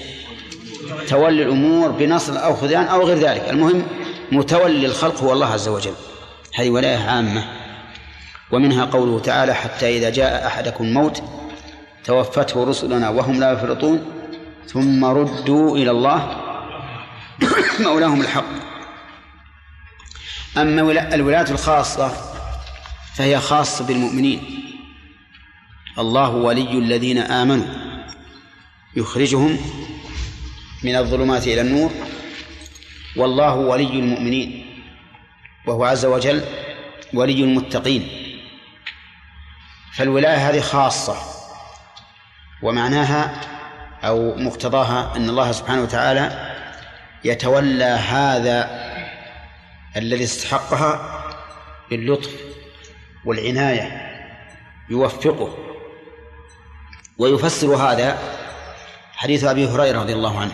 تولي 1.08 1.44
الأمور 1.44 1.92
بنصر 1.92 2.44
أو 2.44 2.56
خذلان 2.56 2.86
أو 2.86 3.04
غير 3.04 3.18
ذلك. 3.18 3.50
المهم 3.50 3.88
متولي 4.32 4.86
الخلق 4.86 5.24
هو 5.24 5.34
الله 5.34 5.48
عز 5.48 5.68
وجل. 5.68 5.94
هذه 6.56 6.70
ولاية 6.70 6.98
عامة. 6.98 7.46
ومنها 8.52 8.86
قوله 8.86 9.20
تعالى 9.20 9.54
حتى 9.54 9.98
إذا 9.98 10.10
جاء 10.10 10.48
أحدكم 10.48 10.84
الموت 10.84 11.24
توفته 12.06 12.64
رسلنا 12.64 13.10
وهم 13.10 13.40
لا 13.40 13.52
يفرطون 13.52 14.06
ثم 14.68 15.06
ردوا 15.06 15.78
إلى 15.78 15.92
الله 15.92 16.38
مولاهم 17.86 18.22
الحق. 18.22 18.69
أما 20.58 20.82
الولاية 21.16 21.52
الخاصة 21.52 22.12
فهي 23.16 23.40
خاصة 23.40 23.86
بالمؤمنين. 23.86 24.42
الله 26.00 26.30
ولي 26.30 26.72
الذين 26.72 27.18
آمنوا. 27.18 27.66
يخرجهم 28.96 29.58
من 30.84 30.96
الظلمات 30.96 31.48
إلى 31.48 31.62
النور. 31.62 31.92
والله 33.18 33.56
ولي 33.56 34.00
المؤمنين. 34.00 34.66
وهو 35.68 35.84
عز 35.84 36.06
وجل 36.06 36.44
ولي 37.14 37.44
المتقين. 37.44 38.08
فالولاية 39.94 40.50
هذه 40.50 40.60
خاصة. 40.60 41.16
ومعناها 42.64 43.42
أو 44.04 44.36
مقتضاها 44.36 45.16
أن 45.16 45.30
الله 45.30 45.52
سبحانه 45.52 45.82
وتعالى 45.82 46.56
يتولى 47.24 47.84
هذا 47.84 48.89
الذي 49.98 50.24
استحقها 50.24 51.24
باللطف 51.90 52.32
والعناية 53.26 54.10
يوفقه 54.90 55.58
ويفسر 57.18 57.76
هذا 57.76 58.18
حديث 59.14 59.44
أبي 59.44 59.68
هريرة 59.68 60.02
رضي 60.02 60.14
الله 60.14 60.40
عنه 60.40 60.52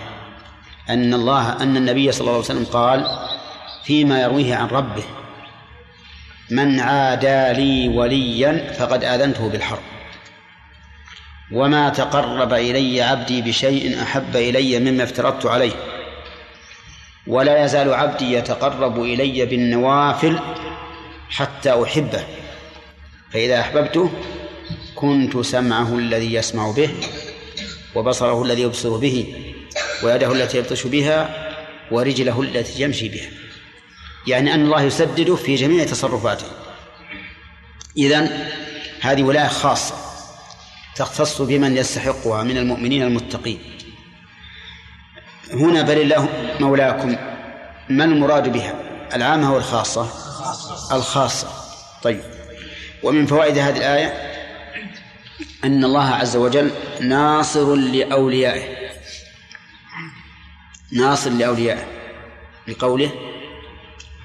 أن 0.89 1.13
الله 1.13 1.63
أن 1.63 1.77
النبي 1.77 2.11
صلى 2.11 2.21
الله 2.21 2.31
عليه 2.31 2.43
وسلم 2.43 2.65
قال 2.65 3.27
فيما 3.83 4.21
يرويه 4.21 4.55
عن 4.55 4.67
ربه 4.67 5.03
من 6.51 6.79
عادى 6.79 7.53
لي 7.53 7.89
وليا 7.89 8.73
فقد 8.73 9.03
آذنته 9.03 9.49
بالحرب 9.49 9.83
وما 11.51 11.89
تقرب 11.89 12.53
إلي 12.53 13.01
عبدي 13.01 13.41
بشيء 13.41 14.03
أحب 14.03 14.35
إلي 14.35 14.79
مما 14.79 15.03
افترضت 15.03 15.45
عليه. 15.45 15.94
ولا 17.27 17.65
يزال 17.65 17.93
عبدي 17.93 18.33
يتقرب 18.33 19.01
إلي 19.01 19.45
بالنوافل 19.45 20.39
حتى 21.29 21.83
أحبه. 21.83 22.23
فإذا 23.33 23.59
أحببته 23.59 24.11
كنت 24.95 25.37
سمعه 25.37 25.95
الذي 25.97 26.33
يسمع 26.33 26.71
به 26.71 26.89
وبصره 27.95 28.43
الذي 28.43 28.61
يبصر 28.61 28.97
به 28.97 29.35
ويده 30.03 30.31
التي 30.31 30.57
يبطش 30.57 30.87
بها 30.87 31.51
ورجله 31.91 32.41
التي 32.41 32.81
يمشي 32.83 33.09
بها. 33.09 33.29
يعني 34.27 34.53
أن 34.53 34.61
الله 34.61 34.81
يسدده 34.81 35.35
في 35.35 35.55
جميع 35.55 35.85
تصرفاته. 35.85 36.45
إذن 37.97 38.49
هذه 39.01 39.23
ولاية 39.23 39.47
خاصة 39.47 39.95
تختص 40.95 41.41
بمن 41.41 41.77
يستحقها 41.77 42.43
من 42.43 42.57
المؤمنين 42.57 43.03
المتقين. 43.03 43.59
هنا 45.53 45.81
بل 45.81 46.01
الله 46.01 46.29
مولاكم 46.59 47.15
ما 47.89 48.03
المراد 48.03 48.51
بها؟ 48.53 48.73
العامة 49.13 49.53
والخاصة؟ 49.53 50.09
الخاصة. 50.91 51.47
طيب. 52.03 52.21
ومن 53.03 53.25
فوائد 53.25 53.57
هذه 53.57 53.77
الآية 53.77 54.07
أن 55.63 55.83
الله 55.83 56.09
عز 56.09 56.35
وجل 56.35 56.71
ناصر 57.01 57.75
لأوليائه. 57.75 58.91
ناصر 60.91 61.29
لأوليائه. 61.29 61.85
لقوله 62.67 63.11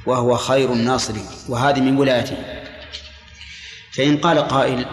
وهو 0.06 0.36
خير 0.36 0.72
الناصرين. 0.72 1.26
وهذه 1.48 1.80
من 1.80 1.96
ولايته. 1.96 2.36
فإن 3.92 4.16
قال 4.16 4.38
قائل 4.38 4.86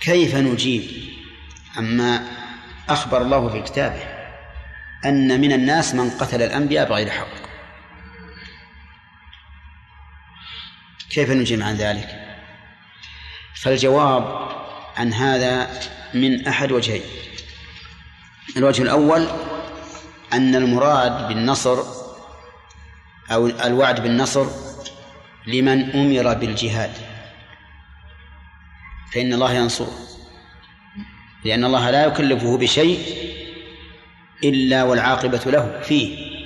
كيف 0.00 0.34
نجيب؟ 0.34 0.90
عما 1.76 2.26
أخبر 2.88 3.22
الله 3.22 3.48
في 3.48 3.62
كتابه. 3.62 4.15
أن 5.06 5.40
من 5.40 5.52
الناس 5.52 5.94
من 5.94 6.10
قتل 6.10 6.42
الأنبياء 6.42 6.88
بغير 6.88 7.10
حق. 7.10 7.28
كيف 11.10 11.30
نجيب 11.30 11.62
عن 11.62 11.74
ذلك؟ 11.74 12.38
فالجواب 13.54 14.48
عن 14.96 15.12
هذا 15.12 15.80
من 16.14 16.46
أحد 16.48 16.72
وجهين. 16.72 17.02
الوجه 18.56 18.82
الأول 18.82 19.28
أن 20.32 20.54
المراد 20.54 21.28
بالنصر 21.28 21.82
أو 23.30 23.46
الوعد 23.46 24.02
بالنصر 24.02 24.46
لمن 25.46 25.90
أمر 25.90 26.34
بالجهاد. 26.34 26.92
فإن 29.12 29.32
الله 29.32 29.52
ينصره 29.52 29.98
لأن 31.44 31.64
الله 31.64 31.90
لا 31.90 32.06
يكلفه 32.06 32.58
بشيء 32.58 33.35
إلا 34.44 34.82
والعاقبة 34.82 35.40
له 35.46 35.80
فيه. 35.80 36.36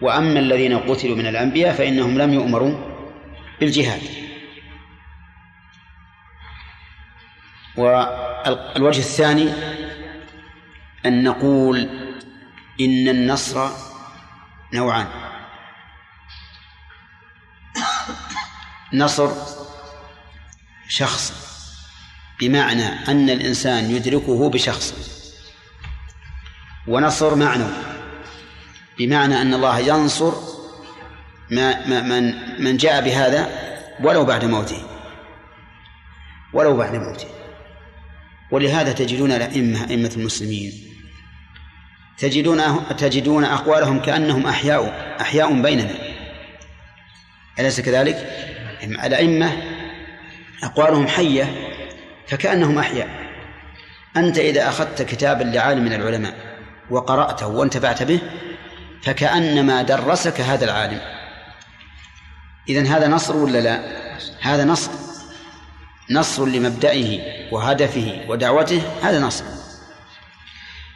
وأما 0.00 0.40
الذين 0.40 0.78
قتلوا 0.78 1.16
من 1.16 1.26
الأنبياء 1.26 1.74
فإنهم 1.74 2.18
لم 2.18 2.34
يؤمروا 2.34 2.74
بالجهاد. 3.60 4.02
والوجه 7.76 8.98
الثاني 8.98 9.52
أن 11.06 11.24
نقول 11.24 11.88
إن 12.80 13.08
النصر 13.08 13.70
نوعان. 14.74 15.06
نصر 18.92 19.30
شخص 20.88 21.32
بمعنى 22.40 22.86
أن 23.08 23.30
الإنسان 23.30 23.90
يدركه 23.90 24.50
بشخص. 24.50 25.17
ونصر 26.88 27.34
معنى. 27.34 27.64
بمعنى 28.98 29.42
أن 29.42 29.54
الله 29.54 29.78
ينصر 29.78 30.32
ما 31.50 31.86
ما 31.86 32.02
من 32.02 32.34
من 32.64 32.76
جاء 32.76 33.04
بهذا 33.04 33.48
ولو 34.00 34.24
بعد 34.24 34.44
موته. 34.44 34.82
ولو 36.52 36.76
بعد 36.76 36.94
موته. 36.94 37.28
ولهذا 38.50 38.92
تجدون 38.92 39.32
الأئمة 39.32 39.90
أئمة 39.90 40.10
المسلمين 40.16 40.72
تجدون 42.18 42.86
تجدون 42.96 43.44
أقوالهم 43.44 44.00
كأنهم 44.00 44.46
أحياء 44.46 45.16
أحياء 45.20 45.62
بيننا. 45.62 45.94
أليس 47.58 47.80
كذلك؟ 47.80 48.16
الأئمة 48.82 49.62
أقوالهم 50.62 51.06
حية 51.06 51.68
فكأنهم 52.28 52.78
أحياء. 52.78 53.08
أنت 54.16 54.38
إذا 54.38 54.68
أخذت 54.68 55.02
كتابا 55.02 55.44
لعالم 55.44 55.84
من 55.84 55.92
العلماء 55.92 56.47
وقرأته 56.90 57.46
وانتفعت 57.46 58.02
به 58.02 58.20
فكأنما 59.02 59.82
درسك 59.82 60.40
هذا 60.40 60.64
العالم. 60.64 61.00
إذن 62.68 62.86
هذا 62.86 63.08
نصر 63.08 63.36
ولا 63.36 63.58
لا؟ 63.58 63.98
هذا 64.40 64.64
نصر. 64.64 64.90
نصر 66.10 66.46
لمبدئه 66.46 67.20
وهدفه 67.52 68.24
ودعوته 68.28 68.82
هذا 69.02 69.20
نصر. 69.20 69.44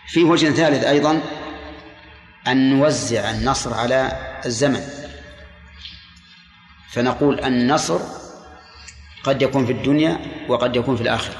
في 0.08 0.24
وجه 0.24 0.50
ثالث 0.50 0.84
أيضا 0.84 1.22
أن 2.46 2.70
نوزع 2.70 3.30
النصر 3.30 3.74
على 3.74 4.12
الزمن. 4.46 4.80
فنقول 6.90 7.40
النصر 7.40 8.00
قد 9.24 9.42
يكون 9.42 9.66
في 9.66 9.72
الدنيا 9.72 10.18
وقد 10.48 10.76
يكون 10.76 10.96
في 10.96 11.02
الآخرة. 11.02 11.36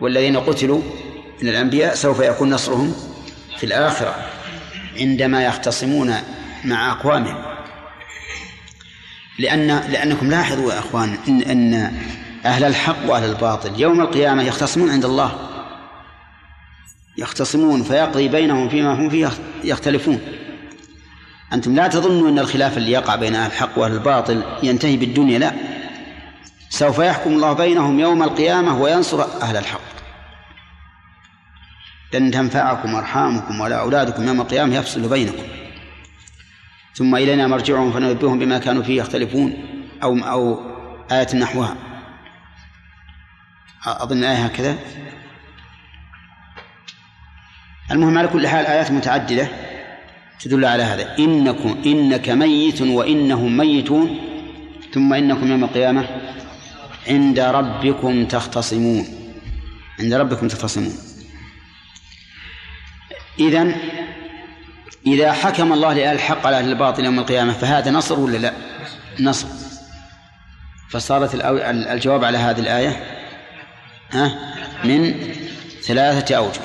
والذين 0.00 0.36
قتلوا 0.36 0.82
من 1.42 1.48
الأنبياء 1.48 1.94
سوف 1.94 2.20
يكون 2.20 2.50
نصرهم 2.50 2.94
في 3.58 3.66
الآخرة 3.66 4.14
عندما 5.00 5.44
يختصمون 5.44 6.14
مع 6.64 6.92
أقوامهم. 6.92 7.44
لأن 9.38 9.66
لأنكم 9.66 10.30
لاحظوا 10.30 10.72
يا 10.72 10.78
أخوان 10.78 11.18
إن, 11.28 11.42
أن 11.42 11.92
أهل 12.44 12.64
الحق 12.64 12.96
وأهل 13.06 13.30
الباطل 13.30 13.80
يوم 13.80 14.00
القيامة 14.00 14.42
يختصمون 14.42 14.90
عند 14.90 15.04
الله. 15.04 15.38
يختصمون 17.18 17.82
فيقضي 17.82 18.28
بينهم 18.28 18.68
فيما 18.68 18.94
هم 18.94 19.10
فيه 19.10 19.30
يختلفون. 19.64 20.20
أنتم 21.52 21.74
لا 21.74 21.88
تظنوا 21.88 22.28
أن 22.28 22.38
الخلاف 22.38 22.76
اللي 22.76 22.92
يقع 22.92 23.16
بين 23.16 23.34
أهل 23.34 23.46
الحق 23.46 23.78
وأهل 23.78 23.92
الباطل 23.92 24.42
ينتهي 24.62 24.96
بالدنيا 24.96 25.38
لا. 25.38 25.52
سوف 26.70 26.98
يحكم 26.98 27.30
الله 27.30 27.52
بينهم 27.52 28.00
يوم 28.00 28.22
القيامة 28.22 28.82
وينصر 28.82 29.42
أهل 29.42 29.56
الحق. 29.56 29.95
لن 32.14 32.30
تنفعكم 32.30 32.94
أرحامكم 32.94 33.60
ولا 33.60 33.80
أولادكم 33.80 34.26
يوم 34.26 34.40
القيامة 34.40 34.76
يفصل 34.76 35.08
بينكم. 35.08 35.42
ثم 36.94 37.16
إلينا 37.16 37.46
مرجعهم 37.46 37.92
فننبئهم 37.92 38.38
بما 38.38 38.58
كانوا 38.58 38.82
فيه 38.82 39.00
يختلفون 39.00 39.54
أو 40.02 40.18
أو 40.18 40.60
آية 41.12 41.36
نحوها. 41.36 41.76
أظن 43.86 44.24
آية 44.24 44.44
هكذا. 44.44 44.78
المهم 47.90 48.18
على 48.18 48.28
كل 48.28 48.48
حال 48.48 48.66
آيات 48.66 48.90
متعددة 48.90 49.48
تدل 50.40 50.64
على 50.64 50.82
هذا. 50.82 51.18
إنكم 51.18 51.82
إنك 51.86 52.28
ميت 52.28 52.82
وإنهم 52.82 53.56
ميتون 53.56 54.18
ثم 54.94 55.12
إنكم 55.14 55.50
يوم 55.50 55.64
القيامة 55.64 56.08
عند 57.08 57.38
ربكم 57.40 58.24
تختصمون. 58.26 59.04
عند 60.00 60.14
ربكم 60.14 60.48
تختصمون. 60.48 61.15
إذن 63.38 63.74
إذا 65.06 65.32
حكم 65.32 65.72
الله 65.72 65.92
لأهل 65.92 66.14
الحق 66.14 66.46
على 66.46 66.58
أهل 66.58 66.68
الباطل 66.68 67.04
يوم 67.04 67.18
القيامة 67.18 67.52
فهذا 67.52 67.90
نصر 67.90 68.20
ولا 68.20 68.38
لا؟ 68.38 68.52
نصر. 69.20 69.46
فصارت 70.90 71.30
الجواب 71.64 72.24
على 72.24 72.38
هذه 72.38 72.60
الآية 72.60 73.04
ها؟ 74.10 74.38
من 74.84 75.14
ثلاثة 75.82 76.36
أوجه. 76.36 76.60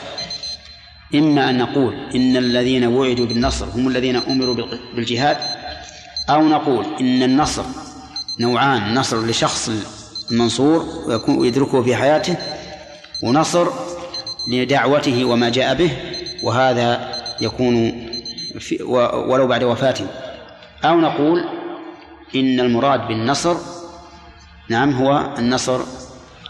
إما 1.15 1.49
أن 1.49 1.57
نقول 1.57 1.93
إن 2.15 2.37
الذين 2.37 2.85
وعدوا 2.85 3.25
بالنصر 3.25 3.65
هم 3.65 3.87
الذين 3.87 4.15
أمروا 4.15 4.55
بالجهاد 4.95 5.37
أو 6.29 6.47
نقول 6.47 6.85
إن 6.99 7.23
النصر 7.23 7.63
نوعان 8.39 8.93
نصر 8.93 9.25
لشخص 9.25 9.71
المنصور 10.31 10.85
ويكون 11.07 11.37
ويدركه 11.37 11.83
في 11.83 11.95
حياته 11.95 12.35
ونصر 13.23 13.67
لدعوته 14.47 15.25
وما 15.25 15.49
جاء 15.49 15.73
به 15.73 15.91
وهذا 16.43 17.11
يكون 17.41 18.05
في 18.59 18.83
ولو 19.27 19.47
بعد 19.47 19.63
وفاته 19.63 20.07
أو 20.85 20.99
نقول 20.99 21.43
إن 22.35 22.59
المراد 22.59 23.07
بالنصر 23.07 23.57
نعم 24.69 24.93
هو 24.93 25.35
النصر 25.37 25.81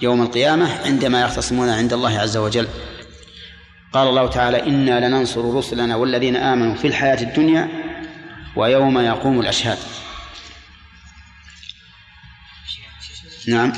يوم 0.01 0.21
القيامة 0.21 0.85
عندما 0.85 1.21
يختصمون 1.21 1.69
عند 1.69 1.93
الله 1.93 2.19
عز 2.19 2.37
وجل 2.37 2.67
قال 3.93 4.07
الله 4.07 4.27
تعالى 4.27 4.63
إنا 4.63 5.07
لننصر 5.07 5.55
رسلنا 5.55 5.95
والذين 5.95 6.35
آمنوا 6.35 6.75
في 6.75 6.87
الحياة 6.87 7.21
الدنيا 7.21 7.69
ويوم 8.55 8.99
يقوم 8.99 9.39
الأشهاد 9.39 9.77
نعم 13.47 13.73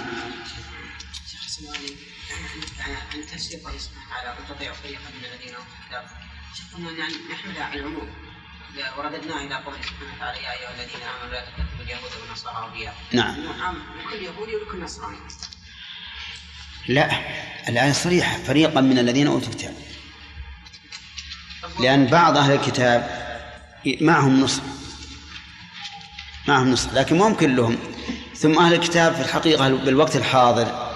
يعني 6.79 7.13
نحملها 7.31 7.63
على 7.63 7.79
العموم 7.79 8.07
ورددناه 8.97 9.45
إلى 9.45 9.55
قوله 9.55 9.81
سبحانه 9.81 10.13
وتعالى 10.15 10.43
يا 10.43 10.51
أيها 10.51 10.71
الذين 10.71 11.01
آمنوا 11.01 11.33
لا 11.33 11.45
تتخذوا 11.45 11.83
اليهود 11.83 12.11
والنصارى 12.21 12.69
أولياء. 12.69 12.95
نعم. 13.11 13.61
عام. 13.61 13.75
لكل 13.75 14.23
يهودي 14.23 14.55
ولكل 14.55 14.83
نصراني 14.83 15.17
لا 16.87 17.11
الآية 17.69 17.91
صريحة. 17.91 18.37
فريقا 18.37 18.81
من 18.81 18.99
الذين 18.99 19.27
أوتوا 19.27 19.47
الكتاب. 19.47 19.73
لأن 21.79 22.05
بعض 22.05 22.37
أهل 22.37 22.51
الكتاب 22.51 23.23
معهم 24.01 24.41
نصر. 24.41 24.61
معهم 26.47 26.71
نصر. 26.71 26.93
لكن 26.93 27.17
ممكن 27.17 27.55
لهم. 27.55 27.77
ثم 28.35 28.59
أهل 28.59 28.73
الكتاب 28.73 29.13
في 29.13 29.21
الحقيقة 29.21 29.69
بالوقت 29.69 30.15
الحاضر 30.15 30.95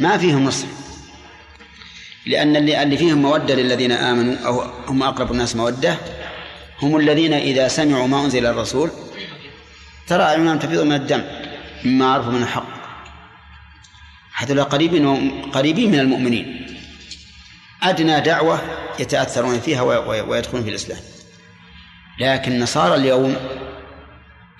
ما 0.00 0.18
فيهم 0.18 0.44
نصح 0.44 0.66
لأن 2.26 2.56
اللي 2.56 2.96
فيهم 2.96 3.22
مودة 3.22 3.54
للذين 3.54 3.92
آمنوا 3.92 4.36
أو 4.46 4.60
هم 4.86 5.02
أقرب 5.02 5.32
الناس 5.32 5.56
مودة 5.56 5.96
هم 6.82 6.96
الذين 6.96 7.32
إذا 7.32 7.68
سمعوا 7.68 8.06
ما 8.06 8.24
أنزل 8.24 8.46
الرسول 8.46 8.90
ترى 10.06 10.22
أعينهم 10.22 10.58
تفيض 10.58 10.80
من 10.80 10.92
الدم 10.92 11.22
مما 11.84 12.06
عرفوا 12.06 12.32
من 12.32 12.42
الحق. 12.42 12.82
هذول 14.34 14.64
قريبين 14.64 15.30
قريبين 15.42 15.90
من 15.90 15.98
المؤمنين. 15.98 16.66
أدنى 17.82 18.20
دعوة 18.20 18.60
يتأثرون 18.98 19.60
فيها 19.60 19.82
ويدخلون 19.82 20.62
في 20.62 20.70
الإسلام. 20.70 20.98
لكن 22.20 22.60
نصارى 22.60 22.94
اليوم 22.94 23.36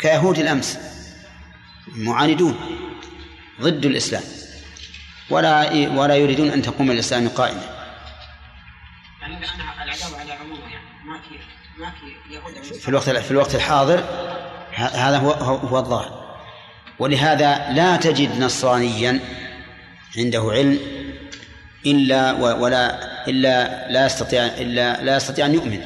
كيهود 0.01 0.39
الأمس 0.39 0.79
معاندون 1.97 2.57
ضد 3.61 3.87
الإسلام. 3.87 4.23
ولا 5.31 5.71
ولا 5.89 6.15
يريدون 6.15 6.49
أن 6.49 6.63
تقوم 6.63 6.91
الإسلام 6.91 7.29
قائمة 7.29 7.63
يعني 9.21 9.37
العداوة 9.85 10.21
على 10.21 10.33
عمومه 10.33 10.61
يعني 10.61 10.85
ما 11.05 11.21
في 11.21 11.35
ما 11.79 11.91
في 11.91 12.35
يهود 12.35 12.63
في 12.63 12.89
الوقت 12.89 13.11
في 13.11 13.31
الوقت 13.31 13.55
الحاضر 13.55 14.05
هذا 14.75 15.19
هو 15.19 15.31
هو 15.31 15.79
الظاهر. 15.79 16.23
ولهذا 16.99 17.73
لا 17.73 17.97
تجد 17.97 18.41
نصرانيا 18.41 19.21
عنده 20.19 20.49
علم 20.53 20.79
إلا 21.87 22.33
ولا 22.33 23.13
إلا 23.29 23.89
لا 23.93 24.07
يستطيع 24.07 24.47
إلا 24.47 25.03
لا 25.03 25.17
يستطيع 25.17 25.47
أن 25.47 25.55
يؤمن. 25.55 25.81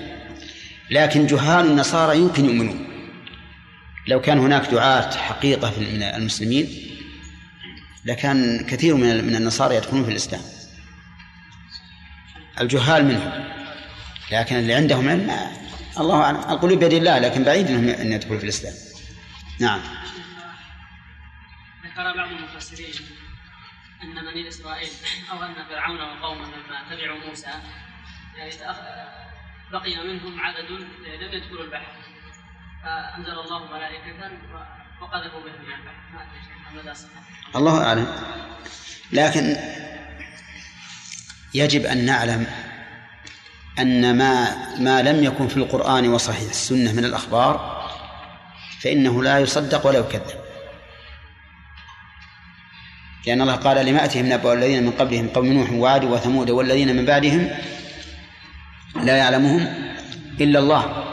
لكن 0.91 1.27
جهال 1.27 1.67
النصارى 1.67 2.19
يمكن 2.19 2.45
يؤمنون. 2.45 2.87
لو 4.09 4.21
كان 4.21 4.39
هناك 4.39 4.71
دعاة 4.71 5.17
حقيقة 5.17 5.73
من 5.81 6.03
المسلمين 6.03 6.96
لكان 8.07 8.67
كثير 8.67 8.95
من 8.95 9.25
من 9.25 9.37
النصارى 9.37 9.75
يدخلون 9.75 10.05
في 10.05 10.11
الإسلام. 10.11 10.43
الجهال 12.61 13.05
منهم. 13.05 13.33
لكن 14.33 14.57
اللي 14.57 14.75
عندهم 14.75 15.09
علم 15.09 15.31
الله 16.01 16.23
أعلم. 16.23 16.37
القلوب 16.37 16.79
بيد 16.79 16.93
الله 16.93 17.19
لكن 17.19 17.45
بعيد 17.45 17.67
إنهم 17.67 17.89
أن 17.89 18.13
يدخلوا 18.13 18.39
في 18.39 18.45
الإسلام. 18.45 18.75
نعم. 19.61 19.81
ذكر 21.85 22.17
بعض 22.17 22.31
المفسرين 22.31 22.95
أن 24.03 24.15
بني 24.15 24.49
إسرائيل 24.49 24.91
أو 25.33 25.43
أن 25.43 25.55
فرعون 25.69 26.01
وقومه 26.01 26.45
لما 26.45 26.79
تبعوا 26.91 27.29
موسى 27.29 27.51
يعني 28.37 28.51
بقي 29.73 29.97
منهم 30.07 30.41
عدد 30.41 30.71
لم 31.21 31.33
يدخلوا 31.33 31.65
البحر. 31.65 31.93
فأنزل 32.85 33.39
الله 33.39 33.73
ملائكة 33.73 34.31
وقذفوا 35.01 35.41
بهم 35.41 35.61
البحر. 35.61 36.56
الله 37.57 37.85
أعلم. 37.85 38.07
لكن 39.13 39.57
يجب 41.55 41.87
أن 41.87 42.05
نعلم 42.05 42.47
أن 43.79 44.19
ما 44.19 44.57
ما 44.79 45.03
لم 45.03 45.25
يكن 45.25 45.49
في 45.49 45.57
القرآن 45.57 46.09
وصحيح 46.09 46.49
السنة 46.51 46.93
من 46.93 47.05
الأخبار 47.05 47.87
فإنه 48.81 49.23
لا 49.23 49.39
يصدق 49.39 49.87
ولا 49.87 49.99
يكذب. 49.99 50.41
لأن 53.27 53.41
الله 53.43 53.57
قال 53.57 53.87
لما 53.87 54.05
أتهم 54.05 54.33
نبأ 54.33 54.53
الذين 54.53 54.83
من 54.83 54.91
قبلهم 54.91 55.29
قوم 55.29 55.47
نوح 55.47 55.73
وعاد 55.73 56.05
وثمود 56.05 56.51
والذين 56.51 56.97
من 56.97 57.05
بعدهم 57.05 57.51
لا 58.97 59.17
يعلمهم 59.17 59.93
إلا 60.41 60.59
الله. 60.59 61.05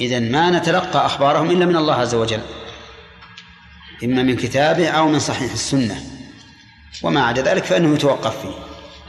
إذا 0.00 0.20
ما 0.20 0.50
نتلقى 0.50 1.06
أخبارهم 1.06 1.50
إلا 1.50 1.66
من 1.66 1.76
الله 1.76 1.94
عز 1.94 2.14
وجل. 2.14 2.40
إما 4.04 4.22
من 4.22 4.36
كتابه 4.36 4.88
أو 4.88 5.08
من 5.08 5.18
صحيح 5.18 5.52
السنة. 5.52 6.02
وما 7.02 7.26
عدا 7.26 7.42
ذلك 7.42 7.64
فإنه 7.64 7.94
يتوقف 7.94 8.42
فيه. 8.42 8.58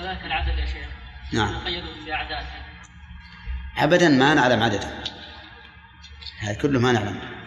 ذلك 0.05 0.21
العدد 0.25 0.57
يا 0.59 0.65
شيخ. 0.65 0.87
نعم. 1.33 1.65
قيدوا 1.65 2.05
بأعداد 2.05 2.45
أبدا 3.77 4.09
ما 4.09 4.33
نعلم 4.33 4.63
عدده 4.63 5.03
هذا 6.39 6.53
كله 6.53 6.79
ما 6.79 6.91
نعلم. 6.91 7.37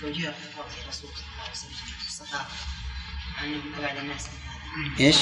توجيه 0.00 0.28
الرسول 0.28 0.92
صلى 0.92 1.10
الله 1.10 1.42
عليه 1.42 1.52
وسلم. 1.52 1.70
الصحابة 2.06 2.48
أن 3.42 3.60
يبعد 3.78 3.96
الناس. 3.96 4.28
إيش؟ 5.00 5.16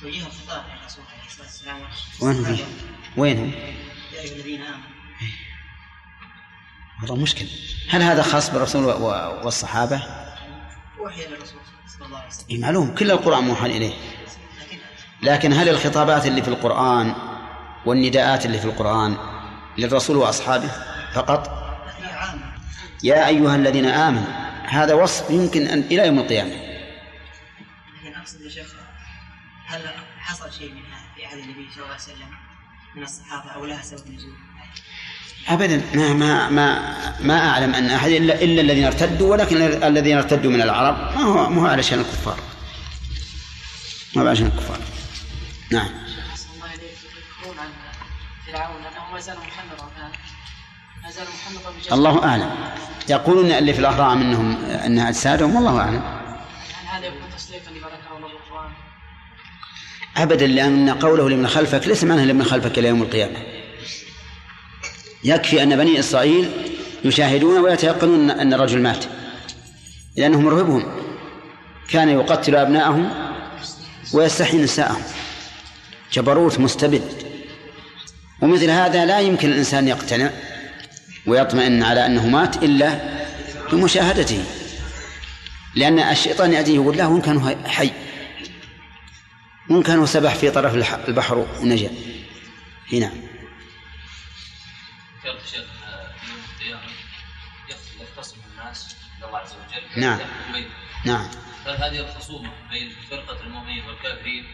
توجيه 0.00 0.26
الخطاب 0.26 0.64
للرسول 0.64 1.04
عليه 1.12 1.26
الصلاة 1.26 1.46
والسلام 1.46 1.76
وين 2.20 2.44
هو؟ 2.46 2.64
وين 3.16 3.38
هو؟ 3.38 3.44
يا 3.44 4.20
أيها 4.20 4.34
الذين 4.34 4.62
آمنوا. 4.62 4.99
والله 7.02 7.16
مشكل. 7.16 7.46
هل 7.90 8.02
هذا 8.02 8.22
خاص 8.22 8.50
بالرسول 8.50 8.84
والصحابة؟ 9.44 10.02
وحي 11.00 11.26
للرسول 11.26 11.60
صلى 11.98 12.06
الله 12.06 12.18
عليه 12.18 12.28
وسلم. 12.28 12.60
معلوم. 12.60 12.94
كل 12.94 13.10
القرآن 13.10 13.44
موحى 13.44 13.66
إليه. 13.66 13.92
لكن 15.22 15.52
هل 15.52 15.68
الخطابات 15.68 16.26
اللي 16.26 16.42
في 16.42 16.48
القرآن 16.48 17.14
والنداءات 17.86 18.46
اللي 18.46 18.58
في 18.58 18.64
القرآن 18.64 19.16
للرسول 19.78 20.16
وأصحابه 20.16 20.70
فقط؟ 21.14 21.60
يا 23.02 23.26
أيها 23.26 23.56
الذين 23.56 23.86
آمنوا 23.86 24.50
هذا 24.68 24.94
وصف 24.94 25.30
يمكن 25.30 25.66
أن 25.66 25.78
إلى 25.78 26.06
يوم 26.06 26.18
القيامة. 26.18 26.50
لكن 26.50 28.14
أقصد 28.14 28.40
يا 28.40 28.50
شيخ 28.50 28.74
هل 29.66 29.82
حصل 30.18 30.52
شيء 30.52 30.72
من 30.72 30.82
هذا 30.84 31.14
في 31.16 31.26
عهد 31.26 31.38
النبي 31.38 31.68
صلى 31.70 31.82
الله 31.82 31.94
عليه 31.94 32.02
وسلم 32.02 32.28
من 32.96 33.02
الصحابة 33.02 33.50
أو 33.50 33.64
لها 33.64 33.82
سبب 33.82 34.10
نزول؟ 34.10 34.34
أبدا 35.48 35.82
ما 35.94 36.12
ما 36.12 36.48
ما 36.48 36.94
ما 37.20 37.48
أعلم 37.48 37.74
أن 37.74 37.90
أحد 37.90 38.10
إلا 38.10 38.42
إلا 38.42 38.60
الذين 38.60 38.84
ارتدوا 38.84 39.32
ولكن 39.32 39.56
الذين 39.62 40.16
ارتدوا 40.16 40.50
من 40.50 40.62
العرب 40.62 40.96
ما 40.96 41.22
هو 41.22 41.50
ما 41.50 41.62
هو 41.62 41.66
على 41.66 41.82
شأن 41.82 41.98
الكفار. 41.98 42.38
ما 44.16 44.22
هو 44.22 44.26
على 44.26 44.36
شأن 44.36 44.46
الكفار. 44.46 44.78
نعم. 45.70 45.88
فرعون 48.46 48.76
أنه 48.76 49.12
ما 49.12 49.20
زال 49.20 49.36
بجسده 51.78 51.94
الله 51.94 52.24
أعلم. 52.24 52.50
يقولون 53.08 53.50
اللي 53.50 53.72
في 53.72 53.78
الأهرام 53.78 54.20
أنهم 54.20 54.64
أنها 54.64 55.08
أجسادهم 55.08 55.56
والله 55.56 55.80
أعلم. 55.80 56.02
هل 56.02 56.98
هذا 56.98 57.06
يكون 57.06 57.20
تصديقا 57.36 57.70
لما 57.70 57.86
ذكره 57.86 58.16
الله 58.16 58.28
بالقرآن؟ 58.28 58.72
أبدا 60.16 60.46
لأن 60.46 60.90
قوله 60.90 61.28
لمن 61.28 61.46
خلفك 61.46 61.86
ليس 61.86 62.04
معناه 62.04 62.24
لمن 62.24 62.44
خلفك 62.44 62.78
إلى 62.78 62.88
يوم 62.88 63.02
القيامة. 63.02 63.59
يكفي 65.24 65.62
أن 65.62 65.76
بني 65.76 66.00
إسرائيل 66.00 66.50
يشاهدون 67.04 67.58
ويتيقنون 67.58 68.30
أن 68.30 68.54
الرجل 68.54 68.80
مات 68.80 69.04
لأنه 70.16 70.40
مرهبهم 70.40 70.82
كان 71.90 72.08
يقتل 72.08 72.56
أبناءهم 72.56 73.10
ويستحيي 74.12 74.62
نساءهم. 74.62 75.02
جبروت 76.12 76.60
مستبد. 76.60 77.02
ومثل 78.42 78.70
هذا 78.70 79.06
لا 79.06 79.20
يمكن 79.20 79.48
الإنسان 79.48 79.88
يقتنع 79.88 80.30
ويطمئن 81.26 81.82
على 81.82 82.06
أنه 82.06 82.26
مات 82.26 82.62
إلا 82.62 83.00
بمشاهدته 83.72 84.44
لأن 85.74 85.98
الشيطان 85.98 86.52
يأتيه 86.52 86.74
يقول 86.74 86.98
له 86.98 87.08
وإن 87.08 87.20
كان 87.20 87.66
حي 87.66 87.90
وإن 89.70 89.82
كان 89.82 90.06
سبح 90.06 90.34
في 90.34 90.50
طرف 90.50 90.74
البحر 91.08 91.46
ونجا. 91.62 91.90
هنا. 92.92 93.10
ذكرت 93.12 93.29
نعم. 99.96 100.18
نعم. 101.04 101.26
هل 101.66 101.74
هذه 101.74 102.00
الخصومة 102.00 102.50
بين 102.70 102.92
فرقة 103.10 103.40
المؤمنين 103.46 103.84
والكافرين 103.84 104.44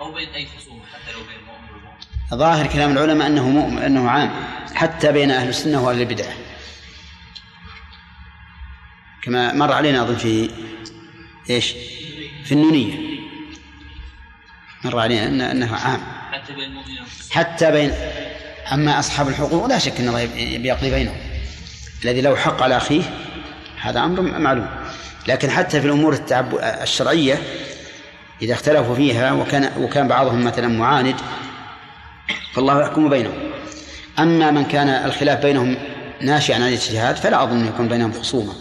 أو 0.00 0.12
بين 0.12 0.28
أي 0.28 0.46
خصومة 0.58 0.82
حتى 0.92 1.12
لو 1.12 1.18
بين 1.18 1.38
المؤمن 1.40 1.70
والمؤمن؟ 1.70 1.98
ظاهر 2.34 2.66
كلام 2.66 2.92
العلماء 2.92 3.26
أنه 3.26 3.48
مؤمن 3.48 3.78
أنه 3.78 4.10
عام 4.10 4.30
حتى 4.74 5.12
بين 5.12 5.30
أهل 5.30 5.48
السنة 5.48 5.82
وأهل 5.84 6.00
البدعة 6.00 6.32
كما 9.22 9.52
مر 9.52 9.72
علينا 9.72 10.02
أظن 10.02 10.16
في 10.16 10.50
إيش؟ 11.50 11.74
في 12.44 12.52
النونية. 12.52 13.20
مر 14.84 14.98
علينا 14.98 15.26
أن 15.26 15.40
أنه 15.40 15.76
عام. 15.76 16.00
حتى 16.32 16.52
بين 16.52 16.64
المؤمنين 16.64 17.04
حتى 17.30 17.70
بين 17.70 17.92
أما 18.72 18.98
أصحاب 18.98 19.28
الحقوق 19.28 19.66
لا 19.66 19.78
شك 19.78 20.00
أن 20.00 20.08
الله 20.08 20.26
بيقضي 20.58 20.90
بينهم. 20.90 21.16
الذي 22.04 22.20
له 22.20 22.36
حق 22.36 22.62
على 22.62 22.76
أخيه 22.76 23.02
هذا 23.80 24.00
أمر 24.00 24.20
معلوم. 24.20 24.66
لكن 25.28 25.50
حتى 25.50 25.80
في 25.80 25.86
الأمور 25.86 26.12
التعب 26.12 26.54
الشرعية 26.62 27.42
إذا 28.42 28.52
اختلفوا 28.54 28.94
فيها 28.94 29.32
وكان 29.32 29.72
وكان 29.78 30.08
بعضهم 30.08 30.44
مثلا 30.44 30.68
معاند 30.68 31.16
فالله 32.54 32.80
يحكم 32.80 33.08
بينهم. 33.08 33.38
أما 34.18 34.50
من 34.50 34.64
كان 34.64 34.88
الخلاف 34.88 35.42
بينهم 35.42 35.76
ناشئا 36.20 36.54
عن 36.54 36.62
الاجتهاد 36.62 37.16
فلا 37.16 37.42
أظن 37.42 37.66
يكون 37.66 37.88
بينهم 37.88 38.12
خصومة. 38.12 38.52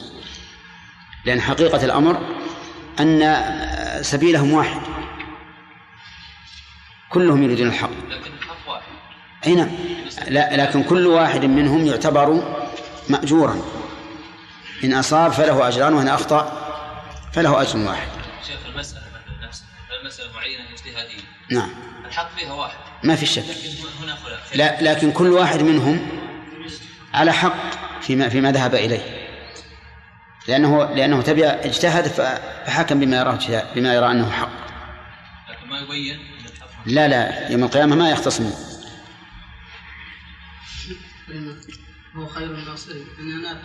لأن 1.26 1.42
حقيقة 1.42 1.86
الأمر 1.86 2.20
أن 3.00 3.44
سبيلهم 4.02 4.54
واحد. 4.54 4.82
كلهم 7.10 7.44
يريدون 7.44 7.68
الحق. 7.68 7.90
لكن 8.10 8.32
الحق 8.34 8.70
واحد. 8.70 8.84
أي 9.48 9.56
نعم. 9.56 9.70
لا 10.28 10.58
لكن 10.58 10.84
كل 10.84 11.08
واحد 11.08 11.46
منهم 11.46 11.86
يعتبر 11.86 12.44
مأجورا. 13.10 13.62
إن 14.84 14.94
أصاب 14.94 15.32
فله 15.32 15.68
أجران 15.68 15.94
وإن 15.94 16.08
أخطأ 16.08 16.52
فله 17.34 17.62
أجر 17.62 17.78
واحد. 17.80 18.08
شيخ 18.48 18.58
المسألة 18.74 19.02
مثلا 19.02 19.48
نفسها. 19.48 19.66
المسألة 20.02 20.34
معينة 20.34 20.64
اجتهادية 20.74 21.22
نعم. 21.52 21.70
الحق 22.06 22.30
فيها 22.38 22.54
واحد. 22.54 22.78
ما 23.04 23.16
في 23.16 23.26
شك. 23.26 23.44
لكن 23.44 24.04
هنا 24.04 24.16
خلاف. 24.16 24.56
لا 24.56 24.82
لكن 24.82 25.12
كل 25.12 25.28
واحد 25.28 25.62
منهم 25.62 26.08
على 27.14 27.34
حق 27.34 27.56
فيما 28.02 28.30
فيما 28.30 28.52
ذهب 28.52 28.76
إليه. 28.76 29.30
لأنه 30.48 30.86
لأنه 30.94 31.22
تبع 31.22 31.46
اجتهد 31.46 32.08
فحكم 32.08 33.00
بما 33.00 33.18
يراه 33.18 33.34
اجتهاد- 33.36 33.74
بما 33.76 33.94
يرى 33.96 34.12
أنه 34.12 34.32
حق. 34.32 34.50
لكن 35.50 35.70
ما 35.70 35.80
يبين 35.80 36.20
أن 36.88 36.94
لا 36.94 37.08
لا. 37.08 37.52
يوم 37.52 37.64
القيامة 37.64 37.96
ما 37.96 38.10
يختصمون. 38.10 38.54
هو 42.16 42.28
خير 42.28 42.52
الناصرين 42.52 43.08
إن 43.20 43.40
هناك 43.40 43.58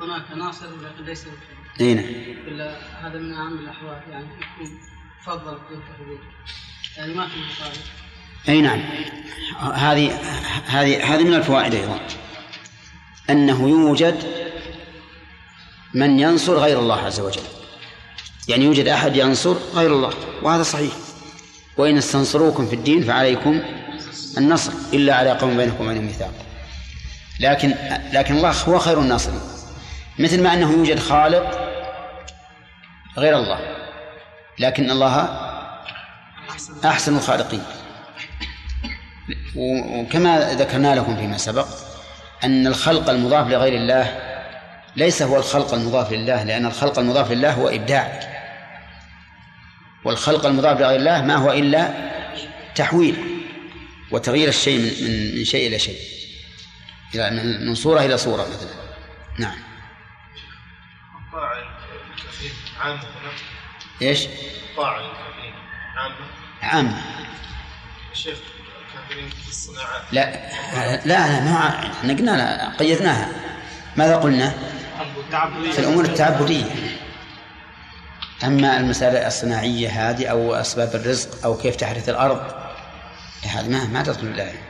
هناك 0.00 0.30
ناصر 0.36 0.66
ولكن 0.66 1.04
ليس 1.04 1.22
بخير 1.22 1.60
أي 1.80 1.94
نعم. 1.94 2.04
إلا 2.04 2.76
هذا 3.00 3.18
من 3.18 3.32
أهم 3.32 3.58
الأحوال 3.58 4.02
يعني 4.10 4.24
يكون 4.24 4.78
فضل 5.26 5.58
يعني 6.96 7.14
ما 7.14 7.28
في 7.28 7.40
مخالف 7.40 7.90
أي 8.48 8.60
نعم. 8.60 8.80
هذه 9.58 10.18
هذه 10.66 11.14
هذه 11.14 11.24
من 11.24 11.34
الفوائد 11.34 11.74
أيضا. 11.74 12.00
أنه 13.30 13.68
يوجد 13.68 14.24
من 15.94 16.20
ينصر 16.20 16.58
غير 16.58 16.78
الله 16.78 16.96
عز 16.96 17.20
وجل. 17.20 17.42
يعني 18.48 18.64
يوجد 18.64 18.88
أحد 18.88 19.16
ينصر 19.16 19.56
غير 19.74 19.92
الله 19.92 20.10
وهذا 20.42 20.62
صحيح. 20.62 20.92
وإن 21.76 21.96
استنصروكم 21.96 22.66
في 22.66 22.74
الدين 22.74 23.02
فعليكم 23.02 23.62
النصر 24.38 24.72
إلا 24.92 25.14
على 25.14 25.30
قوم 25.30 25.56
بينكم 25.56 25.84
وبينهم 25.84 26.04
ميثاق. 26.04 26.34
لكن 27.40 27.74
لكن 28.12 28.36
الله 28.36 28.50
هو 28.50 28.78
خير 28.78 29.00
الناصرين. 29.00 29.40
مثل 30.18 30.42
ما 30.42 30.54
أنه 30.54 30.72
يوجد 30.72 30.98
خالق 30.98 31.70
غير 33.16 33.38
الله 33.38 33.60
لكن 34.58 34.90
الله 34.90 35.40
أحسن 36.84 37.16
الخالقين. 37.16 37.62
وكما 39.56 40.54
ذكرنا 40.54 40.94
لكم 40.94 41.16
فيما 41.16 41.36
سبق 41.36 41.66
أن 42.44 42.66
الخلق 42.66 43.10
المضاف 43.10 43.48
لغير 43.48 43.74
الله 43.74 44.18
ليس 44.96 45.22
هو 45.22 45.36
الخلق 45.36 45.74
المضاف 45.74 46.12
لله 46.12 46.42
لأن 46.44 46.66
الخلق 46.66 46.98
المضاف 46.98 47.30
لله 47.30 47.52
هو 47.52 47.68
إبداع. 47.68 48.20
والخلق 50.04 50.46
المضاف 50.46 50.80
لغير 50.80 50.96
الله 50.96 51.22
ما 51.22 51.36
هو 51.36 51.52
إلا 51.52 52.10
تحويل 52.74 53.16
وتغيير 54.10 54.48
الشيء 54.48 54.78
من, 54.78 55.44
شيء 55.44 55.68
إلى 55.68 55.78
شيء 55.78 55.98
من 57.60 57.74
صورة 57.74 58.00
إلى 58.00 58.18
صورة 58.18 58.42
مثلا. 58.42 58.70
نعم. 59.38 59.69
عامة. 62.80 63.00
هنا 63.00 63.32
إيش؟ 64.02 64.26
طاعة 64.76 64.98
الكفيل 64.98 65.54
عامة. 65.96 66.14
عام 66.62 67.02
الشيخ 68.12 68.38
الكافرين 68.94 69.28
في 69.28 69.48
الصناعات 69.48 70.02
لا 70.12 70.30
لا 71.06 71.06
لا 71.06 71.40
ما 71.40 71.68
إحنا 71.68 72.12
قلنا 72.14 72.76
قيدناها. 72.78 73.28
ماذا 73.96 74.16
قلنا؟ 74.16 74.54
في 75.72 75.78
الأمور 75.78 76.04
التعبدية. 76.04 76.64
أما 78.44 78.76
المسائل 78.76 79.16
الصناعية 79.16 79.88
هذه 79.88 80.26
أو 80.26 80.54
أسباب 80.54 80.94
الرزق 80.94 81.44
أو 81.44 81.56
كيف 81.56 81.76
تحرث 81.76 82.08
الأرض 82.08 82.54
هذه 83.42 83.68
ما 83.68 83.84
ما 83.84 84.02
تدخل 84.02 84.26
الآية. 84.26 84.69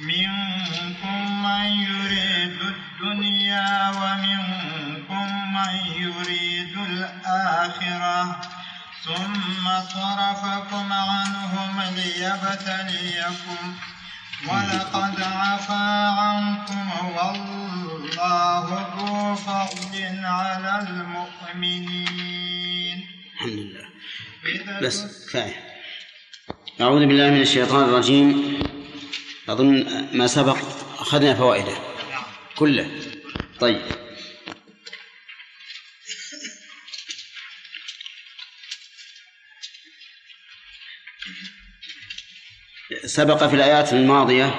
منكم 0.00 1.42
من 1.42 1.64
يريد 1.64 2.58
الدنيا 2.74 3.90
ومنكم 3.90 5.26
من 5.54 5.74
يريد 6.02 6.74
الآخرة. 6.78 8.40
ثم 9.04 9.64
صرفكم 9.94 10.92
عنهم 10.92 11.80
ليبتليكم. 11.96 13.74
ولقد 14.48 15.22
عفا 15.22 16.08
عنكم 16.08 16.90
والله 17.16 17.44
ذو 18.68 19.34
فضل 19.34 19.94
على 20.24 20.72
المؤمنين. 20.88 22.26
الحمد 23.34 23.52
لله. 23.52 23.84
بس 24.82 25.26
كفاية. 25.28 25.56
أعوذ 26.80 27.06
بالله 27.06 27.30
من 27.30 27.40
الشيطان 27.40 27.84
الرجيم. 27.84 28.58
أظن 29.48 30.08
ما 30.12 30.26
سبق 30.26 30.56
أخذنا 30.98 31.34
فوائده 31.34 31.76
كله. 32.56 32.90
طيب. 33.60 33.82
سبق 43.04 43.46
في 43.46 43.56
الآيات 43.56 43.92
الماضية 43.92 44.54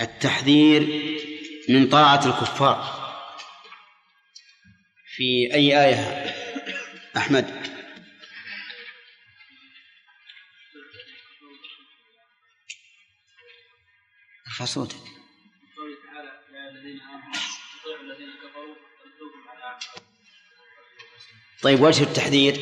التحذير 0.00 0.82
من 1.68 1.88
طاعة 1.88 2.26
الكفار. 2.26 3.04
في 5.16 5.54
أي 5.54 5.84
آية 5.84 6.34
أحمد؟ 7.16 7.63
ارفع 14.54 14.64
صوتك 14.64 14.96
قوله 15.76 15.96
تعالى 16.06 16.28
يا 16.52 16.70
الذين 16.70 17.00
آمنوا 17.00 17.34
أطيعوا 17.80 18.02
الذين 18.02 18.30
كفروا 18.42 18.74
على 19.48 19.78
طيب 21.62 21.80
وجه 21.80 22.02
التحذير؟ 22.02 22.54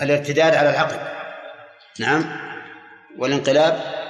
الارتداد 0.00 0.54
على 0.54 0.70
العقل. 0.70 0.98
نعم. 2.00 2.51
والانقلاب 3.18 4.02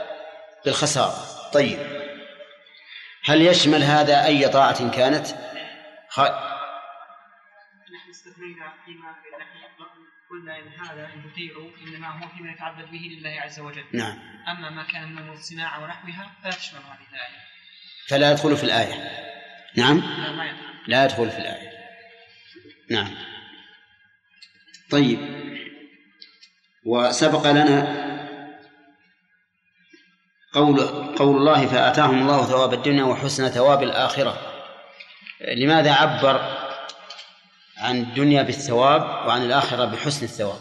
بالخسارة. 0.65 1.51
طيب 1.53 1.79
هل 3.25 3.43
يشمل 3.43 3.83
هذا 3.83 4.27
أي 4.27 4.49
طاعة 4.49 4.91
كانت؟ 4.91 5.27
خ... 6.09 6.21
نحن 6.21 8.11
استثنينا 8.11 8.73
فيما 8.85 9.15
قلنا 10.31 10.59
إن 10.59 10.69
هذا 10.69 11.05
ان 11.05 11.33
تطيعوا 11.33 11.71
إنما 11.87 12.09
هو 12.09 12.29
فيما 12.29 12.53
يتعبد 12.53 12.91
به 12.91 12.99
لله 12.99 13.41
عز 13.41 13.61
وجل. 13.61 13.85
نعم. 13.93 14.19
أما 14.49 14.71
ما 14.71 14.83
كان 14.83 15.15
من 15.15 15.33
الصناعة 15.33 15.83
ونحوها 15.83 16.33
فلا 16.43 16.51
تشمل 16.51 16.81
هذه 16.81 17.09
الآية. 17.11 17.39
فلا 18.09 18.31
يدخل 18.31 18.57
في 18.57 18.65
الآية. 18.65 18.95
نعم؟ 19.77 19.99
لا 19.99 20.33
ما 20.33 20.45
يدخل. 20.45 20.63
لا 20.87 21.05
يدخل 21.05 21.31
في 21.31 21.39
الآية. 21.39 21.71
نعم. 22.91 23.15
طيب. 24.91 25.19
وسبق 26.85 27.51
لنا 27.51 28.12
قول 30.53 30.81
قول 31.17 31.37
الله 31.37 31.67
فآتاهم 31.67 32.23
الله 32.23 32.45
ثواب 32.45 32.75
الدنيا 32.75 33.05
وحسن 33.05 33.49
ثواب 33.49 33.83
الآخرة. 33.83 34.53
لماذا 35.41 35.93
عبر 35.93 36.63
عن 37.77 38.01
الدنيا 38.01 38.43
بالثواب 38.43 39.27
وعن 39.27 39.43
الآخرة 39.43 39.85
بحسن 39.85 40.25
الثواب؟ 40.25 40.61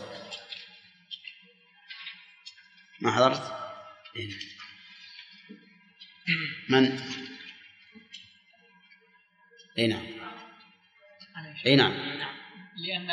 ما 3.02 3.12
حضرت؟ 3.12 3.56
من؟ 6.70 7.00
إي 9.78 9.88
نعم. 9.88 10.08
إي 11.66 11.76
نعم. 11.76 11.92
لأن 12.76 13.08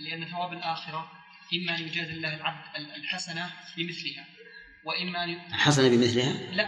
لأن 0.00 0.24
ثواب 0.30 0.52
الآخرة 0.52 1.12
إما 1.54 1.76
أن 1.76 1.82
يجازي 1.82 2.12
الله 2.12 2.36
العبد 2.36 2.76
الحسنة 2.76 3.52
بمثلها. 3.76 4.39
وإما 4.84 5.24
أن 5.24 5.54
حسنة 5.54 5.88
بمثلها؟ 5.88 6.32
لا 6.32 6.66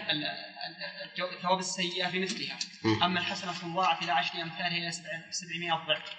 ثواب 1.43 1.59
السيئة 1.59 2.11
بمثلها. 2.11 2.59
أما 3.03 3.21
الحسنة 3.21 3.53
تضاعف 3.53 4.03
إلى 4.03 4.13
عشر 4.13 4.43
أمثالها 4.43 4.77
إلى 4.79 4.93
سبع- 4.93 5.31
سبعمائة 5.31 5.87
ضعف. 5.87 6.11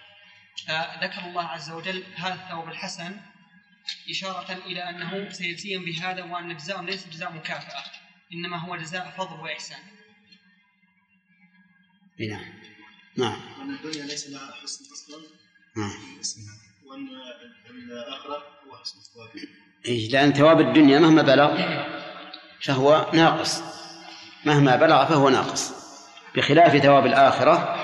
فذكر 0.68 1.26
الله 1.28 1.44
عز 1.44 1.70
وجل 1.72 2.03
هذا 2.15 2.34
الثواب 2.34 2.70
الحسن 2.70 3.20
إشارة 4.10 4.53
إلى 4.53 4.90
أنه 4.90 5.30
سيجزيهم 5.30 5.86
بهذا 5.86 6.24
وأن 6.24 6.57
جزاءهم 6.57 6.86
ليس 6.86 7.07
جزاء 7.07 7.32
مكافأة 7.34 7.84
إنما 8.34 8.57
هو 8.57 8.76
جزاء 8.76 9.10
فضل 9.18 9.40
وإحسان. 9.40 9.80
نعم. 12.20 12.53
نعم. 13.18 13.60
وأن 13.60 13.76
الدنيا 13.76 14.06
ليس 14.06 14.30
لها 14.30 14.52
حسن 14.64 14.86
أصلا 14.94 15.18
نعم. 15.78 16.20
وأن 16.86 17.07
الآخرة 17.70 18.38
هو 18.68 18.78
حسن 18.78 18.99
الثواب. 18.99 19.30
إيه 19.85 20.10
لأن 20.10 20.34
ثواب 20.34 20.61
الدنيا 20.61 20.99
مهما 20.99 21.22
بلغ 21.22 21.61
فهو 22.61 23.05
ناقص. 23.14 23.61
مهما 24.45 24.76
بلغ 24.76 25.05
فهو 25.05 25.30
ناقص. 25.30 25.72
بخلاف 26.35 26.77
ثواب 26.77 27.05
الآخرة 27.05 27.80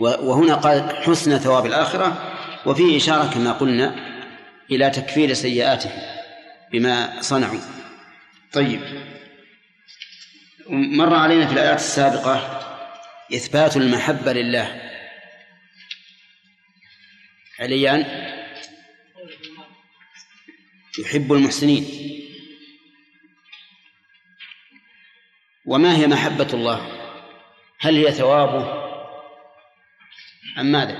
وهنا 0.00 0.54
قال 0.54 0.96
حسن 0.96 1.38
ثواب 1.38 1.66
الآخرة 1.66 2.32
وفيه 2.66 2.96
إشارة 2.96 3.30
كما 3.34 3.52
قلنا 3.52 3.94
إلى 4.70 4.90
تكفير 4.90 5.32
سيئاتهم 5.32 6.02
بما 6.72 7.20
صنعوا. 7.20 7.60
طيب. 8.52 8.80
مر 10.68 11.14
علينا 11.14 11.46
في 11.46 11.52
الآيات 11.52 11.78
السابقة 11.78 12.60
إثبات 13.34 13.76
المحبة 13.76 14.32
لله. 14.32 14.80
عليان؟ 17.60 18.31
يحب 20.98 21.32
المحسنين. 21.32 21.84
وما 25.66 25.96
هي 25.96 26.06
محبة 26.06 26.48
الله؟ 26.54 27.02
هل 27.80 27.96
هي 27.96 28.12
ثوابه؟ 28.12 28.82
أم 30.58 30.66
ماذا؟ 30.66 30.96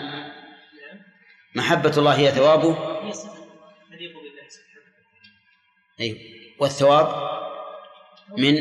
محبة 1.55 1.93
الله 1.98 2.19
هي 2.19 2.31
ثوابه؟ 2.31 2.74
سبحانه 4.48 4.82
أيوه. 6.01 6.19
والثواب 6.59 7.06
من؟ 8.39 8.55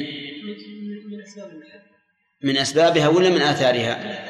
من 2.43 2.57
أسبابها 2.57 3.07
ولا 3.07 3.29
من 3.29 3.41
آثارها؟ 3.41 4.21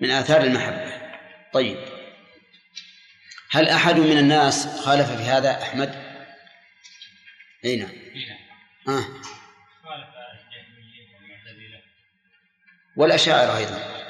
من 0.00 0.10
آثار 0.10 0.42
المحبة. 0.42 1.00
طيب. 1.52 1.76
هل 3.50 3.68
أحد 3.68 3.98
من 3.98 4.18
الناس 4.18 4.80
خالف 4.84 5.10
في 5.10 5.22
هذا 5.22 5.62
أحمد؟ 5.62 6.09
أي 7.64 7.76
نعم. 7.76 7.90
آه. 8.88 9.04
والأشاعرة 12.96 13.56
أيضا. 13.56 14.00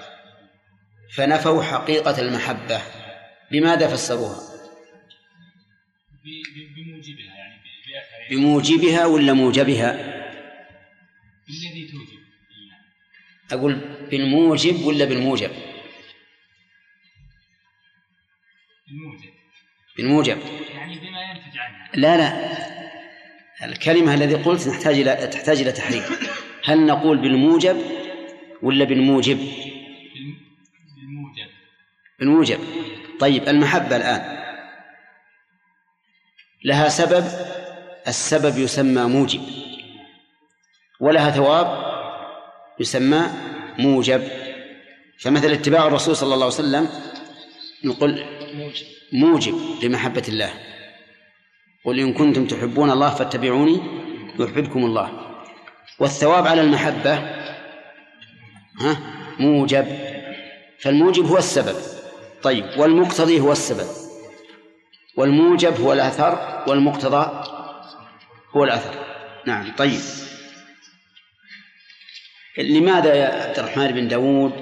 فنفوا 1.14 1.62
حقيقة 1.62 2.20
المحبة. 2.20 2.82
بماذا 3.50 3.88
فسروها؟ 3.88 4.40
بموجبها 6.76 7.34
يعني 7.36 7.60
بموجبها 8.30 9.06
ولا 9.06 9.32
موجبها؟ 9.32 9.92
بالذي 11.46 11.88
توجب 11.92 12.20
أقول 13.52 13.74
بالموجب 14.10 14.84
ولا 14.84 15.04
بالموجب؟ 15.04 15.50
الموجب 18.88 19.32
بالموجب. 19.96 20.38
يعني 20.74 20.98
بما 20.98 21.22
ينتج 21.22 21.58
عنها. 21.58 21.90
لا 21.94 22.16
لا. 22.16 22.60
الكلمة 23.62 24.14
الذي 24.14 24.34
قلت 24.34 24.68
نحتاج 24.68 24.98
إلى 24.98 25.26
تحتاج 25.26 25.60
إلى 25.60 25.72
تحريك. 25.72 26.04
هل 26.64 26.86
نقول 26.86 27.18
بالموجب 27.18 27.76
ولا 28.62 28.84
بالموجب؟ 28.84 29.36
بالم- 29.36 30.38
بالموجب. 30.96 31.50
بالموجب. 32.18 32.58
طيب 33.20 33.48
المحبة 33.48 33.96
الآن. 33.96 34.40
لها 36.64 36.88
سبب 36.88 37.24
السبب 38.08 38.58
يسمى 38.58 39.02
موجب. 39.02 39.40
ولها 41.00 41.30
ثواب 41.30 41.90
يسمى 42.80 43.22
موجب. 43.78 44.22
فمثل 45.18 45.52
اتباع 45.52 45.86
الرسول 45.86 46.16
صلى 46.16 46.34
الله 46.34 46.46
عليه 46.46 46.54
وسلم 46.54 46.88
نقول 47.84 48.24
موجب 49.12 49.60
لمحبة 49.82 50.22
الله. 50.28 50.50
قل 51.84 51.98
إن 51.98 52.12
كنتم 52.14 52.46
تحبون 52.46 52.90
الله 52.90 53.14
فاتبعوني 53.14 53.80
يحببكم 54.38 54.84
الله. 54.84 55.10
والثواب 55.98 56.46
على 56.46 56.60
المحبة 56.60 57.14
ها 58.80 58.96
موجب. 59.38 59.86
فالموجب 60.78 61.26
هو 61.26 61.38
السبب. 61.38 61.76
طيب 62.42 62.64
والمقتضي 62.76 63.40
هو 63.40 63.52
السبب. 63.52 63.86
والموجب 65.16 65.80
هو 65.80 65.92
الأثر 65.92 66.64
والمقتضى 66.66 67.44
هو 68.56 68.64
الأثر. 68.64 68.94
نعم 69.46 69.72
طيب. 69.76 70.00
لماذا 72.58 73.14
يا 73.14 73.46
عبد 73.48 73.58
الرحمن 73.58 73.86
بن 73.86 74.08
داود 74.08 74.52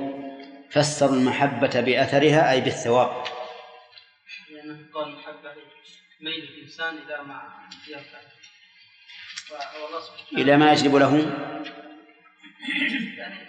فسر 0.71 1.11
المحبة 1.11 1.81
بأثرها 1.81 2.51
أي 2.53 2.61
بالثواب؟ 2.61 3.11
لأنه 4.51 4.79
قال 4.95 5.09
المحبة 5.09 5.38
ميل 6.21 6.45
الإنسان 6.45 6.99
إلى 6.99 7.23
ما 7.23 7.69
ينفع 7.89 8.19
إلى 10.33 10.57
ما 10.57 10.73
يجلب 10.73 10.95
له 10.95 11.19
يعني 13.17 13.49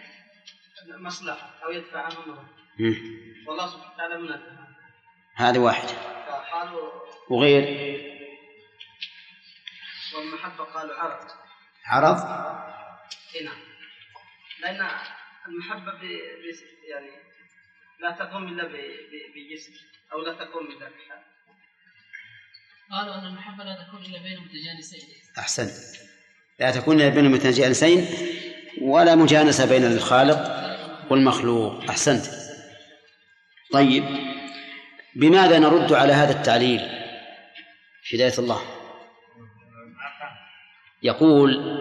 مصلحة 0.88 1.64
أو 1.64 1.72
يدفع 1.72 2.02
عنه 2.02 2.20
مضرة 2.20 2.50
مم. 2.80 2.96
والله 3.48 3.68
سبحانه 3.68 3.94
وتعالى 3.94 4.18
منزه 4.18 4.68
هذه 5.36 5.60
واحدة 5.60 5.92
وغير. 7.30 7.64
والمحبة 10.16 10.64
قالوا 10.64 10.96
عرض. 10.96 11.28
عرض؟ 11.86 12.18
اي 13.36 13.44
نعم. 13.44 13.60
لأن 14.60 14.90
المحبة 15.48 15.92
ب... 15.92 16.02
ب... 16.02 16.56
يعني 16.84 17.12
لا 18.00 18.12
تقوم 18.12 18.48
إلا 18.48 18.64
ب... 18.64 18.72
ب... 18.72 19.34
بجسم 19.36 19.74
أو 20.14 20.22
لا 20.22 20.34
تقوم 20.34 20.66
إلا 20.66 20.90
بحال. 20.90 21.24
قالوا 22.92 23.16
أن 23.16 23.26
المحبة 23.26 23.64
لا 23.64 23.84
تكون 23.84 24.06
إلا 24.06 24.22
بين 24.24 24.40
متجانسين. 24.40 25.02
أحسنت. 25.38 25.72
لا 26.60 26.72
تكون 26.72 27.02
إلا 27.02 27.10
بين 27.10 27.26
المتجانسين 27.26 28.06
ولا 28.82 29.16
مجانسة 29.16 29.66
بين 29.66 29.86
الخالق 29.86 30.70
والمخلوق. 31.10 31.84
أحسنت. 31.90 32.26
طيب 33.72 34.04
بماذا 35.16 35.60
نرد 35.60 35.94
على 35.94 36.14
هذا 36.14 36.32
التعليل؟ 36.32 36.82
هداية 38.14 38.34
الله. 38.40 38.62
يقول 41.04 41.80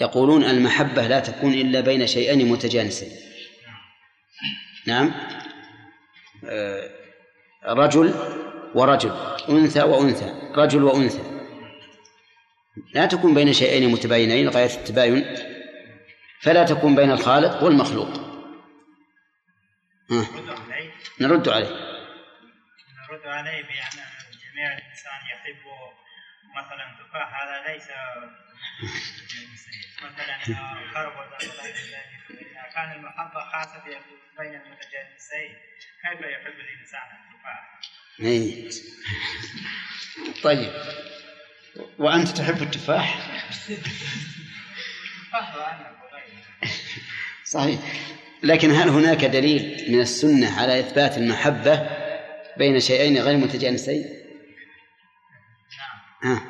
يقولون 0.00 0.44
المحبة 0.44 1.06
لا 1.06 1.20
تكون 1.20 1.52
إلا 1.52 1.80
بين 1.80 2.06
شيئين 2.06 2.48
متجانسين. 2.48 3.12
نعم. 4.86 5.12
آه، 6.44 6.90
رجل 7.66 8.14
ورجل. 8.74 9.12
أنثى 9.48 9.82
وأنثى. 9.82 10.34
رجل 10.54 10.82
وأنثى. 10.82 11.22
لا 12.94 13.06
تكون 13.06 13.34
بين 13.34 13.52
شيئين 13.52 13.90
متباينين 13.92 14.48
غاية 14.48 14.74
التباين. 14.76 15.36
فلا 16.42 16.64
تكون 16.64 16.96
بين 16.96 17.10
الخالق 17.10 17.62
والمخلوق. 17.62 18.10
ها. 20.10 20.26
نرد 21.20 21.48
عليه 21.48 21.68
نرد 23.10 23.26
عليه 23.26 23.62
بأن 23.62 23.98
جميع 24.44 24.78
الإنسان 24.78 25.20
يحب 25.32 25.62
مثلا 26.56 26.84
تفاح 27.00 27.42
هذا 27.42 27.72
ليس 27.72 27.88
مثلا 30.04 30.38
خربزة 30.94 31.64
إذا 32.30 32.62
كان 32.74 32.92
المحبة 32.92 33.40
خاصة 33.52 33.82
بين 34.38 34.54
المتجانسين 34.54 35.52
كيف 36.02 36.20
يحب 36.20 36.58
الإنسان 36.60 37.02
التفاح؟ 37.02 37.80
إيه. 38.20 38.68
طيب. 40.42 40.72
وأنت 41.98 42.28
تحب 42.28 42.62
التفاح؟ 42.62 43.30
صحيح. 47.44 47.80
لكن 48.42 48.70
هل 48.70 48.88
هناك 48.88 49.24
دليل 49.24 49.86
من 49.92 50.00
السنة 50.00 50.60
على 50.60 50.80
إثبات 50.80 51.18
المحبة 51.18 51.88
بين 52.58 52.80
شيئين 52.80 53.18
غير 53.18 53.36
متجانسين؟ 53.36 54.04
ها. 56.24 56.42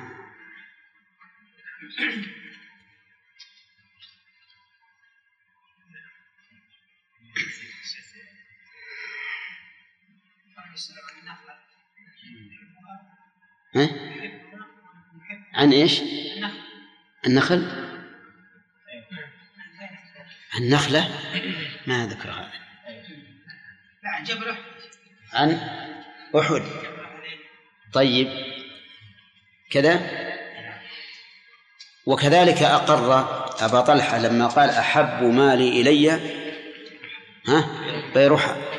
عن 15.55 15.73
إيش؟ 15.73 16.01
النخل. 17.27 17.91
النخلة؟ 20.59 21.09
ما 21.87 22.07
ذكر 22.07 22.31
هذا. 22.31 22.53
عن 24.05 24.25
جبل 24.25 24.55
عن 25.33 25.51
أحد. 26.37 26.63
طيب. 27.93 28.29
كذا. 29.71 30.21
وكذلك 32.07 32.63
أقر 32.63 33.21
أبا 33.65 33.81
طلحة 33.81 34.19
لما 34.19 34.47
قال 34.47 34.71
أحب 34.71 35.23
مالي 35.23 35.81
إلي. 35.81 36.11
ها؟ 37.49 37.69
بيرحى 38.15 38.70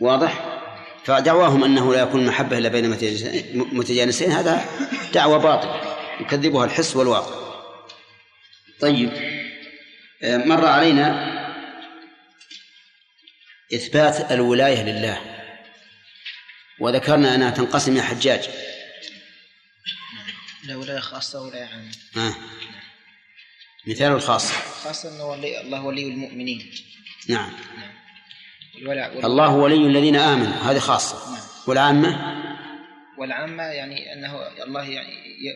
واضح؟ 0.00 0.60
فدعواهم 1.04 1.64
أنه 1.64 1.94
لا 1.94 2.02
يكون 2.02 2.26
محبة 2.26 2.58
إلا 2.58 2.68
بين 2.68 2.90
متجانسين 3.54 4.32
هذا 4.32 4.64
دعوة 5.14 5.38
باطلة 5.38 5.96
يكذبها 6.20 6.64
الحس 6.64 6.96
والواقع. 6.96 7.40
طيب 8.80 9.10
آه، 10.22 10.36
مر 10.36 10.66
علينا 10.66 11.30
إثبات 13.74 14.32
الولاية 14.32 14.82
لله. 14.82 15.20
وذكرنا 16.80 17.34
أنها 17.34 17.50
تنقسم 17.50 17.92
إلى 17.92 18.02
حجاج. 18.02 18.48
لا 20.64 20.76
ولاية 20.76 20.98
خاصة 21.00 21.42
ولاية 21.42 21.64
عامة. 21.64 21.92
آه. 22.16 22.34
مثال 23.86 24.12
الخاص 24.12 24.52
خاصة 24.84 25.08
أنه 25.08 25.34
الله 25.60 25.82
ولي 25.82 26.08
المؤمنين. 26.08 26.72
نعم. 27.28 27.52
والولاء 27.52 27.89
والولاء- 28.74 29.26
الله 29.26 29.56
ولي 29.56 29.86
الذين 29.86 30.16
آمنوا 30.16 30.52
هذه 30.52 30.78
خاصة. 30.78 31.32
نعم. 31.32 31.40
والعامة؟ 31.66 32.40
والعامة 33.18 33.62
يعني 33.62 34.12
أنه 34.12 34.62
الله 34.64 34.90
يعني 34.90 35.10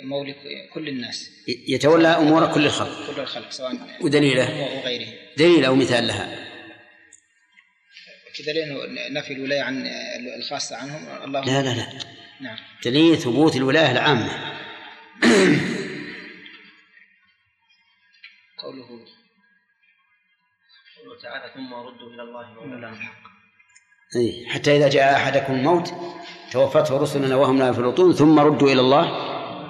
مولك 0.05 0.37
كل 0.75 0.89
الناس. 0.89 1.31
يتولى 1.69 2.09
أمور 2.09 2.53
كل 2.55 2.67
الخلق. 2.67 3.15
كل 3.15 3.21
الخلق 3.21 3.51
سواء 3.51 3.77
ودليله. 4.01 4.45
هم 4.45 4.79
وغيرهم 4.79 5.13
دليل 5.39 5.65
أو 5.65 5.75
مثال 5.75 6.07
لها. 6.07 6.45
كذا 8.39 8.53
لأنه 8.53 8.77
نفي 9.21 9.33
الولاية 9.33 9.63
عن 9.63 9.87
الخاصة 10.39 10.77
عنهم 10.77 11.25
الله 11.25 11.41
لا 11.45 11.63
لا 11.63 11.75
لا. 11.75 11.87
نعم. 12.41 12.57
دليل 12.85 13.17
ثبوت 13.17 13.57
الولاية 13.57 13.93
العامة. 13.93 14.31
قوله 18.59 18.94
تعالى 21.25 21.53
ثم 21.55 21.75
ردوا 21.75 22.11
إلى 22.15 22.23
الله 22.23 22.47
مولاهم 22.67 22.95
الحق. 22.95 23.25
أي 24.17 24.47
حتى 24.49 24.77
إذا 24.77 24.89
جاء 24.89 25.17
أحدكم 25.17 25.53
الموت 25.55 25.95
توفته 26.53 26.99
رسلنا 26.99 27.37
وهم 27.37 27.59
لا 27.59 27.69
يفرطون 27.69 28.13
ثم 28.13 28.39
ردوا 28.39 28.69
إلى 28.69 28.81
الله 28.81 29.05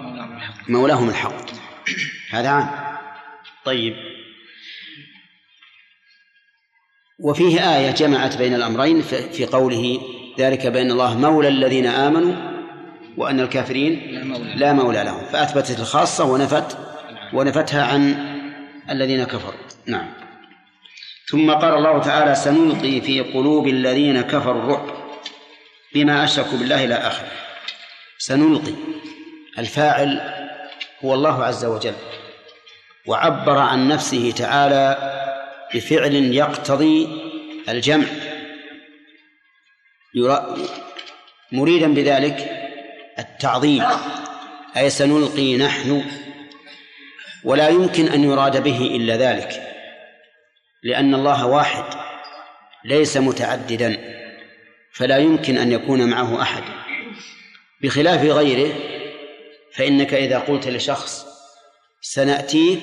مولاهم 0.02 0.36
الحق. 0.36 0.70
مولاهم 0.70 1.08
الحق 1.08 1.50
هذا 2.30 2.48
عام. 2.48 2.70
طيب. 3.64 3.94
وفيه 7.20 7.76
آية 7.76 7.90
جمعت 7.90 8.36
بين 8.36 8.54
الأمرين 8.54 9.02
في 9.32 9.46
قوله 9.46 10.00
ذلك 10.38 10.66
بأن 10.66 10.90
الله 10.90 11.18
مولى 11.18 11.48
الذين 11.48 11.86
آمنوا 11.86 12.34
وأن 13.16 13.40
الكافرين 13.40 14.14
لا 14.14 14.24
مولى. 14.24 14.54
لا 14.54 14.72
مولى 14.72 15.04
لهم. 15.04 15.24
فأثبتت 15.24 15.80
الخاصة 15.80 16.24
ونفت 16.24 16.78
ونفتها 17.32 17.84
عن 17.84 18.14
الذين 18.90 19.24
كفروا. 19.24 19.60
نعم. 19.86 20.23
ثم 21.30 21.50
قال 21.50 21.74
الله 21.74 21.98
تعالى 22.00 22.34
سنلقي 22.34 23.00
في 23.00 23.20
قلوب 23.20 23.68
الذين 23.68 24.20
كفروا 24.20 24.62
الرعب 24.62 24.86
بما 25.94 26.24
أشركوا 26.24 26.58
بالله 26.58 26.84
إلى 26.84 26.94
آخره. 26.94 27.28
سنلقي. 28.18 28.74
الفاعل 29.58 30.20
هو 31.04 31.14
الله 31.14 31.44
عز 31.44 31.64
وجل 31.64 31.94
وعبر 33.06 33.58
عن 33.58 33.88
نفسه 33.88 34.30
تعالى 34.30 34.96
بفعل 35.74 36.14
يقتضي 36.14 37.08
الجمع. 37.68 38.06
مريدا 41.52 41.94
بذلك 41.94 42.68
التعظيم 43.18 43.84
أي 44.76 44.90
سنلقي 44.90 45.56
نحن 45.56 46.04
ولا 47.44 47.68
يمكن 47.68 48.08
أن 48.08 48.24
يراد 48.24 48.62
به 48.62 48.80
إلا 48.80 49.16
ذلك. 49.16 49.73
لأن 50.84 51.14
الله 51.14 51.46
واحد 51.46 51.84
ليس 52.84 53.16
متعددا 53.16 53.96
فلا 54.92 55.18
يمكن 55.18 55.56
أن 55.58 55.72
يكون 55.72 56.10
معه 56.10 56.42
أحد. 56.42 56.62
بخلاف 57.82 58.24
غيره 58.24 58.74
فإنك 59.72 60.14
إذا 60.14 60.38
قلت 60.38 60.68
لشخص 60.68 61.26
سنأتيك 62.00 62.82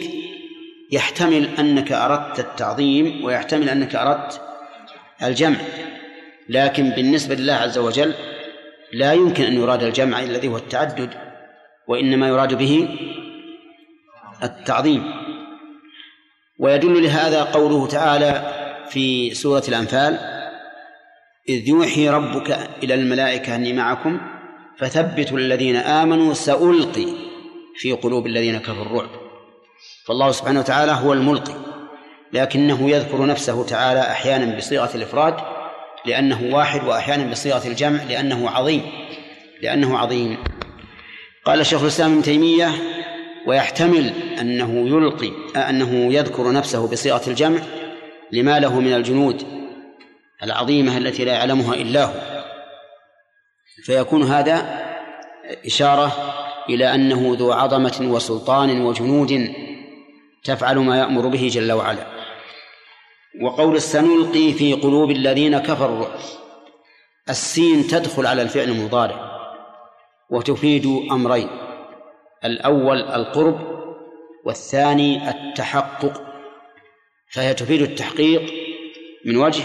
يحتمل 0.91 1.49
أنك 1.59 1.91
أردت 1.91 2.39
التعظيم 2.39 3.25
ويحتمل 3.25 3.69
أنك 3.69 3.95
أردت 3.95 4.41
الجمع. 5.23 5.57
لكن 6.49 6.89
بالنسبة 6.89 7.35
لله 7.35 7.53
عز 7.53 7.77
وجل 7.77 8.13
لا 8.93 9.13
يمكن 9.13 9.43
أن 9.43 9.53
يراد 9.53 9.83
الجمع 9.83 10.19
الذي 10.19 10.47
هو 10.47 10.57
التعدد 10.57 11.09
وإنما 11.87 12.27
يراد 12.27 12.53
به 12.53 12.89
التعظيم. 14.43 15.30
ويدل 16.61 17.03
لهذا 17.03 17.43
قوله 17.43 17.87
تعالى 17.87 18.53
في 18.89 19.33
سورة 19.33 19.63
الأنفال 19.67 20.19
إذ 21.49 21.67
يوحي 21.67 22.09
ربك 22.09 22.69
إلى 22.83 22.93
الملائكة 22.93 23.55
أني 23.55 23.73
معكم 23.73 24.21
فثبتوا 24.77 25.37
الذين 25.37 25.75
آمنوا 25.75 26.33
سألقي 26.33 27.07
في 27.75 27.91
قلوب 27.91 28.25
الذين 28.25 28.59
كفروا 28.59 28.85
الرعب. 28.85 29.09
فالله 30.05 30.31
سبحانه 30.31 30.59
وتعالى 30.59 30.91
هو 30.91 31.13
الملقي 31.13 31.53
لكنه 32.33 32.89
يذكر 32.89 33.25
نفسه 33.25 33.65
تعالى 33.65 34.01
أحيانا 34.01 34.57
بصيغة 34.57 34.95
الإفراد 34.95 35.35
لأنه 36.05 36.55
واحد 36.55 36.83
وأحيانا 36.83 37.31
بصيغة 37.31 37.67
الجمع 37.67 38.03
لأنه 38.03 38.49
عظيم 38.49 38.81
لأنه 39.61 39.97
عظيم. 39.97 40.37
قال 41.45 41.65
شيخ 41.65 41.81
الإسلام 41.81 42.11
ابن 42.11 42.21
تيمية 42.21 42.71
ويحتمل 43.47 44.13
أنه 44.39 44.87
يلقي 44.87 45.31
أنه 45.69 46.13
يذكر 46.13 46.51
نفسه 46.51 46.87
بصيغة 46.87 47.21
الجمع 47.27 47.59
لما 48.31 48.59
له 48.59 48.79
من 48.79 48.93
الجنود 48.93 49.43
العظيمة 50.43 50.97
التي 50.97 51.25
لا 51.25 51.33
يعلمها 51.33 51.73
إلا 51.73 52.05
هو. 52.05 52.43
فيكون 53.83 54.23
هذا 54.23 54.81
إشارة 55.65 56.11
إلى 56.69 56.95
أنه 56.95 57.35
ذو 57.39 57.51
عظمة 57.51 57.99
وسلطان 58.01 58.81
وجنود 58.81 59.53
تفعل 60.43 60.77
ما 60.77 60.97
يأمر 60.99 61.27
به 61.27 61.49
جل 61.51 61.71
وعلا. 61.71 62.07
وقول 63.41 63.81
سنلقي 63.81 64.53
في 64.53 64.73
قلوب 64.73 65.11
الذين 65.11 65.57
كفروا 65.57 66.05
السين 67.29 67.87
تدخل 67.87 68.25
على 68.25 68.41
الفعل 68.41 68.69
المضارع 68.69 69.31
وتفيد 70.29 70.85
أمرين. 71.11 71.49
الأول 72.45 73.01
القرب 73.01 73.59
والثاني 74.45 75.29
التحقق 75.29 76.23
فهي 77.31 77.53
تفيد 77.53 77.81
التحقيق 77.81 78.53
من 79.25 79.37
وجه 79.37 79.63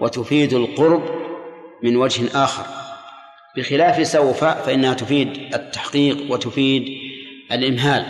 وتفيد 0.00 0.52
القرب 0.52 1.02
من 1.82 1.96
وجه 1.96 2.44
آخر. 2.44 2.64
بخلاف 3.56 4.06
سوف 4.06 4.44
فإنها 4.44 4.94
تفيد 4.94 5.54
التحقيق 5.54 6.32
وتفيد 6.32 6.98
الإمهال 7.52 8.04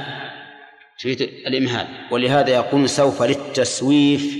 تفيد 0.98 1.22
الإمهال. 1.22 1.86
ولهذا 2.10 2.50
يقول 2.54 2.88
سوف 2.88 3.22
للتسويف 3.22 4.36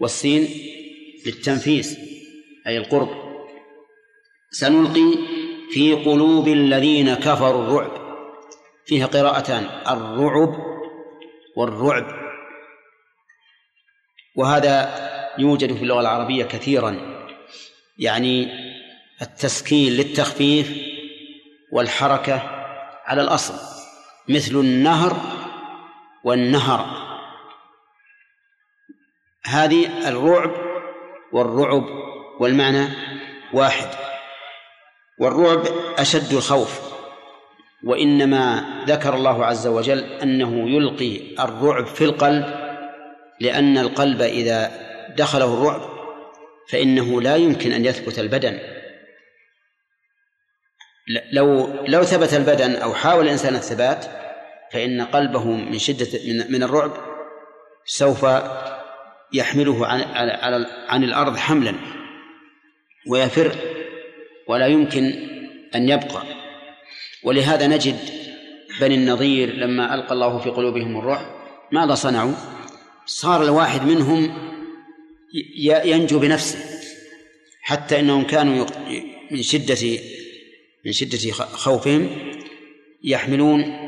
والسين 0.00 0.48
للتنفيس 1.26 1.98
أي 2.66 2.78
القرب. 2.78 3.08
سنلقي 4.50 5.18
في 5.70 5.92
قلوب 5.92 6.48
الذين 6.48 7.14
كفروا 7.14 7.64
الرعب 7.64 8.01
فيها 8.86 9.06
قراءتان 9.06 9.64
الرعب 9.64 10.54
والرعب. 11.56 12.06
وهذا 14.36 14.90
يوجد 15.38 15.76
في 15.76 15.82
اللغة 15.82 16.00
العربية 16.00 16.44
كثيرا. 16.44 16.96
يعني 17.98 18.48
التسكين 19.22 19.92
للتخفيف 19.92 20.72
والحركة 21.72 22.42
على 23.04 23.22
الأصل. 23.22 23.54
مثل 24.28 24.56
النهر 24.56 25.16
والنهر. 26.24 26.86
هذه 29.44 30.08
الرعب 30.08 30.50
والرعب 31.32 31.84
والمعنى 32.40 32.88
واحد. 33.52 33.88
والرعب 35.18 35.66
أشد 35.98 36.32
الخوف. 36.32 36.81
وإنما 37.84 38.64
ذكر 38.86 39.14
الله 39.14 39.46
عز 39.46 39.66
وجل 39.66 39.98
أنه 39.98 40.70
يلقي 40.70 41.20
الرعب 41.44 41.86
في 41.86 42.04
القلب 42.04 42.44
لأن 43.40 43.78
القلب 43.78 44.22
إذا 44.22 44.70
دخله 45.16 45.54
الرعب 45.54 45.92
فإنه 46.68 47.22
لا 47.22 47.36
يمكن 47.36 47.72
أن 47.72 47.84
يثبت 47.84 48.18
البدن. 48.18 48.58
لو 51.32 51.74
لو 51.86 52.02
ثبت 52.02 52.34
البدن 52.34 52.74
أو 52.74 52.94
حاول 52.94 53.24
الإنسان 53.24 53.54
الثبات 53.54 54.04
فإن 54.72 55.00
قلبه 55.00 55.44
من 55.44 55.78
شدة 55.78 56.06
من, 56.28 56.52
من 56.52 56.62
الرعب 56.62 56.92
سوف 57.84 58.26
يحمله 59.32 59.86
عن 59.86 60.00
عن, 60.00 60.66
عن 60.88 61.04
الأرض 61.04 61.36
حملا 61.36 61.74
ويفر 63.10 63.56
ولا 64.48 64.66
يمكن 64.66 65.12
أن 65.74 65.88
يبقى. 65.88 66.41
ولهذا 67.24 67.66
نجد 67.66 67.96
بني 68.80 68.94
النضير 68.94 69.54
لما 69.54 69.94
ألقى 69.94 70.14
الله 70.14 70.38
في 70.38 70.50
قلوبهم 70.50 70.98
الرعب 70.98 71.26
ماذا 71.72 71.94
صنعوا؟ 71.94 72.34
صار 73.06 73.42
الواحد 73.44 73.86
منهم 73.86 74.34
ينجو 75.84 76.18
بنفسه 76.18 76.58
حتى 77.62 78.00
إنهم 78.00 78.24
كانوا 78.24 78.66
من 79.30 79.42
شدة 79.42 79.98
من 80.86 80.92
شدة 80.92 81.32
خوفهم 81.32 82.10
يحملون 83.04 83.78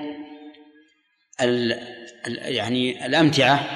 ال 1.41 1.79
يعني 2.27 3.07
الأمتعة 3.07 3.69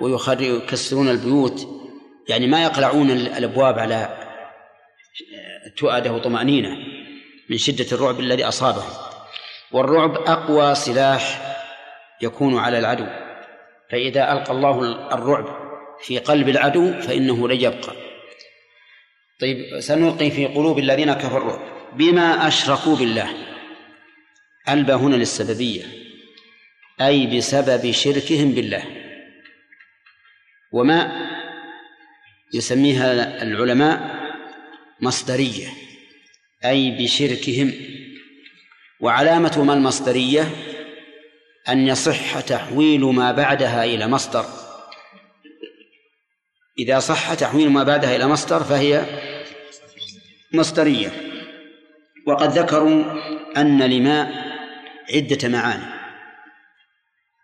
ويكسرون 0.00 1.08
البيوت 1.08 1.68
يعني 2.28 2.46
ما 2.46 2.62
يقلعون 2.62 3.10
الأبواب 3.10 3.78
على 3.78 4.28
تؤده 5.76 6.12
وطمأنينة 6.12 6.97
من 7.50 7.58
شدة 7.58 7.86
الرعب 7.92 8.20
الذي 8.20 8.44
أصابهم 8.44 8.92
والرعب 9.72 10.16
أقوى 10.16 10.74
سلاح 10.74 11.56
يكون 12.22 12.58
على 12.58 12.78
العدو. 12.78 13.06
فإذا 13.90 14.32
ألقى 14.32 14.52
الله 14.52 14.82
الرعب 15.14 15.46
في 16.00 16.18
قلب 16.18 16.48
العدو 16.48 16.92
فإنه 16.92 17.48
لن 17.48 17.60
يبقى. 17.60 17.92
طيب 19.40 19.80
سنلقي 19.80 20.30
في 20.30 20.46
قلوب 20.46 20.78
الذين 20.78 21.12
كفروا 21.12 21.58
بما 21.92 22.48
أشركوا 22.48 22.96
بالله. 22.96 23.30
ألبى 24.68 24.92
هنا 24.92 25.16
للسببية. 25.16 25.84
أي 27.00 27.36
بسبب 27.36 27.90
شركهم 27.90 28.52
بالله. 28.52 28.84
وما 30.72 31.28
يسميها 32.54 33.42
العلماء 33.42 34.18
مصدرية. 35.00 35.87
أي 36.64 36.90
بشركهم. 36.90 37.72
وعلامة 39.00 39.64
ما 39.64 39.74
المصدرية 39.74 40.50
أن 41.68 41.88
يصح 41.88 42.40
تحويل 42.40 43.00
ما 43.00 43.32
بعدها 43.32 43.84
إلى 43.84 44.06
مصدر. 44.06 44.44
إذا 46.78 46.98
صح 46.98 47.34
تحويل 47.34 47.70
ما 47.70 47.82
بعدها 47.82 48.16
إلى 48.16 48.26
مصدر 48.26 48.64
فهي 48.64 49.04
مصدرية. 50.52 51.12
وقد 52.26 52.58
ذكروا 52.58 53.04
أن 53.56 53.82
لماء 53.82 54.48
عدة 55.14 55.48
معاني. 55.48 55.98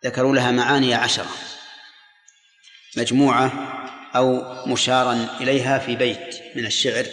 ذكروا 0.05 0.35
لها 0.35 0.51
معاني 0.51 0.95
عشرة. 0.95 1.31
مجموعة 2.97 3.53
أو 4.17 4.55
مشارا 4.67 5.29
إليها 5.41 5.79
في 5.79 5.97
بيت 5.97 6.41
من 6.57 6.67
الشعر. 6.67 7.07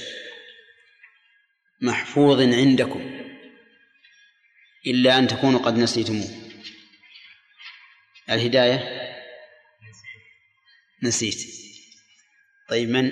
محفوظ 1.82 2.42
عندكم 2.42 3.22
إلا 4.88 5.18
أن 5.20 5.28
تكونوا 5.28 5.60
قد 5.60 5.78
نسيتموه. 5.78 6.30
الهداية؟ 8.30 9.02
نسيت. 11.04 11.38
طيب 12.70 12.90
من؟ 12.90 13.12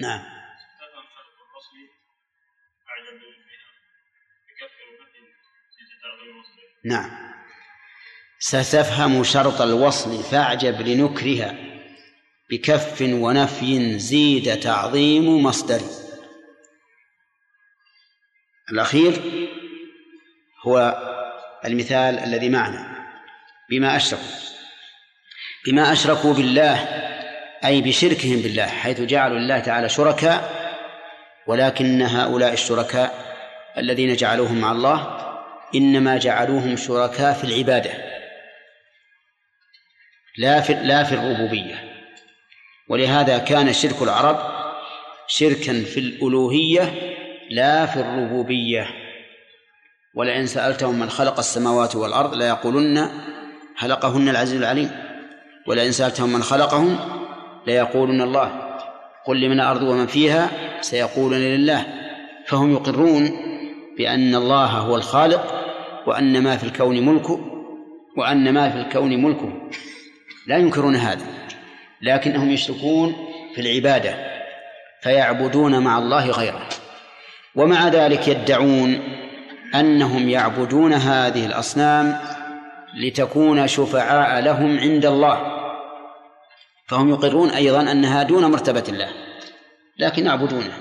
نعم. 0.00 0.24
نعم. 6.84 7.32
ستفهم 8.38 9.24
شرط 9.24 9.60
الوصل 9.60 10.22
فاعجب 10.22 10.80
لنكرها. 10.80 11.56
بكف 12.50 13.02
ونفي 13.02 13.98
زيد 13.98 14.60
تعظيم 14.60 15.42
مصدر. 15.42 16.01
الأخير 18.72 19.12
هو 20.66 20.96
المثال 21.64 22.18
الذي 22.18 22.48
معنا. 22.48 22.92
بما 23.70 23.96
أشركوا. 23.96 24.24
بما 25.66 25.92
أشركوا 25.92 26.34
بالله 26.34 26.78
أي 27.64 27.80
بشركهم 27.80 28.42
بالله 28.42 28.66
حيث 28.66 29.00
جعلوا 29.00 29.38
الله 29.38 29.58
تعالى 29.58 29.88
شركاء 29.88 30.62
ولكن 31.46 32.02
هؤلاء 32.02 32.52
الشركاء 32.52 33.36
الذين 33.78 34.16
جعلوهم 34.16 34.60
مع 34.60 34.72
الله 34.72 35.18
إنما 35.74 36.18
جعلوهم 36.18 36.76
شركاء 36.76 37.34
في 37.34 37.44
العبادة 37.44 37.90
لا 40.38 40.60
في 40.60 40.74
لا 40.74 41.04
في 41.04 41.14
الربوبية. 41.14 41.92
ولهذا 42.88 43.38
كان 43.38 43.72
شرك 43.72 44.02
العرب 44.02 44.52
شركا 45.26 45.84
في 45.84 46.00
الألوهية 46.00 47.11
لا 47.54 47.86
في 47.86 48.00
الربوبية. 48.00 48.86
ولئن 50.14 50.46
سألتهم 50.46 50.98
من 50.98 51.10
خلق 51.10 51.38
السماوات 51.38 51.96
والأرض 51.96 52.34
ليقولن 52.34 53.08
خلقهن 53.76 54.28
العزيز 54.28 54.60
العليم. 54.60 54.90
ولئن 55.66 55.92
سألتهم 55.92 56.32
من 56.32 56.42
خلقهم 56.42 56.98
ليقولون 57.66 58.20
الله. 58.20 58.78
قل 59.26 59.40
لمن 59.40 59.60
الأرض 59.60 59.82
ومن 59.82 60.06
فيها 60.06 60.50
سيقولون 60.80 61.38
لله. 61.40 61.86
فهم 62.46 62.72
يقرون 62.72 63.30
بأن 63.98 64.34
الله 64.34 64.66
هو 64.66 64.96
الخالق 64.96 65.64
وأن 66.06 66.42
ما 66.42 66.56
في 66.56 66.64
الكون 66.64 67.06
ملكه 67.06 67.40
وأن 68.16 68.54
ما 68.54 68.70
في 68.70 68.78
الكون 68.78 69.22
ملكه. 69.22 69.70
لا 70.46 70.56
ينكرون 70.56 70.96
هذا 70.96 71.26
لكنهم 72.02 72.50
يشركون 72.50 73.16
في 73.54 73.60
العبادة 73.60 74.14
فيعبدون 75.02 75.78
مع 75.78 75.98
الله 75.98 76.30
غيره. 76.30 76.68
ومع 77.56 77.88
ذلك 77.88 78.28
يدعون 78.28 79.00
أنهم 79.74 80.28
يعبدون 80.28 80.92
هذه 80.92 81.46
الأصنام 81.46 82.18
لتكون 83.00 83.66
شفعاء 83.66 84.40
لهم 84.40 84.78
عند 84.78 85.06
الله. 85.06 85.62
فهم 86.88 87.10
يقرون 87.10 87.50
أيضا 87.50 87.92
أنها 87.92 88.22
دون 88.22 88.44
مرتبة 88.44 88.84
الله 88.88 89.08
لكن 89.98 90.26
يعبدونه 90.26 90.72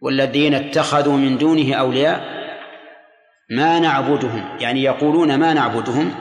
والذين 0.00 0.54
اتخذوا 0.54 1.16
من 1.16 1.38
دونه 1.38 1.74
أولياء 1.74 2.40
ما 3.50 3.78
نعبدهم 3.78 4.58
يعني 4.60 4.82
يقولون 4.82 5.34
ما 5.34 5.54
نعبدهم 5.54 6.14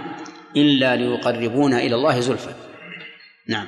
إلا 0.56 0.96
ليقربونا 0.96 1.80
إلى 1.80 1.96
الله 1.96 2.20
زلفى. 2.20 2.54
نعم. 3.48 3.68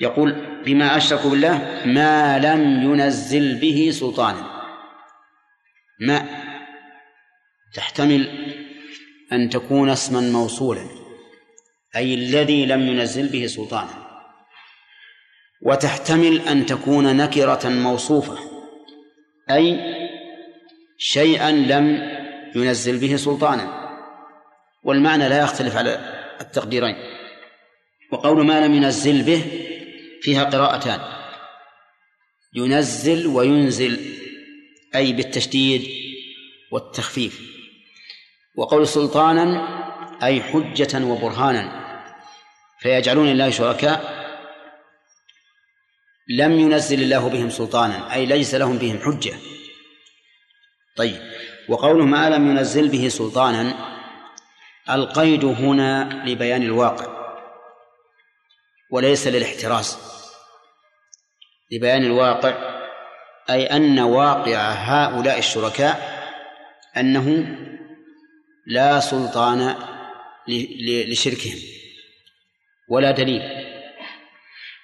يقول 0.00 0.36
بما 0.64 0.96
أشركوا 0.96 1.30
بالله 1.30 1.82
ما 1.86 2.38
لم 2.38 2.92
ينزل 2.92 3.60
به 3.60 3.90
سلطانا. 3.92 4.47
ما 6.00 6.26
تحتمل 7.74 8.28
أن 9.32 9.50
تكون 9.50 9.90
اسما 9.90 10.20
موصولا 10.20 10.86
أي 11.96 12.14
الذي 12.14 12.66
لم 12.66 12.88
ينزل 12.88 13.28
به 13.28 13.46
سلطانا. 13.46 14.08
وتحتمل 15.62 16.40
أن 16.40 16.66
تكون 16.66 17.16
نكرة 17.16 17.68
موصوفة 17.68 18.38
أي 19.50 19.80
شيئا 20.98 21.52
لم 21.52 22.10
ينزل 22.54 22.98
به 22.98 23.16
سلطانا. 23.16 23.88
والمعنى 24.84 25.28
لا 25.28 25.42
يختلف 25.42 25.76
على 25.76 26.18
التقديرين. 26.40 26.96
وقول 28.12 28.46
ما 28.46 28.66
لم 28.66 28.74
ينزل 28.74 29.22
به 29.22 29.44
فيها 30.22 30.44
قراءتان 30.44 31.00
ينزل 32.54 33.26
وينزل 33.26 34.17
أي 34.94 35.12
بالتشديد 35.12 35.88
والتخفيف. 36.72 37.40
وقول 38.54 38.88
سلطانا 38.88 39.68
أي 40.22 40.42
حجة 40.42 41.04
وبرهانا. 41.04 41.88
فيجعلون 42.80 43.28
الله 43.28 43.50
شركاء. 43.50 44.18
لم 46.28 46.60
ينزل 46.60 47.02
الله 47.02 47.28
بهم 47.28 47.50
سلطانا 47.50 48.14
أي 48.14 48.26
ليس 48.26 48.54
لهم 48.54 48.78
بهم 48.78 48.98
حجة. 48.98 49.34
طيب 50.96 51.22
وقوله 51.68 52.04
ما 52.04 52.30
لم 52.30 52.50
ينزل 52.50 52.88
به 52.88 53.08
سلطانا؟ 53.08 53.88
القيد 54.90 55.44
هنا 55.44 56.22
لبيان 56.26 56.62
الواقع. 56.62 57.18
وليس 58.90 59.26
للاحتراز. 59.26 59.98
لبيان 61.72 62.04
الواقع 62.04 62.77
أي 63.50 63.66
أن 63.66 63.98
واقع 63.98 64.72
هؤلاء 64.72 65.38
الشركاء 65.38 66.18
أنه 66.96 67.56
لا 68.66 69.00
سلطان 69.00 69.74
لشركهم 71.08 71.58
ولا 72.88 73.10
دليل. 73.10 73.42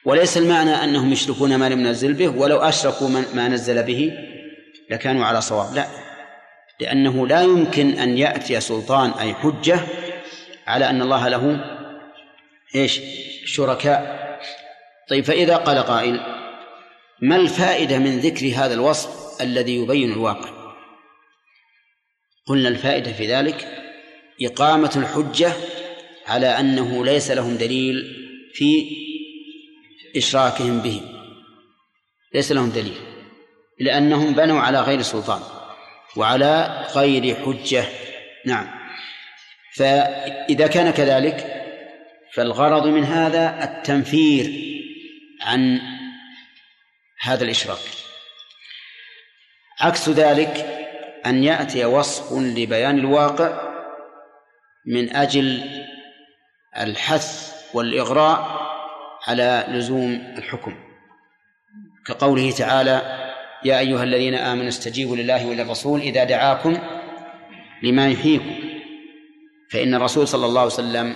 وليس 0.04 0.38
المعنى 0.38 0.70
أنهم 0.70 1.12
يشركون 1.12 1.56
ما 1.56 1.68
لم 1.68 1.80
ينزل 1.80 2.14
به 2.14 2.28
ولو 2.28 2.58
أشركوا 2.58 3.08
ما 3.08 3.48
نزل 3.48 3.82
به 3.82 4.12
لكانوا 4.90 5.24
على 5.24 5.40
صواب. 5.40 5.74
لا 5.74 5.86
لأنه 6.80 7.26
لا 7.26 7.42
يمكن 7.42 7.98
أن 7.98 8.18
يأتي 8.18 8.60
سلطان 8.60 9.10
أي 9.10 9.34
حجة 9.34 9.80
على 10.66 10.90
أن 10.90 11.02
الله 11.02 11.28
له 11.28 11.60
إيش؟ 12.74 13.00
شركاء. 13.44 14.24
طيب 15.08 15.24
فإذا 15.24 15.56
قال 15.56 15.78
قائل 15.78 16.33
ما 17.22 17.36
الفائدة 17.36 17.98
من 17.98 18.18
ذكر 18.18 18.46
هذا 18.46 18.74
الوصف 18.74 19.42
الذي 19.42 19.76
يبين 19.76 20.12
الواقع؟ 20.12 20.74
قلنا 22.46 22.68
الفائدة 22.68 23.12
في 23.12 23.26
ذلك 23.26 23.68
إقامة 24.42 24.92
الحجة 24.96 25.52
على 26.26 26.46
أنه 26.46 27.04
ليس 27.04 27.30
لهم 27.30 27.56
دليل 27.56 28.04
في 28.54 28.86
إشراكهم 30.16 30.78
به. 30.78 31.00
ليس 32.34 32.52
لهم 32.52 32.70
دليل 32.70 32.96
لأنهم 33.80 34.34
بنوا 34.34 34.60
على 34.60 34.80
غير 34.80 35.02
سلطان 35.02 35.40
وعلى 36.16 36.84
غير 36.94 37.34
حجة. 37.34 37.84
نعم. 38.46 38.66
فإذا 39.74 40.66
كان 40.66 40.90
كذلك 40.90 41.64
فالغرض 42.34 42.86
من 42.86 43.04
هذا 43.04 43.64
التنفير 43.64 44.74
عن 45.42 45.80
هذا 47.20 47.44
الإشراك 47.44 47.78
عكس 49.80 50.08
ذلك 50.08 50.66
أن 51.26 51.44
يأتي 51.44 51.84
وصف 51.84 52.32
لبيان 52.32 52.98
الواقع 52.98 53.74
من 54.86 55.16
أجل 55.16 55.62
الحث 56.78 57.54
والإغراء 57.74 58.64
على 59.26 59.64
لزوم 59.68 60.34
الحكم. 60.38 60.74
كقوله 62.06 62.50
تعالى 62.50 63.02
يا 63.64 63.78
أيها 63.78 64.02
الذين 64.02 64.34
آمنوا 64.34 64.68
استجيبوا 64.68 65.16
لله 65.16 65.46
وللرسول 65.46 66.00
إذا 66.00 66.24
دعاكم 66.24 66.78
لما 67.82 68.08
يحييكم. 68.08 68.54
فإن 69.70 69.94
الرسول 69.94 70.28
صلى 70.28 70.46
الله 70.46 70.60
عليه 70.60 70.72
وسلم 70.72 71.14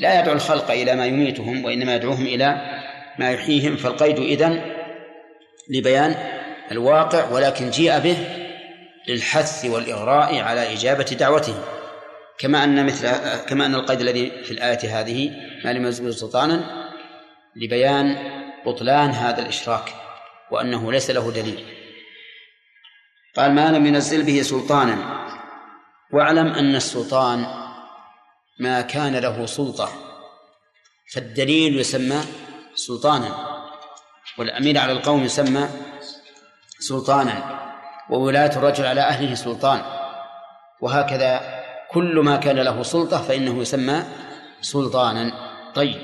لا 0.00 0.20
يدعو 0.20 0.34
الخلق 0.34 0.70
إلى 0.70 0.96
ما 0.96 1.06
يميتهم 1.06 1.64
وإنما 1.64 1.94
يدعوهم 1.94 2.26
إلى 2.26 2.80
ما 3.18 3.30
يحييهم 3.30 3.76
فالقيد 3.76 4.18
إذن 4.18 4.81
لبيان 5.72 6.14
الواقع 6.70 7.30
ولكن 7.30 7.70
جيء 7.70 7.98
به 7.98 8.16
للحث 9.08 9.64
والإغراء 9.64 10.38
على 10.38 10.72
إجابة 10.72 11.04
دعوتهم 11.04 11.62
كما 12.38 12.64
أن 12.64 12.86
مثل 12.86 13.10
كما 13.48 13.66
أن 13.66 13.74
القيد 13.74 14.00
الذي 14.00 14.42
في 14.44 14.50
الآية 14.50 15.00
هذه 15.00 15.30
ما 15.64 15.72
لم 15.72 15.86
يزل 15.86 16.14
سلطانا 16.14 16.82
لبيان 17.56 18.16
بطلان 18.66 19.10
هذا 19.10 19.42
الإشراك 19.42 19.94
وأنه 20.50 20.92
ليس 20.92 21.10
له 21.10 21.30
دليل. 21.30 21.64
قال 23.36 23.54
ما 23.54 23.70
لم 23.72 23.86
ينزل 23.86 24.22
به 24.22 24.42
سلطانا. 24.42 25.22
واعلم 26.12 26.46
أن 26.46 26.76
السلطان 26.76 27.46
ما 28.58 28.80
كان 28.80 29.16
له 29.16 29.46
سلطة 29.46 29.88
فالدليل 31.12 31.80
يسمى 31.80 32.20
سلطانا. 32.74 33.51
والأمير 34.38 34.78
على 34.78 34.92
القوم 34.92 35.24
يسمى 35.24 35.68
سلطانا 36.78 37.60
وولاة 38.10 38.56
الرجل 38.56 38.86
على 38.86 39.00
أهله 39.00 39.34
سلطان. 39.34 39.82
وهكذا 40.80 41.62
كل 41.90 42.18
ما 42.18 42.36
كان 42.36 42.56
له 42.56 42.82
سلطة 42.82 43.22
فإنه 43.22 43.60
يسمى 43.60 44.04
سلطانا. 44.60 45.32
طيب 45.74 45.98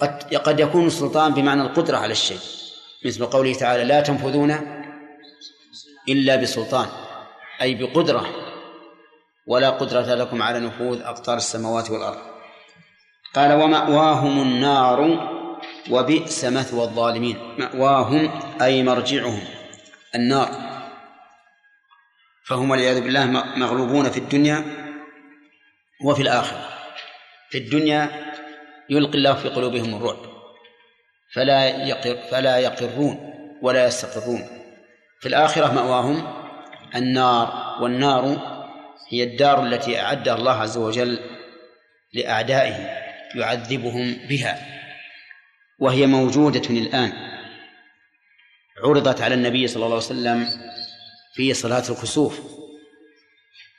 قد 0.00 0.34
قد 0.34 0.60
يكون 0.60 0.86
السلطان 0.86 1.34
بمعنى 1.34 1.62
القدرة 1.62 1.96
على 1.96 2.12
الشيء 2.12 2.38
مثل 3.06 3.26
قوله 3.26 3.54
تعالى 3.54 3.84
لا 3.84 4.00
تنفذون 4.00 4.50
إلا 6.08 6.36
بسلطان 6.36 6.88
أي 7.62 7.74
بقدرة 7.74 8.26
ولا 9.46 9.70
قدرة 9.70 10.14
لكم 10.14 10.42
على 10.42 10.60
نفوذ 10.60 11.02
أقطار 11.02 11.36
السماوات 11.36 11.90
والأرض. 11.90 12.18
قال 13.34 13.52
ومأواهم 13.52 14.42
النار 14.42 15.00
وبئس 15.90 16.44
مثوى 16.44 16.82
الظالمين. 16.82 17.36
مأواهم 17.58 18.40
أي 18.62 18.82
مرجعهم. 18.82 19.40
النار. 20.14 20.70
فهم 22.46 22.70
والعياذ 22.70 23.00
بالله 23.00 23.26
مغلوبون 23.56 24.10
في 24.10 24.18
الدنيا 24.18 24.64
وفي 26.04 26.22
الآخرة. 26.22 26.68
في 27.50 27.58
الدنيا 27.58 28.10
يلقي 28.90 29.14
الله 29.14 29.34
في 29.34 29.48
قلوبهم 29.48 29.94
الرعب. 29.94 30.30
فلا 31.34 31.86
يقر 31.86 32.16
فلا 32.30 32.58
يقرون 32.58 33.34
ولا 33.62 33.86
يستقرون. 33.86 34.46
في 35.20 35.28
الآخرة 35.28 35.72
مأواهم 35.72 36.44
النار. 36.94 37.76
والنار 37.82 38.50
هي 39.12 39.22
الدار 39.22 39.62
التي 39.62 40.00
أعدها 40.00 40.34
الله 40.34 40.52
عز 40.52 40.76
وجل 40.76 41.18
لأعدائه 42.14 42.74
يعذبهم 43.34 44.16
بها. 44.28 44.79
وهي 45.80 46.06
موجودة 46.06 46.70
الآن. 46.70 47.12
عرضت 48.84 49.20
على 49.20 49.34
النبي 49.34 49.66
صلى 49.66 49.76
الله 49.76 49.86
عليه 49.86 50.06
وسلم 50.06 50.46
في 51.34 51.54
صلاة 51.54 51.84
الكسوف 51.90 52.40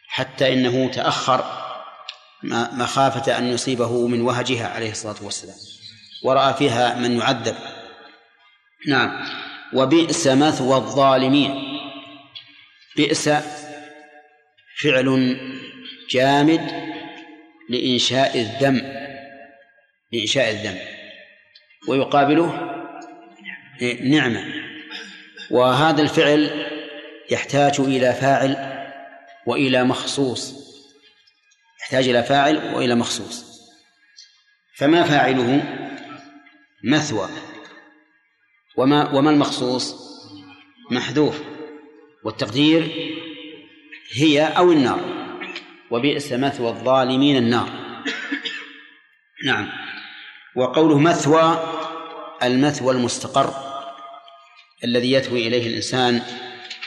حتى 0.07 0.53
إنه 0.53 0.91
تأخر 0.91 1.61
مخافة 2.73 3.38
أن 3.38 3.48
يصيبه 3.48 4.07
من 4.07 4.22
وهجها 4.22 4.68
عليه 4.68 4.91
الصلاة 4.91 5.15
والسلام. 5.23 5.56
ورأى 6.23 6.53
فيها 6.53 6.95
من 6.95 7.18
يعذب. 7.18 7.56
نعم. 8.88 9.26
وبئس 9.73 10.28
مثوى 10.28 10.76
الظالمين. 10.76 11.80
بئس 12.98 13.30
فعل 14.82 15.38
جامد 16.10 16.72
لإنشاء 17.69 18.40
الذم. 18.40 18.82
لإنشاء 20.11 20.52
الذم. 20.52 21.01
ويقابله 21.88 22.78
نعمة. 24.03 24.53
وهذا 25.52 26.02
الفعل 26.02 26.68
يحتاج 27.32 27.80
إلى 27.80 28.14
فاعل 28.14 28.82
وإلى 29.48 29.84
مخصوص. 29.84 30.53
يحتاج 31.82 32.08
إلى 32.10 32.24
فاعل 32.24 32.76
وإلى 32.76 32.95
مخصوص. 32.95 33.45
فما 34.76 35.03
فاعله؟ 35.03 35.78
مثوى. 36.84 37.30
وما 38.78 39.14
وما 39.14 39.30
المخصوص؟ 39.30 39.95
محذوف. 40.91 41.41
والتقدير 42.24 42.84
هي 44.14 44.44
أو 44.44 44.72
النار. 44.72 45.02
وبئس 45.91 46.34
مثوى 46.34 46.70
الظالمين 46.70 47.38
النار. 47.38 47.70
نعم. 49.45 49.81
وقوله 50.56 50.99
مثوى 50.99 51.78
المثوى 52.44 52.94
المستقر 52.94 53.72
الذي 54.84 55.11
يثوي 55.11 55.48
إليه 55.48 55.68
الإنسان 55.68 56.22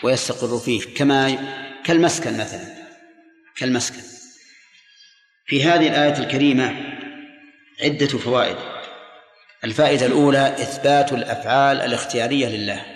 ويستقر 0.03 0.59
فيه 0.59 0.95
كما 0.95 1.39
كالمسكن 1.85 2.39
مثلا 2.39 2.75
كالمسكن. 3.57 4.03
في 5.47 5.65
هذه 5.65 5.89
الآية 5.89 6.19
الكريمة 6.19 6.97
عدة 7.83 8.07
فوائد. 8.07 8.57
الفائدة 9.65 10.07
الأولى 10.07 10.49
إثبات 10.49 11.13
الأفعال 11.13 11.81
الاختيارية 11.81 12.47
لله. 12.49 12.87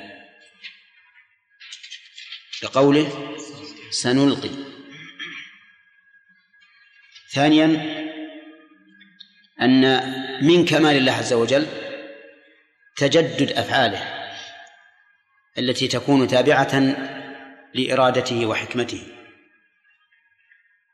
كقوله 2.61 3.36
سنلقي. 3.90 4.51
ثانيا 7.32 8.08
أن 9.63 9.83
من 10.47 10.65
كمال 10.65 10.97
الله 10.97 11.13
عز 11.13 11.33
وجل 11.33 11.67
تجدد 12.97 13.53
أفعاله 13.53 14.19
التي 15.59 15.89
تكون 15.89 16.29
تابعة 16.29 16.97
لإرادته 17.75 18.47
وحكمته. 18.47 19.03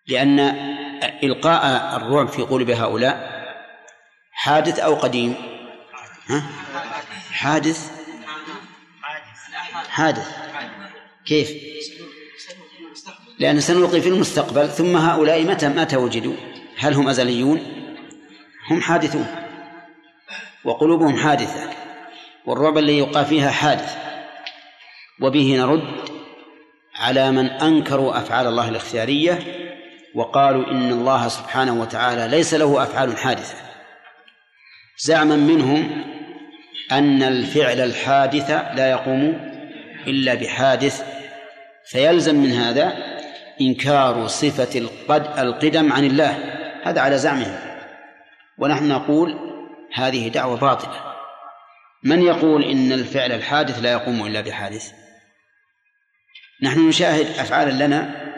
لأن 0.07 0.41
إلقاء 1.23 1.97
الرعب 1.97 2.29
في 2.29 2.43
قلوب 2.43 2.71
هؤلاء 2.71 3.35
حادث 4.33 4.79
أو 4.79 4.95
قديم؟ 4.95 5.35
ها؟ 6.27 6.43
حادث؟ 7.33 7.91
حادث. 9.89 10.37
كيف؟ 11.27 11.51
لأن 13.39 13.61
سنلقي 13.61 14.01
في 14.01 14.09
المستقبل 14.09 14.69
ثم 14.69 14.97
هؤلاء 14.97 15.43
متى 15.43 15.69
متى 15.69 15.97
وجدوا؟ 15.97 16.35
هل 16.79 16.95
هم 16.95 17.09
أزليون؟ 17.09 17.84
هم 18.71 18.81
حادثون 18.81 19.27
وقلوبهم 20.65 21.17
حادثة 21.17 21.71
والرعب 22.47 22.79
الذي 22.79 22.99
يلقى 22.99 23.25
فيها 23.25 23.51
حادث 23.51 23.97
وبه 25.21 25.57
نرد 25.57 26.15
على 26.97 27.31
من 27.31 27.47
أنكروا 27.47 28.19
أفعال 28.19 28.47
الله 28.47 28.69
الاختيارية 28.69 29.39
وقالوا 30.15 30.71
إن 30.71 30.91
الله 30.91 31.29
سبحانه 31.29 31.81
وتعالى 31.81 32.29
ليس 32.37 32.55
له 32.55 32.83
أفعال 32.83 33.19
حادثة. 33.19 33.55
زعما 34.99 35.37
منهم 35.37 36.05
أن 36.93 37.23
الفعل 37.23 37.81
الحادث 37.81 38.51
لا 38.51 38.91
يقوم 38.91 39.51
إلا 40.07 40.35
بحادث. 40.35 41.03
فيلزم 41.91 42.35
من 42.35 42.53
هذا 42.53 42.93
إنكار 43.61 44.27
صفة 44.27 44.79
القد 44.79 45.39
القدم 45.39 45.93
عن 45.93 46.05
الله. 46.05 46.39
هذا 46.85 47.01
على 47.01 47.19
زعمهم. 47.19 47.74
ونحن 48.59 48.89
نقول 48.89 49.39
هذه 49.93 50.29
دعوة 50.29 50.57
باطلة. 50.57 51.15
من 52.05 52.23
يقول 52.23 52.65
إن 52.65 52.93
الفعل 52.93 53.33
الحادث 53.33 53.79
لا 53.79 53.93
يقوم 53.93 54.27
إلا 54.27 54.41
بحادث؟ 54.41 54.93
نحن 56.63 56.89
نشاهد 56.89 57.27
أفعالا 57.27 57.87
لنا 57.87 58.33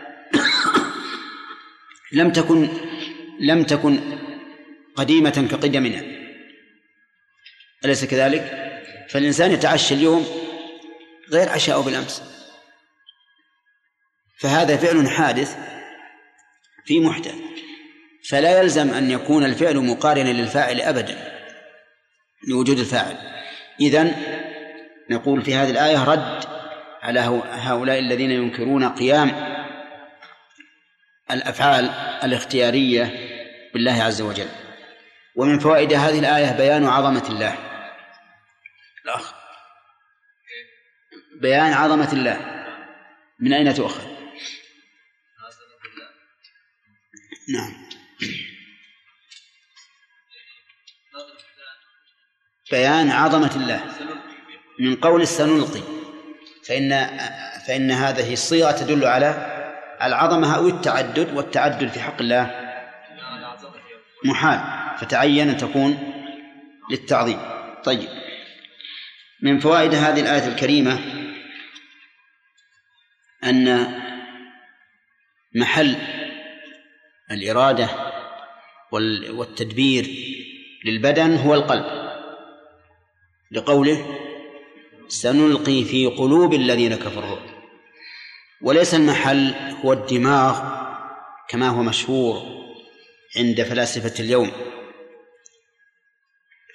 لم 2.18 2.32
تكن 2.32 2.68
لم 3.40 3.62
تكن 3.62 4.18
قديمة 4.96 5.48
كقدمنا. 5.50 6.02
أليس 7.84 8.04
كذلك؟ 8.04 8.72
فالإنسان 9.08 9.52
يتعشى 9.52 9.94
اليوم 9.94 10.26
غير 11.32 11.48
عشاءه 11.48 11.82
بالأمس. 11.82 12.22
فهذا 14.38 14.76
فعل 14.76 15.10
حادث 15.10 15.56
في 16.84 17.00
محدث. 17.00 17.34
فلا 18.30 18.60
يلزم 18.60 18.94
أن 18.94 19.10
يكون 19.10 19.44
الفعل 19.44 19.76
مقارنا 19.76 20.28
للفاعل 20.28 20.80
أبدا 20.80 21.42
لوجود 22.48 22.78
الفاعل. 22.78 23.16
إذن 23.80 24.14
نقول 25.10 25.42
في 25.42 25.54
هذه 25.54 25.70
الآية 25.70 26.04
رد 26.04 26.44
على 27.02 27.20
هؤلاء 27.50 27.98
الذين 27.98 28.30
ينكرون 28.30 28.88
قيام 28.88 29.56
الأفعال 31.30 31.84
الاختيارية 32.24 33.14
بالله 33.74 34.02
عز 34.02 34.22
وجل. 34.22 34.48
ومن 35.36 35.58
فوائد 35.58 35.92
هذه 35.92 36.18
الآية 36.18 36.56
بيان 36.56 36.86
عظمة 36.86 37.28
الله. 37.28 37.58
الأخ. 39.04 39.34
بيان 41.40 41.72
عظمة 41.72 42.12
الله. 42.12 42.64
من 43.40 43.52
أين 43.52 43.74
تؤخذ؟ 43.74 44.06
نعم. 47.48 47.85
بيان 52.70 53.10
عظمة 53.10 53.56
الله. 53.56 53.84
من 54.80 54.96
قول 54.96 55.26
سنلقي 55.26 55.82
فإن 56.68 57.18
فإن 57.66 57.90
هذه 57.90 58.32
الصيغة 58.32 58.72
تدل 58.72 59.04
على 59.04 59.56
العظمة 60.02 60.56
أو 60.56 60.68
التعدد 60.68 61.34
والتعدد 61.34 61.88
في 61.88 62.00
حق 62.00 62.20
الله 62.20 62.72
محال 64.24 64.60
فتعين 64.98 65.48
أن 65.48 65.56
تكون 65.56 66.12
للتعظيم. 66.90 67.40
طيب. 67.84 68.08
من 69.42 69.58
فوائد 69.60 69.94
هذه 69.94 70.20
الآية 70.20 70.48
الكريمة 70.48 70.98
أن 73.44 73.94
محل 75.54 75.96
الإرادة 77.30 78.05
والتدبير 78.92 80.06
للبدن 80.84 81.36
هو 81.36 81.54
القلب. 81.54 82.06
لقوله 83.50 84.18
سنلقي 85.08 85.84
في 85.84 86.06
قلوب 86.06 86.54
الذين 86.54 86.94
كفروا. 86.94 87.38
وليس 88.62 88.94
المحل 88.94 89.54
هو 89.84 89.92
الدماغ 89.92 90.76
كما 91.48 91.68
هو 91.68 91.82
مشهور 91.82 92.42
عند 93.36 93.62
فلاسفة 93.62 94.24
اليوم. 94.24 94.50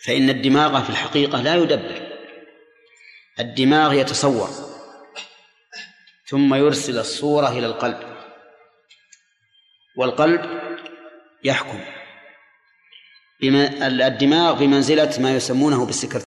فإن 0.06 0.30
الدماغ 0.30 0.84
في 0.84 0.90
الحقيقة 0.90 1.42
لا 1.42 1.56
يدبر. 1.56 2.18
الدماغ 3.40 3.94
يتصور. 3.94 4.50
ثم 6.26 6.54
يرسل 6.54 7.00
الصورة 7.00 7.58
إلى 7.58 7.66
القلب. 7.66 8.00
والقلب 9.98 10.62
يحكم. 11.44 12.01
الدماغ 13.44 14.60
بمنزلة 14.60 15.10
ما 15.20 15.36
يسمونه 15.36 15.86
بالسكرتير 15.86 16.20